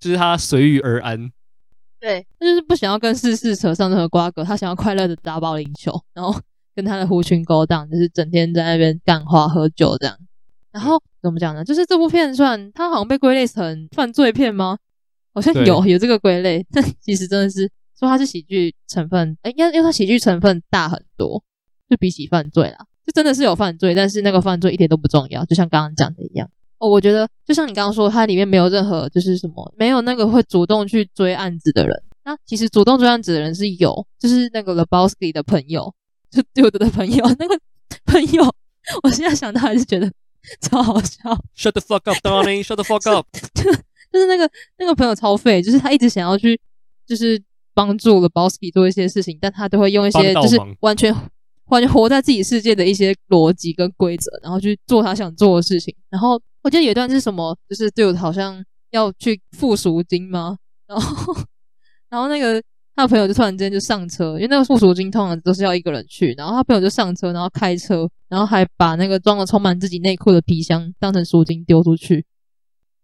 [0.00, 1.30] 就是他随遇而安。
[2.00, 6.34] 对，他就是不想要跟世事扯上任何瓜葛，他想要快乐的打保龄球，然后
[6.74, 10.16] 跟他的狐群勾当，就是整天在那边干花喝酒这样。
[10.70, 11.62] 然后怎么讲呢？
[11.62, 14.78] 就是这部片算他好像被归类成犯罪片吗？
[15.34, 17.70] 好像有有这个归类，但其实真的是
[18.06, 21.42] 说它是喜剧成分，哎，因为因为它喜剧成分大很多，
[21.88, 26.48] 就比起犯罪啦，就真的是有犯罪，但是那个犯罪一点都不重要，就像刚刚讲的一样。
[26.78, 32.02] 哦，我觉得就像你刚刚说，它里面没有任何就是什么，没有那个会主动去追案子的人。
[32.24, 35.94] 那其实主动追案子的人是有，就是那个 Lebowski 的朋友，
[36.30, 37.24] 就 Dude 的朋友。
[37.38, 37.58] 那个
[38.04, 38.52] 朋友，
[39.04, 40.10] 我现在想到还是觉得
[40.60, 41.20] 超好笑。
[41.56, 42.64] Shut the fuck up, Donnie!
[42.64, 43.26] Shut the fuck up!
[43.54, 43.72] 就
[44.12, 46.60] 就是那个那个朋友超废，就是他一直想要去
[47.06, 47.40] 就是
[47.74, 51.14] 帮助 Lebowski 做一些事情，但他都会用一些就是完全。
[51.66, 55.94] 完全活在自己世界的一些逻辑跟规则，然后去做他想做的事情。
[56.10, 60.58] 然后我记得有一段是什么，就是 Dude 好像要去付赎金吗？
[60.86, 61.34] 然后，
[62.10, 62.62] 然后那个
[62.94, 66.34] 他的朋友就突然间就上车，因为那个付赎金通常都是要一个人去。
[66.36, 72.26] 然后他朋友就上车，然后开车，然后还把那个装了充满自己内裤的皮箱当成赎金丢出去，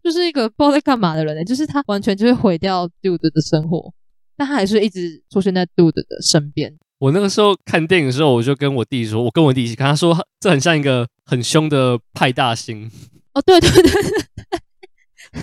[0.03, 1.43] 就是一个不知道在干嘛的人呢。
[1.43, 3.95] 就是他完全就会毁掉 Dude 的生活，
[4.39, 6.75] 但他还是一直出现在 Dude 的身边。
[6.99, 12.91] 我那个时候看电影的时候，我就跟我弟说，我跟我弟一起看，他说这很像一个很凶的派大星。
[13.35, 14.01] 哦，对对对，对，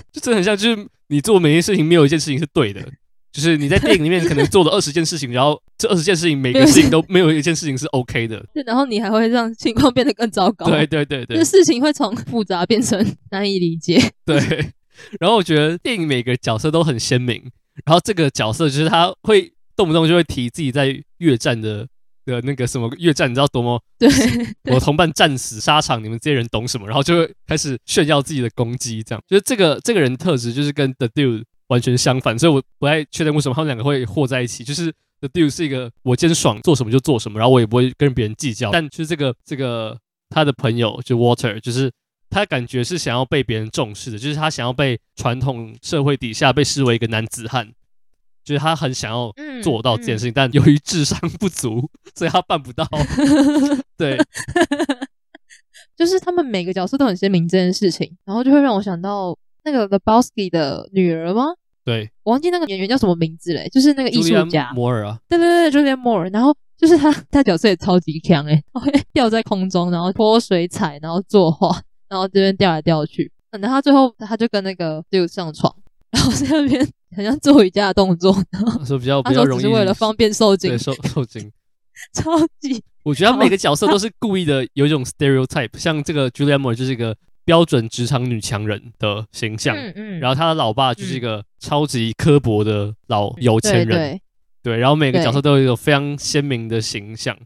[0.12, 2.82] 就真的很像，就是你做每件事情没有一件事情是对的，
[3.32, 8.44] 就是你在电影里面可能做了 二十件事情，然后这二十件事情每个事情都没有一件事情是 OK 的。
[8.52, 10.66] 对，然后你还会让情况变得更糟糕。
[10.66, 13.98] 对对对对，这事情会从复杂变成难以理解。
[14.26, 14.36] 对，
[15.20, 17.50] 然后我觉得电影每个角色都很鲜明，
[17.84, 19.52] 然后这个角色就是他会。
[19.76, 21.86] 动不动就会提自己在越战的
[22.24, 23.78] 的那个什么越战，你知道多么？
[23.98, 24.08] 对，
[24.72, 26.86] 我同伴战死沙场，你们这些人懂什么？
[26.86, 34.64] 然后就会开始炫耀自己的攻击，这样就是这个这个人特质就是跟 The Dude 完全相反，所以我不太确定为什么他们两个会和在一起。
[34.64, 34.90] 就是
[35.20, 38.70] The Dude 是一个我今天爽做什么就做什么，然后我也不会跟别人计较。
[38.70, 39.94] 但就是这个这个
[40.30, 41.92] 他的朋友就 Walter，就是
[42.30, 47.72] 他感觉是想要被别人重视的，就是他想要被传统社会底下被视为一个男子汉，
[48.44, 49.32] 就是他很想要
[49.62, 52.86] 做到这件事情，嗯嗯、但由于智商不足， 所以他办不到。
[53.96, 54.18] 对，
[55.96, 61.46] 就是他们每个角色都很鲜明这件事情，然后就会让我想到那个 Lebowski 的女儿吗？
[61.84, 66.30] 对，我忘记那个演员叫什么名字嘞，就是那个艺术家摩尔啊，对对对，Julianne Moore。
[66.32, 73.30] 然后就是他， 他角色也超级强诶，他会吊在空中，然后泼水彩，然后作画，然后这边吊来吊去。
[73.50, 75.74] 然后他最后他就跟那个 Dude 上床，
[76.10, 81.50] 然后在那边好像做瑜伽的动作，然后说比较比较容易，是为了方便受精，对受 受精，
[82.12, 82.82] 超级。
[83.02, 87.16] 我觉得他每个角色都是故意的，有一种 stereotype，像这个 Julianne Moore 就是一个。
[87.46, 94.20] 标准职场女强人的形象，嗯嗯，然后他的老爸就是一个超级刻薄的老有钱人，对，对，
[94.64, 97.38] 对，然后每个角色都有一个非常鲜明的形象，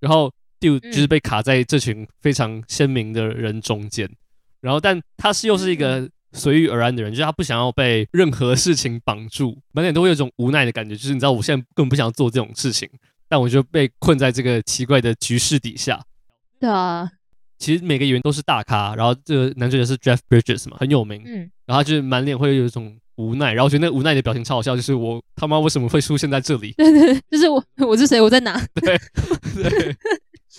[0.00, 0.28] 然后
[0.80, 4.08] 就是被卡在这群非常鲜明的人中间，
[4.60, 12.88] 然后但他是又是一个随遇而安的人，就是他不想要被任何事情绑住，满脸都会有一种无奈的感觉，就是你知道我现在根本不想做这种事情，
[13.28, 16.02] 但我就被困在这个奇怪的局势底下，
[16.58, 17.10] 对啊。
[17.56, 21.22] 其实每个演员都是大咖，然后这个男主角是 Jeff Bridges 嘛，很有名。
[21.24, 26.72] 嗯，然后他就是满脸会有一种无奈，然后我觉得那无奈的表情超好笑，就是我他妈为什么会出现在这里？
[26.72, 28.20] 对对，就是我我是谁？
[28.20, 28.60] 我在哪？
[28.74, 28.98] 对
[29.54, 29.96] 对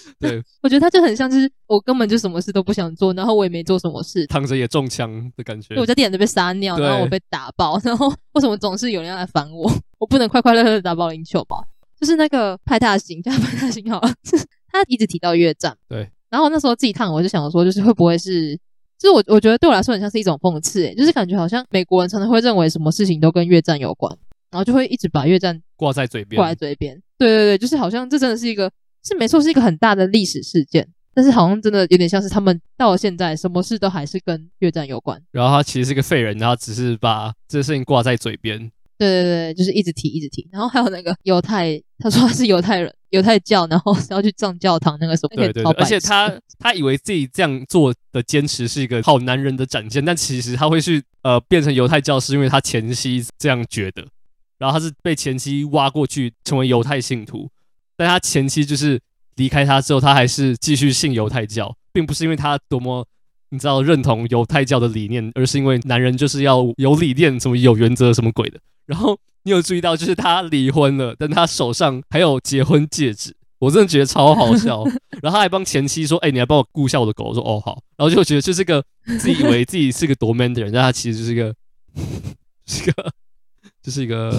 [0.20, 5.76] 对， 我觉得他就很像，就是我根本就什么事都不想做，然后我也没做什么事，躺着也中枪的感觉。
[5.76, 9.72] 我在店里被撒尿，然后我被打爆， 然后为什么总是有人要来烦我？
[10.00, 11.58] 我不能快快乐乐的打保龄球吧？
[12.00, 14.14] 就是那个派大星，叫派大星好了，
[14.72, 16.10] 他一直提到越战，对。
[16.30, 18.54] 然后那时候自己烫，我就想说，就是会不会是，
[19.00, 24.14] 就是我我觉得对我来说很像是一种讽刺，诶，就是感觉好像美国人常常会认为什么事情都跟越战有关，
[24.52, 27.02] 然后就会一直把越战挂在嘴边，挂在嘴边。
[27.18, 28.70] 对对对，就是好像这真的是一个，
[29.06, 35.22] 是没错，是一个很大的历史事件，但是好像真的有点像是他们到了现在，什么事都还是跟越战有关。
[35.32, 38.72] 然后他其实是个废人，然后只是把这个事情挂在嘴边。
[38.98, 54.08] 对对对，就是一直提一直提，然后还有那个犹太，他说他是犹太人，犹太教，然后要去上教堂那个什么，对对对，而且他他以为自己这样做的坚持是一个好男人的展现，但其实他会去呃变成犹太教是因为他前妻这样觉得，
[54.58, 57.50] 然后他是被前妻挖过去成为犹太信徒，
[57.98, 59.00] 但他前妻就是
[59.36, 63.08] 离开他之后，他还是继续信犹太教，并不是因为他多么。
[63.50, 68.60] 你知道认同犹太教的理念，而是因为男人就是要有理念，什么有原则，什么鬼的。
[68.86, 74.84] 然后你有注意到，就是他离婚了，但他手上还有结婚戒指，我真的觉得超好笑。
[75.22, 78.84] 然后他还帮前妻说：“哎、欸，你来帮我顾一下我的狗。”我说：“哦，好。”然后就觉得就是个
[79.20, 81.56] 自以为自己是个多 man 的人，但他其实就是一个，
[82.66, 83.14] 是个，
[83.82, 84.36] 就是一个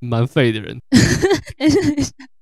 [0.00, 0.78] 蛮废的人。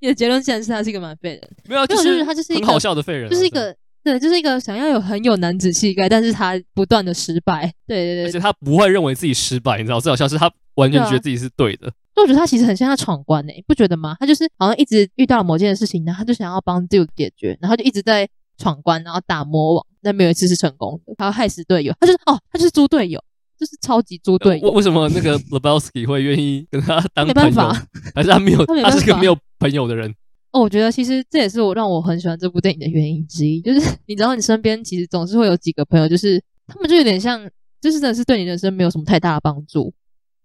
[0.00, 1.50] 你的结论竟然是他是一个蛮废的人？
[1.68, 3.76] 没有，就是他就是一个很好笑的废人，就是一个。
[4.02, 7.70] 对，就是一个想要有很有男子气概，但是他不断的失败。
[7.86, 11.82] 对对对，而且他不会认为自己失败，你知道，最好笑是他完全觉得自己是对的。
[12.14, 14.16] 所以我觉得他其实很像他闯关诶，不觉得吗？
[14.18, 18.26] 他就是好像一直遇到了某件事情，然后他就想要帮 Dude 解决，然后就一直在
[18.56, 21.12] 闯关，然后打魔王，但没有一次是成功的。
[21.18, 23.22] 他要害死队友，他就是哦，他就是猪队友，
[23.60, 24.70] 就是超级猪队友。
[24.70, 27.34] 为为什么那个 Lebowski 会愿意跟他当朋友？
[27.34, 28.64] 没办法，还是他没有？
[28.64, 30.12] 他，他是个没有朋友的人。
[30.52, 37.38] 哦，我觉得其实这也是我让我很喜欢这部电影的原因之一，就是 你知道，你身边其实总是会有几个朋友，就是他们就有点像，
[37.80, 39.92] 就是真的是对你人生没有什么太大的帮助，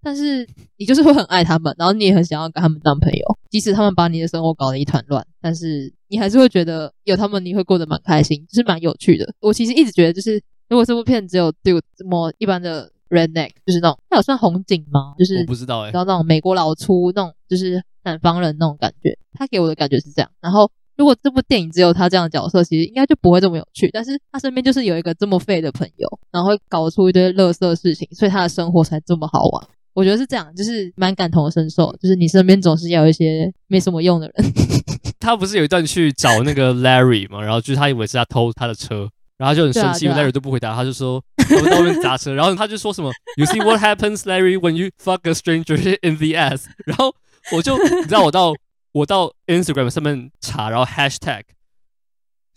[0.04, 0.48] 但是
[0.78, 9.34] 你就是会很爱他们，然后你也很想要跟他们当朋友，即使他们把你的生活搞得一团乱，但是你还是会觉得有他们你会过得蛮开心，就是蛮有趣的。
[9.40, 10.40] 我其实一直觉得，就是
[10.70, 15.15] 如果这部片只有 Dude 这么一般的 redneck，就是那种，他有算红警吗？
[15.18, 17.82] 就是我不知道哎、欸，知道那种美国老粗那种，就是。
[18.06, 20.30] 南方人那种感觉，他给我的感觉是这样。
[20.40, 23.90] 然后，如果这部电影只有他这样的角色，其实应该就不会这么有趣。
[23.91, 29.68] 但是他身边就是有一个这么废的朋友，然后会搞出一堆垃圾事情，所以他的生活才这么好玩。
[29.95, 31.91] 我觉得是这样，就是蛮感同身受。
[31.99, 34.53] 就是你身边总是要有一些没什么用的人。
[35.19, 37.41] 他不是有一段去找那个 Larry 吗？
[37.41, 47.16] 然后就是他以为是他偷他的车，然后他就很生气，因为 Larry 都不回答，他就说我们在外面砸车，然后他就说什么 “You see what happens, Larry, when you fuck a stranger in the ass”，然后。
[47.52, 48.56] 我就你知道，我到
[48.91, 51.44] 我到 Instagram 上面查，然后 Hashtag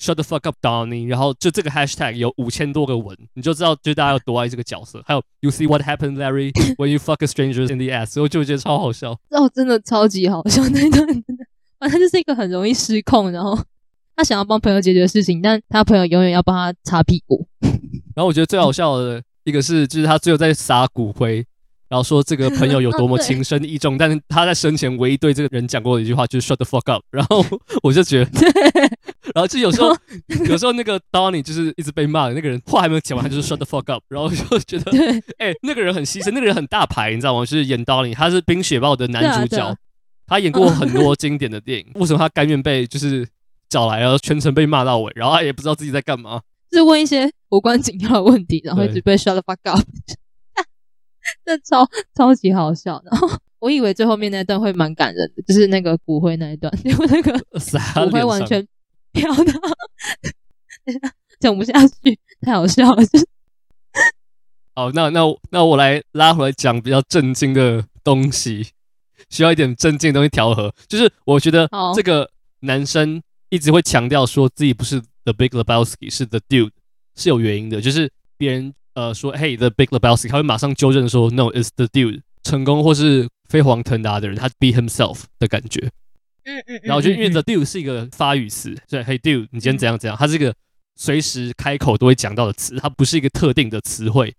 [0.00, 5.02] Shut the fuck up, Donnie，然后就这个 Hashtag 有五千多个文，你就知道就大家有多爱这个角色。
[5.04, 9.12] 还有 You see what happened, Larry, when you fuck a stranger in the ass，所以我就觉得超好笑。
[9.28, 11.44] 哦，真的超级好笑那段，真的，
[11.78, 13.62] 反正就是一个很容易失控，然后
[14.18, 17.46] 他想要帮朋友解决事情，但他朋友永远要帮他擦屁股。
[18.16, 21.46] 然后我觉得最好笑的一个是，就是他最后在撒骨灰。
[21.88, 27.00] 然后说这个朋友有多么情深意重，但是他在生前唯一对这个人讲过的一句话就是 “shut the fuck up”。
[27.10, 27.42] 然后
[27.80, 28.30] 我就觉得，
[29.32, 29.96] 然后就有时候
[30.48, 34.02] 有时候那个 Donnie 就是一直被骂的那个人，话还没有讲完，他就是 “shut the fuck up”。
[34.08, 34.90] 然后就觉得，
[35.38, 37.46] 哎，那个人很牺牲，那个人很大牌，你知道吗？
[37.46, 39.74] 就是演 Donnie，他是《冰雪暴》的男主角，
[40.26, 43.26] 他演过很多经典的电影，为什么他甘愿被就是
[43.68, 46.40] 找来，然后全程被骂到尾，然后他也不知道自己在干嘛，
[46.70, 49.80] 就是问一些无关紧要的问题，然后一直被 “shut the fuck up”。
[51.44, 53.28] 这超超级好笑，然 后
[53.58, 58.66] 我以为最后面那段会蛮感人的，就是那个骨灰那一段， 结果那个骨灰完全
[59.12, 59.44] 飘到
[61.38, 63.04] 讲不下去，太好笑了。
[63.04, 63.28] 就是
[64.74, 65.20] 好，那那
[65.50, 68.68] 那我来拉回来讲比较震惊的东西，
[69.28, 70.72] 需要一点震惊的东西调和。
[70.88, 72.30] 就是我觉得这个
[72.60, 76.70] 男生一直会强调说自己不是 The Big Lebowski，是 The Dude，
[77.16, 78.74] 是有原因的，就是别人。
[78.94, 82.22] 呃，说 Hey，The Big Lebowski，他会马上纠正说，No，it's the dude。
[82.42, 85.88] 成功或是飞黄腾达的人，他 be himself 的感觉。
[86.42, 86.80] 嗯嗯。
[86.82, 90.52] 然后就因为 the dude 是一个发语词，对，嘿，dude，你今天怎样怎样，它是一个
[90.96, 94.34] 随时开口都会讲到的词，它不是一个特定的词汇。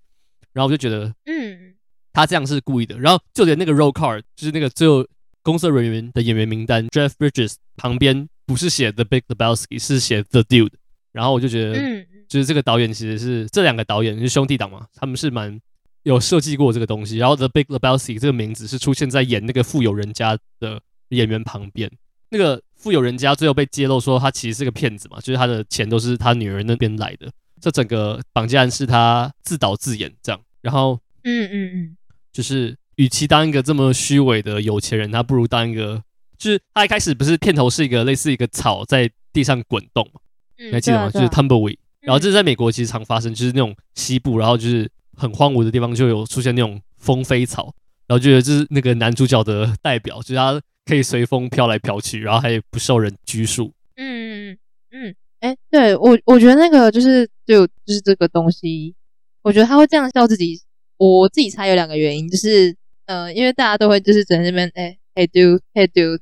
[0.52, 1.76] 然后我就觉得，嗯，
[2.12, 3.00] 他这样是故意的。
[3.00, 5.08] 然后就连那个 roll card，就是那个最后
[5.42, 10.72] 公司人员的演员名单，Jeff Bridges 旁边不是写 The Big Lebowski，是写 the dude。
[11.12, 12.06] 然后我就觉得，嗯。
[12.28, 15.60] 就是这个导演其实是这两个导演是兄弟档嘛，他们是蛮
[16.02, 17.18] 有设计过这个东西。
[17.18, 21.92] 然后 The Big Lebowski 这个名字是出现在演那个富有人家的演员旁边。
[22.30, 27.32] 那个富有人家最后被揭露说他其实是个骗子嘛，就是他的钱都是他女儿那边来的。
[27.62, 30.42] 这整个绑架案是他自导自演这样。
[30.62, 31.98] 然后，嗯嗯嗯，
[32.34, 36.04] 就是与其当一个这么虚伪的有钱人，他不如当一个，
[36.40, 40.20] 就是他一开始不是片头是一个类似一个草在地上滚动嘛，
[40.58, 41.12] 你还记得吗？
[41.12, 41.78] 就是 Tumbleweed。
[42.02, 47.76] 然后这是在美国其实常发生，就是那种西部，然后就是很荒芜的地方就有出现那种风飞草，
[48.08, 53.74] 然后觉得这是那个男主角的代表，就是他可以随风飘来飘去，然后还不受人拘束。
[53.98, 54.58] 嗯嗯
[54.92, 58.96] 嗯，哎、嗯，对我我觉得那个就是就就是这个东西，
[59.42, 60.58] 我觉得他会这样笑自己，
[60.98, 62.74] 我自己猜有两个原因，就是
[63.08, 66.20] 呃，因为大家都会就是在那边哎，Hey dude, Hey dude，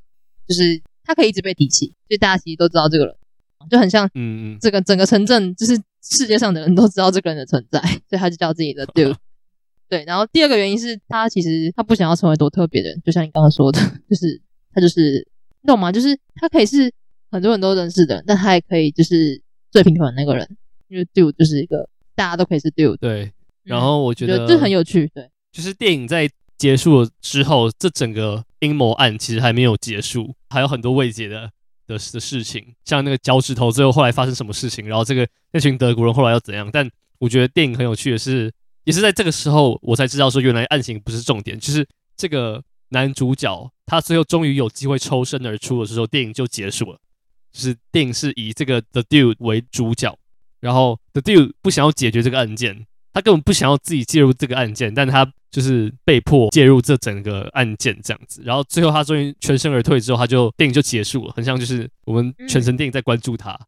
[0.48, 3.14] 就是他可以一直被提起，所以大家其实都知道这个人。
[3.68, 9.14] 就很像，嗯嗯，这个整个城镇就是世界上的人都知道这个人的存在， 所以他就叫自己的 dude。
[9.90, 14.40] 对，然后第二个原因是他其实他不想要成为多特别的人，就像你刚刚说的， 就是
[14.72, 15.26] 他就是
[15.60, 15.90] 你懂吗？
[15.92, 16.90] 就是他可以是
[17.30, 20.48] 很多人都认识的人，但他也可以就是最平凡的那个人，
[20.88, 22.96] 因为 dude 就是一个大家都可以是 dude。
[22.98, 23.32] 对，
[23.64, 31.50] 然后我觉得这很有趣，对，就是电影在结束了之后，这整个阴谋案其实还没有结束，还有很多未解的。
[31.88, 36.68] 的的事情，像那个脚趾头，最后后来发生什么事情，然后这个那群德国人后来要怎样？
[36.70, 36.86] 但
[37.18, 38.52] 我觉得电影很有趣的是，
[38.84, 46.98] 也是在这个时候我才知道说，原来案情不是重点，就是这个男主角他最后终于有机会抽身而出的时候，电影就结束了。
[47.52, 50.14] 就是电影是以这个 The Dude 为主角，
[50.60, 52.86] 然后 The Dude 不想要解决这个案件。
[53.18, 58.40] 他根本不想要自己介入这个案件，但他就是被迫介入这整个案件这样子。
[58.44, 63.58] 然后最后他终于全身而退之后，他就电影就结束了，很像就是我们全程电影在关注他。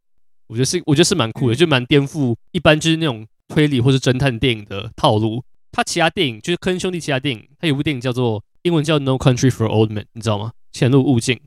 [0.46, 5.42] 我觉得是，我觉得是蛮酷的，就蛮颠覆一般就是那种推理或是侦探电影的套路。
[5.72, 10.52] 他其他电影就是科恩兄弟其他电影，他有部电影叫做英文叫 No Country for Old Men，你知道吗？
[10.72, 11.40] 潜入雾境。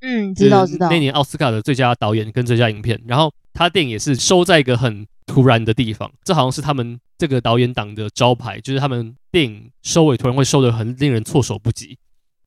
[0.00, 0.88] 嗯，知道知道。
[0.88, 6.98] 那年奥斯卡的最佳导演跟最佳影片，然后他电影也是收在一个很突然的地方，这好像是他们。
[7.20, 11.98] 这个导演党的招牌就是他们电影收尾突然会收的很令人措手不及，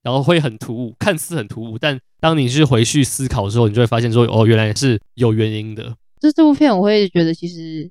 [0.02, 5.96] 然后会很突兀，看似很突兀，但当你是回去思考之后，你就会发现说，哦，原来是有原因的。
[6.20, 7.88] 就这部片，我会觉得其实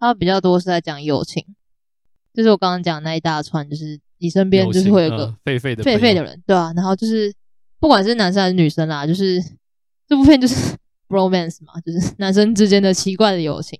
[0.00, 1.46] 它比较多是在讲友情，
[2.34, 7.32] 就是我刚刚讲那一大串，就是你身边就是会有个废废的废废的人，对啊，然后就是
[7.78, 9.40] 不管是男生还是女生啦，就是
[10.08, 10.74] 这部片就是
[11.10, 13.78] romance 嘛，就是男生之间的奇怪的友情。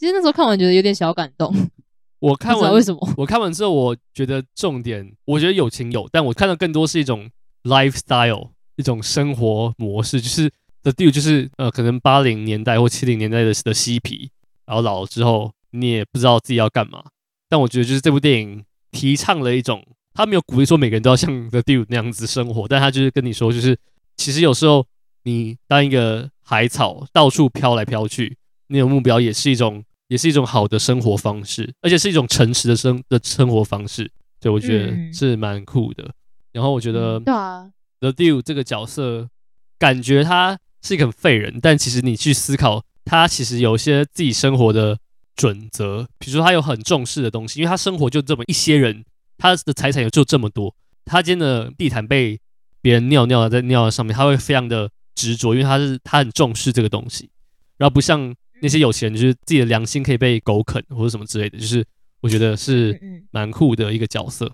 [0.00, 1.54] 其实那时候看完觉得有点小感动。
[2.20, 3.14] 我看完为什么？
[3.18, 7.28] 我看完之后，我觉得重点，我觉得友情有，但我看到更多是一种
[7.64, 10.50] lifestyle，一种生活模式，就是
[10.82, 14.30] The Dude，就是呃，可能八零年代或七零年代的的嬉皮，
[14.64, 17.04] 然后老了之后，你也不知道自己要干嘛。
[17.50, 23.78] 但我觉得就是这部电影提倡了一种，他没有鼓励说每个人都要像 The Dude 那样子生活，但他就是跟你说，就是
[24.16, 24.86] 其实有时候
[25.24, 29.84] 你当一个海草，到处飘来飘去，你有目标也是一种。
[30.10, 34.10] 也是一种好的生活方式，而且是一种诚实的生的生活方式，
[34.40, 36.02] 对，我觉得是蛮酷的。
[36.02, 36.14] 嗯、
[36.54, 37.70] 然后我觉得，对啊
[38.00, 39.28] ，The Dude 这个角色，
[39.78, 44.98] 感觉他是一个很废人，但其实你去思考，他其实有一些自己生活的
[45.36, 49.04] 准则，比如说他有很重视的东西，因为他生活就这么一些人，
[49.38, 50.74] 他的财产也就这么多，
[51.04, 52.40] 他今天的地毯被
[52.82, 57.30] 别人尿尿在尿在上面，他会非常的执着，因为他是他很重视这个东西，
[57.78, 61.84] 然后不像那些有钱人，就是自己的良心可以被狗啃或者什么之类的，就是
[62.20, 62.98] 我觉得是
[63.30, 64.50] 蛮酷的一个角色。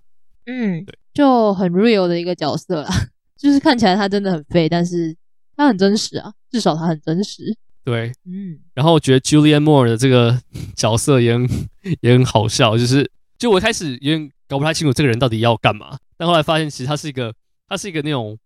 [0.46, 2.90] 嗯，对，就很 real 的一个角色啦，
[3.36, 5.16] 就是看起来他真的很废，但是
[5.56, 7.56] 他很真实啊，至少他很真实。
[7.84, 10.40] 对，嗯，然后我觉得 Julianne Moore 的这个
[10.76, 11.48] 角色也很
[12.00, 17.34] 也很好笑，就是就我一开始有点搞不太清楚这个人到底要干嘛，但后来发现其实他是一个
[17.68, 18.38] 他是一个那种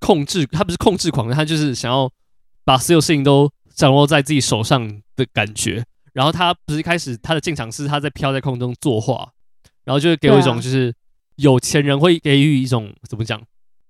[0.00, 2.10] 控制，他不是控制狂，他就是想要
[2.64, 5.84] 把所有事情都掌握在自己手上的感觉。
[6.12, 9.32] 然后他不是一开始他的进场是他在飘在空中作画，
[9.84, 10.94] 然后就会给我一种就是
[11.36, 13.42] 有钱人会给予一种怎么讲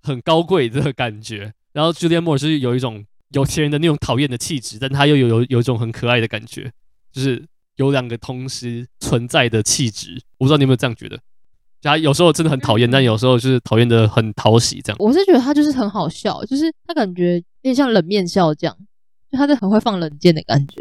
[0.02, 3.04] 很高贵的感觉，然后 Julianne Moore 是有一种。
[3.30, 6.70] 有钱人的那种讨厌的气质，但他又有有有一种很可爱的感觉，
[7.10, 7.44] 就是
[7.74, 10.22] 有两个同时存在的气质。
[10.38, 11.18] 我不知道你有没有这样觉得？
[11.82, 14.80] 他有时候真的很讨厌，但有时候就是讨厌的很讨喜。
[14.80, 18.84] 这样，我是觉得他就是很好笑，就是他感觉有点像冷面笑匠，就
[19.34, 20.76] 他是很会放冷箭的感觉，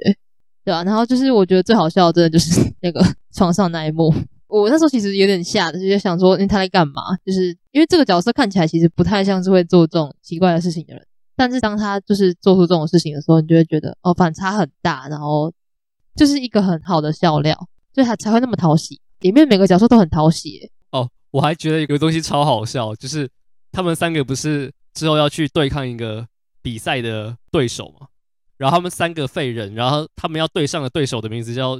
[0.63, 0.83] 对吧、啊？
[0.83, 3.03] 然后就是我觉得最好笑的，真的就是 那个
[3.33, 4.13] 床上那一幕。
[4.47, 7.01] 我那时候其实有点吓的，就想说，他在干嘛？
[7.25, 11.03] 就是因为这个角色看起来其实不太像是会做这种奇怪的事情的人。
[11.35, 15.51] 但是当他就是做出这种事情的时候，你就会觉得哦，反差很大，然后
[16.15, 17.57] 就是一个很好的笑料，
[17.95, 19.01] 所以他才会那么讨喜。
[19.21, 20.69] 里面每个角色都很讨喜。
[20.91, 23.27] 哦，我还觉得有个东西超好笑，就是
[23.71, 26.27] 他们三个不是之后要去对抗一个
[26.61, 28.05] 比赛的对手嘛？
[28.57, 31.79] 然后他们三个废人，然后他们要对上的对手的名字叫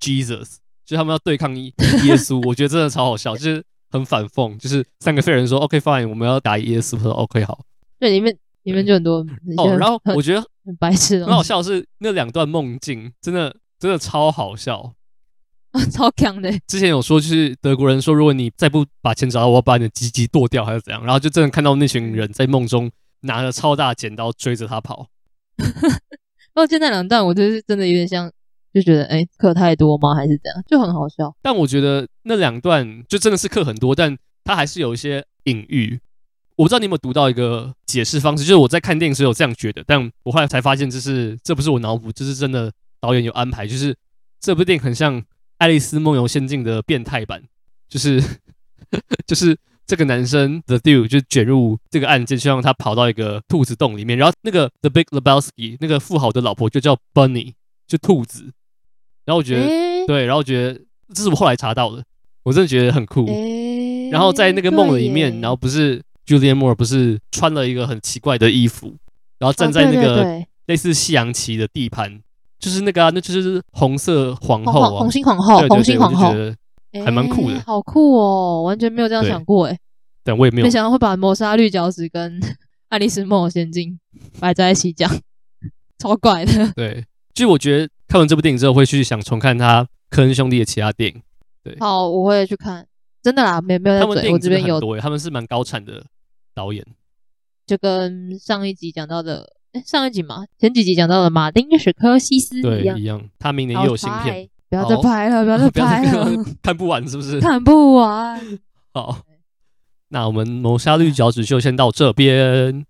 [0.00, 2.40] Jesus，就他们要对抗 耶稣。
[2.46, 7.60] 我觉得真的超好笑，就是很反讽，就是三个废人说 OK fine，我们要打耶稣，说 OK 好。
[7.98, 8.36] 对，里面。
[8.64, 9.26] 里面就很多
[9.56, 14.94] 哦，然后我觉得很白痴，很好笑的是那两段梦境，真的真的超好笑，
[15.90, 16.48] 超强的。
[16.68, 21.04] 之前有说，就是德国人说，如果你再不把钱找到，我要把你的鸡鸡剁掉，还是怎样？
[21.04, 22.88] 然后就真的看到那群人在梦中
[23.22, 25.08] 拿着超大剪刀追着他跑。
[26.54, 28.30] 哦，就那两段，我就是真的有点像，
[28.72, 30.14] 就觉得哎，课太多吗？
[30.14, 30.64] 还是怎样？
[30.68, 31.34] 就很好笑。
[31.40, 35.98] 但我觉得那两段就真的是课很多，但他还是有一些隐喻。
[36.56, 42.70] 我不知道你有没有读到一个解释方式，就是我在看电影时有这样觉得，但我后来才发现这是这不是我脑补，这是真的
[43.00, 43.96] 导演有安排，就是
[44.38, 45.20] 这部电影很像
[45.56, 47.42] 《爱丽丝梦游仙境》的变态版，
[47.88, 48.22] 就是
[49.26, 49.56] 就是
[49.86, 57.54] 这个男生 The Dude 就卷入这个案件，就让他跑到一个兔子洞里面，然后那个 The Big Lebowski 那个富豪的老婆就叫 Bunny，
[57.86, 58.52] 就兔子，
[59.24, 60.80] 然后我觉得、欸、对，然后我觉得
[61.14, 62.02] 这是我后来查到的，
[62.42, 66.02] 我真的觉得很酷，欸、然后在那个梦里面，然后不是。
[66.24, 68.94] Julianne Moore 不是穿了一个很奇怪的衣服，
[69.40, 72.22] 然后站在那个类似西洋棋的地盘，
[72.60, 76.32] 就是那个啊，那就是红色皇后啊，红心皇后，红心皇后，
[77.04, 79.78] 还蛮酷的，好酷哦，完全没有这样想过哎，
[80.22, 82.40] 但我也没有，没想到会把谋杀绿脚趾跟
[82.90, 83.98] 爱丽丝梦游仙境
[84.38, 85.10] 摆在一起讲，
[85.98, 86.72] 超怪的。
[86.76, 91.22] 对，就我觉得看完这部电影之后，会去想重看他科恩兄弟的其他电影。
[91.64, 92.86] 对，好，我会去看。
[93.22, 96.04] 真的啦，没没有在嘴，我这边有多，他们是蛮高产的
[96.54, 96.84] 导演，
[97.64, 106.26] 就跟上一集讲到的，哎，上一集嘛，前几集讲到的马丁史科西斯一样，一样，他明年也有新片，不要再拍了，不要再 拍了，
[106.62, 107.38] 看不完是不是？
[107.42, 108.58] 看不完。
[108.94, 109.18] 好，
[110.08, 112.86] 那我们谋杀绿脚趾就先到这边，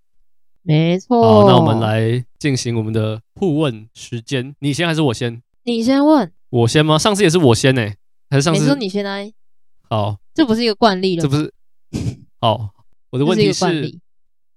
[0.63, 1.21] 没错。
[1.21, 5.43] 好，那我们来进行我们的互问时间，你先还是我先？
[5.65, 6.31] 你先问。
[6.51, 6.97] 我先吗？
[6.97, 7.83] 上次也是我先呢，
[8.31, 8.61] 还是上次？
[8.61, 9.33] 你说你先来。
[9.91, 10.19] 好。
[10.35, 11.53] 这不是一个惯例了，这不是。
[12.41, 12.71] 好，
[13.11, 13.99] 我的问题是，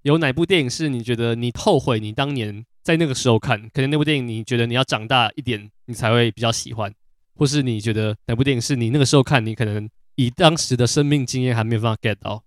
[0.04, 3.68] 有哪部电影是你觉得你后悔你当年在那个时候看？
[3.74, 6.94] 可能那部电影你觉得你要长大一点你才会比较喜欢，
[7.36, 12.44] 或是你觉得哪部电影是你那个时候看你可能以当时的生命经验还没有办法 get 到？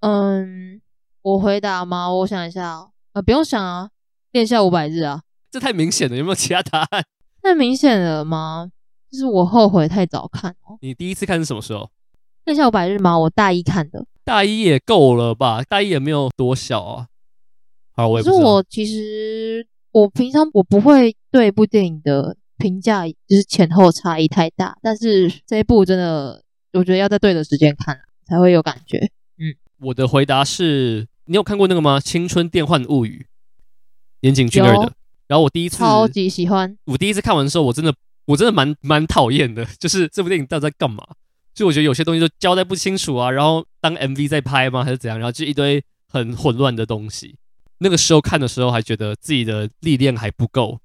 [0.00, 0.80] 嗯，
[1.22, 2.12] 我回答吗？
[2.12, 3.86] 我想一下啊，呃，不用想啊，
[4.32, 7.04] 《恋下五百日》啊，这太明显了，有没有其他答案？
[7.42, 8.70] 太明显了吗？
[9.10, 10.78] 就是我后悔太早看哦。
[10.80, 11.90] 你第一次看是什么时候？
[12.44, 13.18] 恋下五百日吗？
[13.18, 15.62] 我大一看的，大一也够了吧？
[15.62, 17.08] 大一也没有多小啊。
[17.92, 18.36] 好，我也不知道。
[18.36, 26.42] 可是我其实我平常我不会对一部电影的评价就是前后差异太大，但是这一部真的
[26.72, 28.98] 我觉得要在对的时间看才会有感觉。
[29.38, 31.98] 嗯，我的回答是你有看过那个吗？
[32.00, 33.24] 《青春电幻物语》，
[34.20, 34.92] 岩井俊二的。
[35.28, 36.76] 然后我第一次超级喜欢。
[36.84, 37.94] 我第一次看完的时候，我真的
[38.26, 41.04] 我真的蛮蛮讨厌的，就是这部电影到底在干嘛？
[41.54, 44.84] 就我觉得有些东西都交代不清楚啊，然后当 MV 在拍吗？
[44.84, 45.18] 还是怎样？
[45.18, 47.36] 然后就一堆很混乱的东西。
[47.78, 50.78] 那个时候看的时候还觉得自己的历练还不够，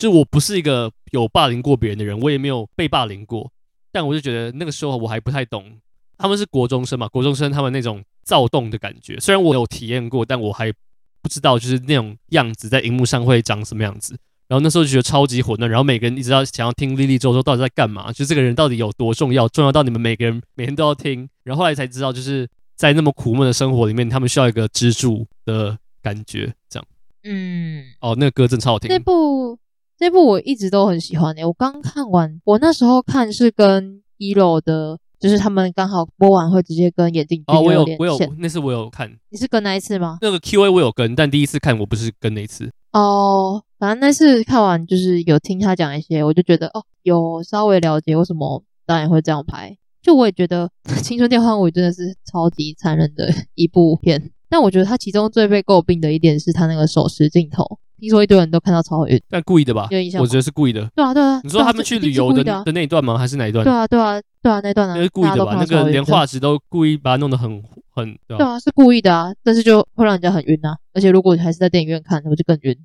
[0.00, 3.52] 就我不是一个有霸凌过别人的人，我也没有被霸凌过，
[3.92, 5.78] 但我就觉得那个时候我还不太懂
[6.16, 10.72] 他们是国中生嘛，国中生他们那种躁动的感觉，虽然我有体验过，但我还
[11.20, 14.18] 不知道就是那种样子在荧幕上会长什么样子。
[14.48, 21.28] 然后那时候就觉得超级混乱，然后每个人一直要想要听莉莉周周到底在干嘛，就这个人到底有多重要，重要到你们每个人每天都要听。
[21.44, 26.86] 然后后来才知道，就是在那么苦闷的生活里面，他们需要一个支柱的感觉，这样。
[27.22, 28.88] 嗯，哦，那个歌真超好听。
[28.88, 29.56] 这部
[30.00, 40.16] 这部我一直都很喜欢诶、欸，我刚看完，我那时候看是跟 ELO 的，就是他们刚好播完会直接跟眼镜哦，我有我有那次我有看，你是跟那一次吗？
[40.22, 42.72] 那个 Q&A 我有跟，但第一次看我不是跟那一次。
[42.92, 49.76] 哦，反正那次看完就是有听他讲一些，我就觉得哦，有稍微了解为什么导演会这样拍。
[50.00, 50.66] 就我也觉得
[51.04, 59.86] 《青春电幻舞》真的是超级残忍的一部片，但我觉得他其中最被诟病的一点是他那个手持镜头，听说一堆人都看到超晕，但故意的吧？
[59.90, 60.20] 有印象？
[60.20, 60.90] 我觉得是故意的。
[60.96, 61.40] 对啊，对啊。
[61.44, 63.16] 你说他们去旅游的的那一段吗？
[63.16, 63.62] 还是哪一段？
[63.64, 65.54] 对啊，对啊，对啊，那段啊，那是故意的吧？
[65.54, 68.18] 那个连画质都故意把它弄得很很。
[68.26, 72.76] 对啊，是故意的啊，但是就会让人家很晕啊，而且如果你还是在电影院看，我就更晕。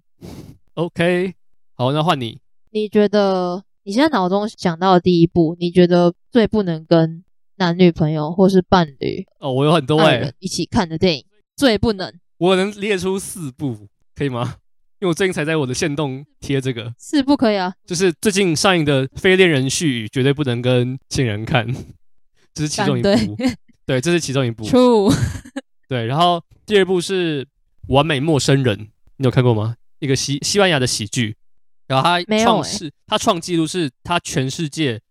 [0.75, 1.33] OK，
[1.75, 2.39] 好，那换你。
[2.71, 7.23] 你觉得你现在脑中想到的第一部，你觉得最不能跟
[7.57, 11.23] 男女朋友或是伴侣哦，我有很多哎，一起看的电影
[11.55, 14.55] 最不能，我能列出四部，可以吗？
[14.99, 16.93] 因为我最近才在我的线动贴这个。
[16.99, 21.67] 是不可以啊，就是最近上映的《非恋人絮语》绝对不能跟亲人看，
[22.53, 23.37] 这是其中一部，
[23.85, 25.13] 对，这是其中一部， True，
[25.87, 27.43] 对，然后第二部是
[27.87, 28.77] 《完美陌生人》，
[29.17, 29.75] 你有看过吗？
[29.99, 31.35] 一个西西班牙的喜剧，
[31.87, 35.01] 然后他创世，他创纪录是他全世界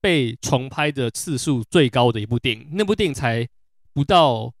[0.00, 2.68] 被重拍的次数最高的一部电影。
[2.72, 3.48] 那部电影才
[3.92, 4.52] 不到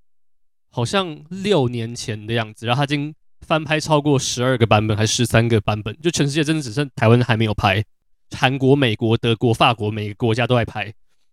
[0.70, 3.14] 好像六年前的样子，然后他已经
[3.44, 7.84] 翻拍超过十二个版本，还是十三个版本，就全世界真的只剩台湾还没有拍。
[8.30, 10.84] 韩国、美国、德国、法国每个国家都在拍。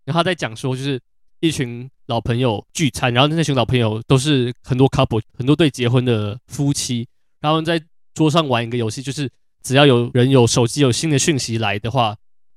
[0.06, 1.00] 然后他在讲说，就是
[1.40, 7.08] 一群老朋友聚餐，然后那群老朋友都是很多 couple，很多对结婚的夫妻，
[7.40, 7.82] 然后在。
[8.14, 9.32] 桌上玩一个游戏，就是
[9.64, 12.14] 只要有人有手机有新的讯息来的话，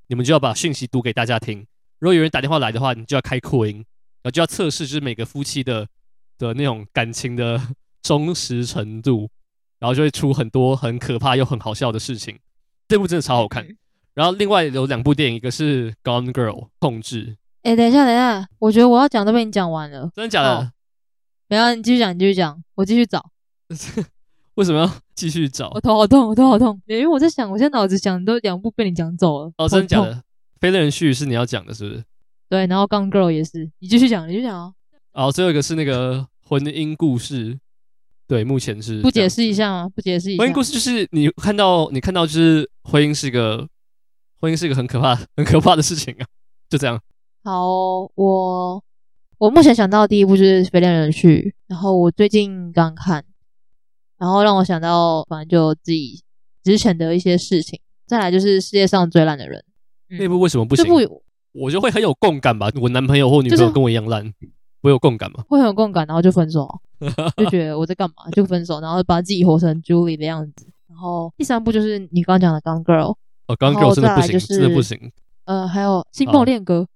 [0.09, 1.65] 你们就要把讯息读给大家听。
[2.01, 3.85] 如果有人打电话来的话，你就要开扩音，然
[4.25, 5.87] 后就要测试就是每个夫妻的
[6.39, 7.69] 的那种感情的
[8.03, 9.31] 忠实程度，
[9.85, 12.39] 然后就会出很多很可怕又很好笑的事情。
[12.89, 13.67] 这部真的超好看。
[14.15, 17.37] 然后另外有两部电影，一个是《Gone Girl》控制。
[17.65, 20.11] 哎，等一下，等一下，我觉得我要讲都被你讲完了。
[20.15, 20.73] 真的假的？
[21.49, 23.23] 没有，你继续讲，你继续讲，我继续找。
[24.57, 25.71] 为什么要继续找？
[25.75, 26.81] 我头好痛，我头好痛。
[26.87, 29.53] 因为我在想，我现在脑子想都两部被你讲走了。
[29.59, 30.23] 哦，真的假的？
[30.63, 32.03] 非恋人序是你要讲的，是不是？
[32.49, 34.75] 对，然后 Gone Girl 也是，你继续讲，你继续讲哦。
[35.13, 37.59] 哦，最后一个是那个婚姻故事。
[38.27, 39.89] 对，目前是不解释一下吗？
[39.95, 40.43] 不解释一下。
[40.43, 43.69] 婚姻故事就是你看到，你看到就是婚姻是一个
[44.41, 46.27] 婚姻是一个很可怕、 很可怕的事情啊，
[46.69, 47.01] 就这样。
[47.43, 48.83] 好，我
[49.39, 53.25] 我目前想到的第一部就是非恋人序，然后我最近刚看。
[54.17, 56.23] 然后让我想到，反正就自己
[56.63, 57.79] 之前的一些事情。
[58.07, 59.63] 再来就是世界上最烂的人，
[60.09, 60.85] 嗯、那部为什么不行？
[60.85, 61.23] 这部
[61.53, 62.71] 我就会很有共感吧。
[62.81, 64.53] 我男朋友或女朋友跟我一样烂，就是、
[64.85, 65.45] 我有共感吗？
[65.49, 66.69] 会很有共感，然后就分手，
[67.37, 70.67] 就觉得我在干嘛，就分手，然后把自己活成 Julie 的样子。
[70.87, 73.13] 然后第三部就是你刚刚讲的《Gone Girl》，
[73.49, 75.11] 哦，《Gone Girl》真的不行，真的不行。
[75.47, 76.87] 呃，还有《星梦恋歌》，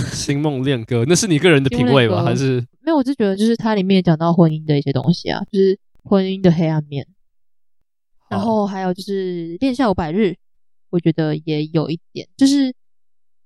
[0.14, 2.22] 《星梦恋歌》那是你个人的品味吧？
[2.22, 2.96] 还是没有？
[2.96, 5.78] 我就觉得就是它里面讲到婚姻的一些东西啊，就是。
[6.06, 7.06] 婚姻的黑暗面，
[8.28, 10.20] 然后还有就是《恋夏五百日》，
[10.90, 12.74] 我觉得也有一点，就是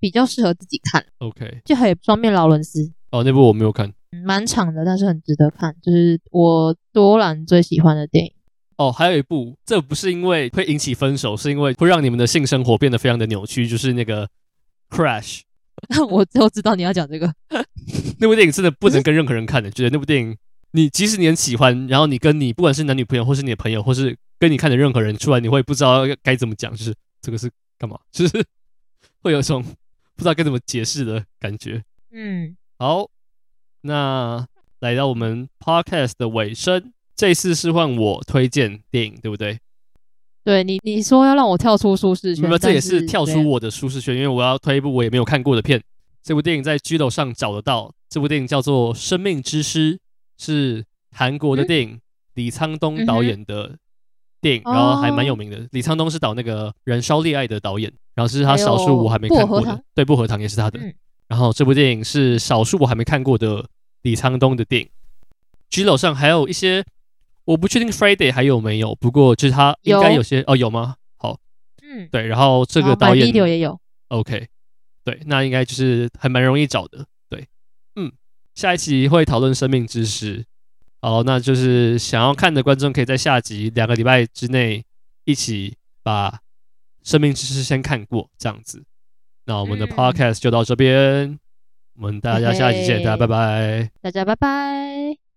[0.01, 1.07] 比较适合自己看。
[1.19, 3.93] OK，就还有《双面劳伦斯》哦，那部我没有看，
[4.25, 8.33] 蛮长的，但是很值得看，就是我多兰最喜欢的电影。
[8.77, 14.27] 哦，还有一部，这不是因为会引起分手，是因为会让你们的性生活变得非常的扭曲，就是那个
[14.91, 15.41] 《Crash》。
[16.11, 17.33] 我都知道你要讲这个，
[18.19, 20.37] 那部电影真的不能跟任何人看的，觉得那部电影。
[20.73, 28.45] 你即使你很喜欢，然后你跟你不管是男女朋友，或是你的朋友，或是跟你看的任何人出来，你会不知道该怎么讲，就是这个是干嘛， 就是
[29.23, 31.83] 会有一种不知道该怎么解释的感觉。
[32.13, 33.09] 嗯，好，
[33.81, 34.47] 那
[34.81, 39.59] 来到我们 podcast 的尾声，这次是换我推荐电影，对不对？
[40.45, 45.83] 对你，你说要让我跳出舒适圈，那么这也是跳出我的舒适圈，因为我要推一部我也没有看过的片。
[46.23, 49.97] 这部电影在 Giloo 上找得到，这部电影叫做《生命之诗》。
[50.41, 52.01] 是韩国的电影，嗯、
[52.35, 53.77] 李沧东导演的
[54.41, 55.57] 电影，嗯、然后还蛮有名的。
[55.57, 60.79] 哦、李沧东是导那个《燃烧恋爱》的导演，然后是他少数我还没看过的，对，薄荷糖也是他的。
[60.79, 60.95] 嗯、
[61.29, 63.69] 然后这部电影是少数我还没看过的
[64.03, 64.89] 李沧东的电影。
[65.71, 66.85] Giloo 上还有一些，
[67.45, 70.97] 我不确定 Friday 还有没有，不过就是他应该有些有哦，有吗？
[71.19, 71.39] 好，
[71.83, 73.79] 嗯，对，然后这个导演 video 也有
[74.09, 74.49] ，OK，
[75.05, 77.07] 对，那应该就是还蛮容易找的。
[77.29, 77.47] 对，
[77.97, 78.11] 嗯，
[78.55, 80.47] 下一期会讨论生命知识。
[81.03, 84.85] 好，那就是想要看的观众可以在下集两个礼拜之内
[85.25, 86.41] 一起把
[87.05, 88.85] 生命知识先看过，这样子。
[89.49, 90.95] 那我们的 podcast 就到这边，
[91.25, 91.39] 嗯、
[91.97, 95.19] 我们大家下期见，大家拜拜，大家拜拜。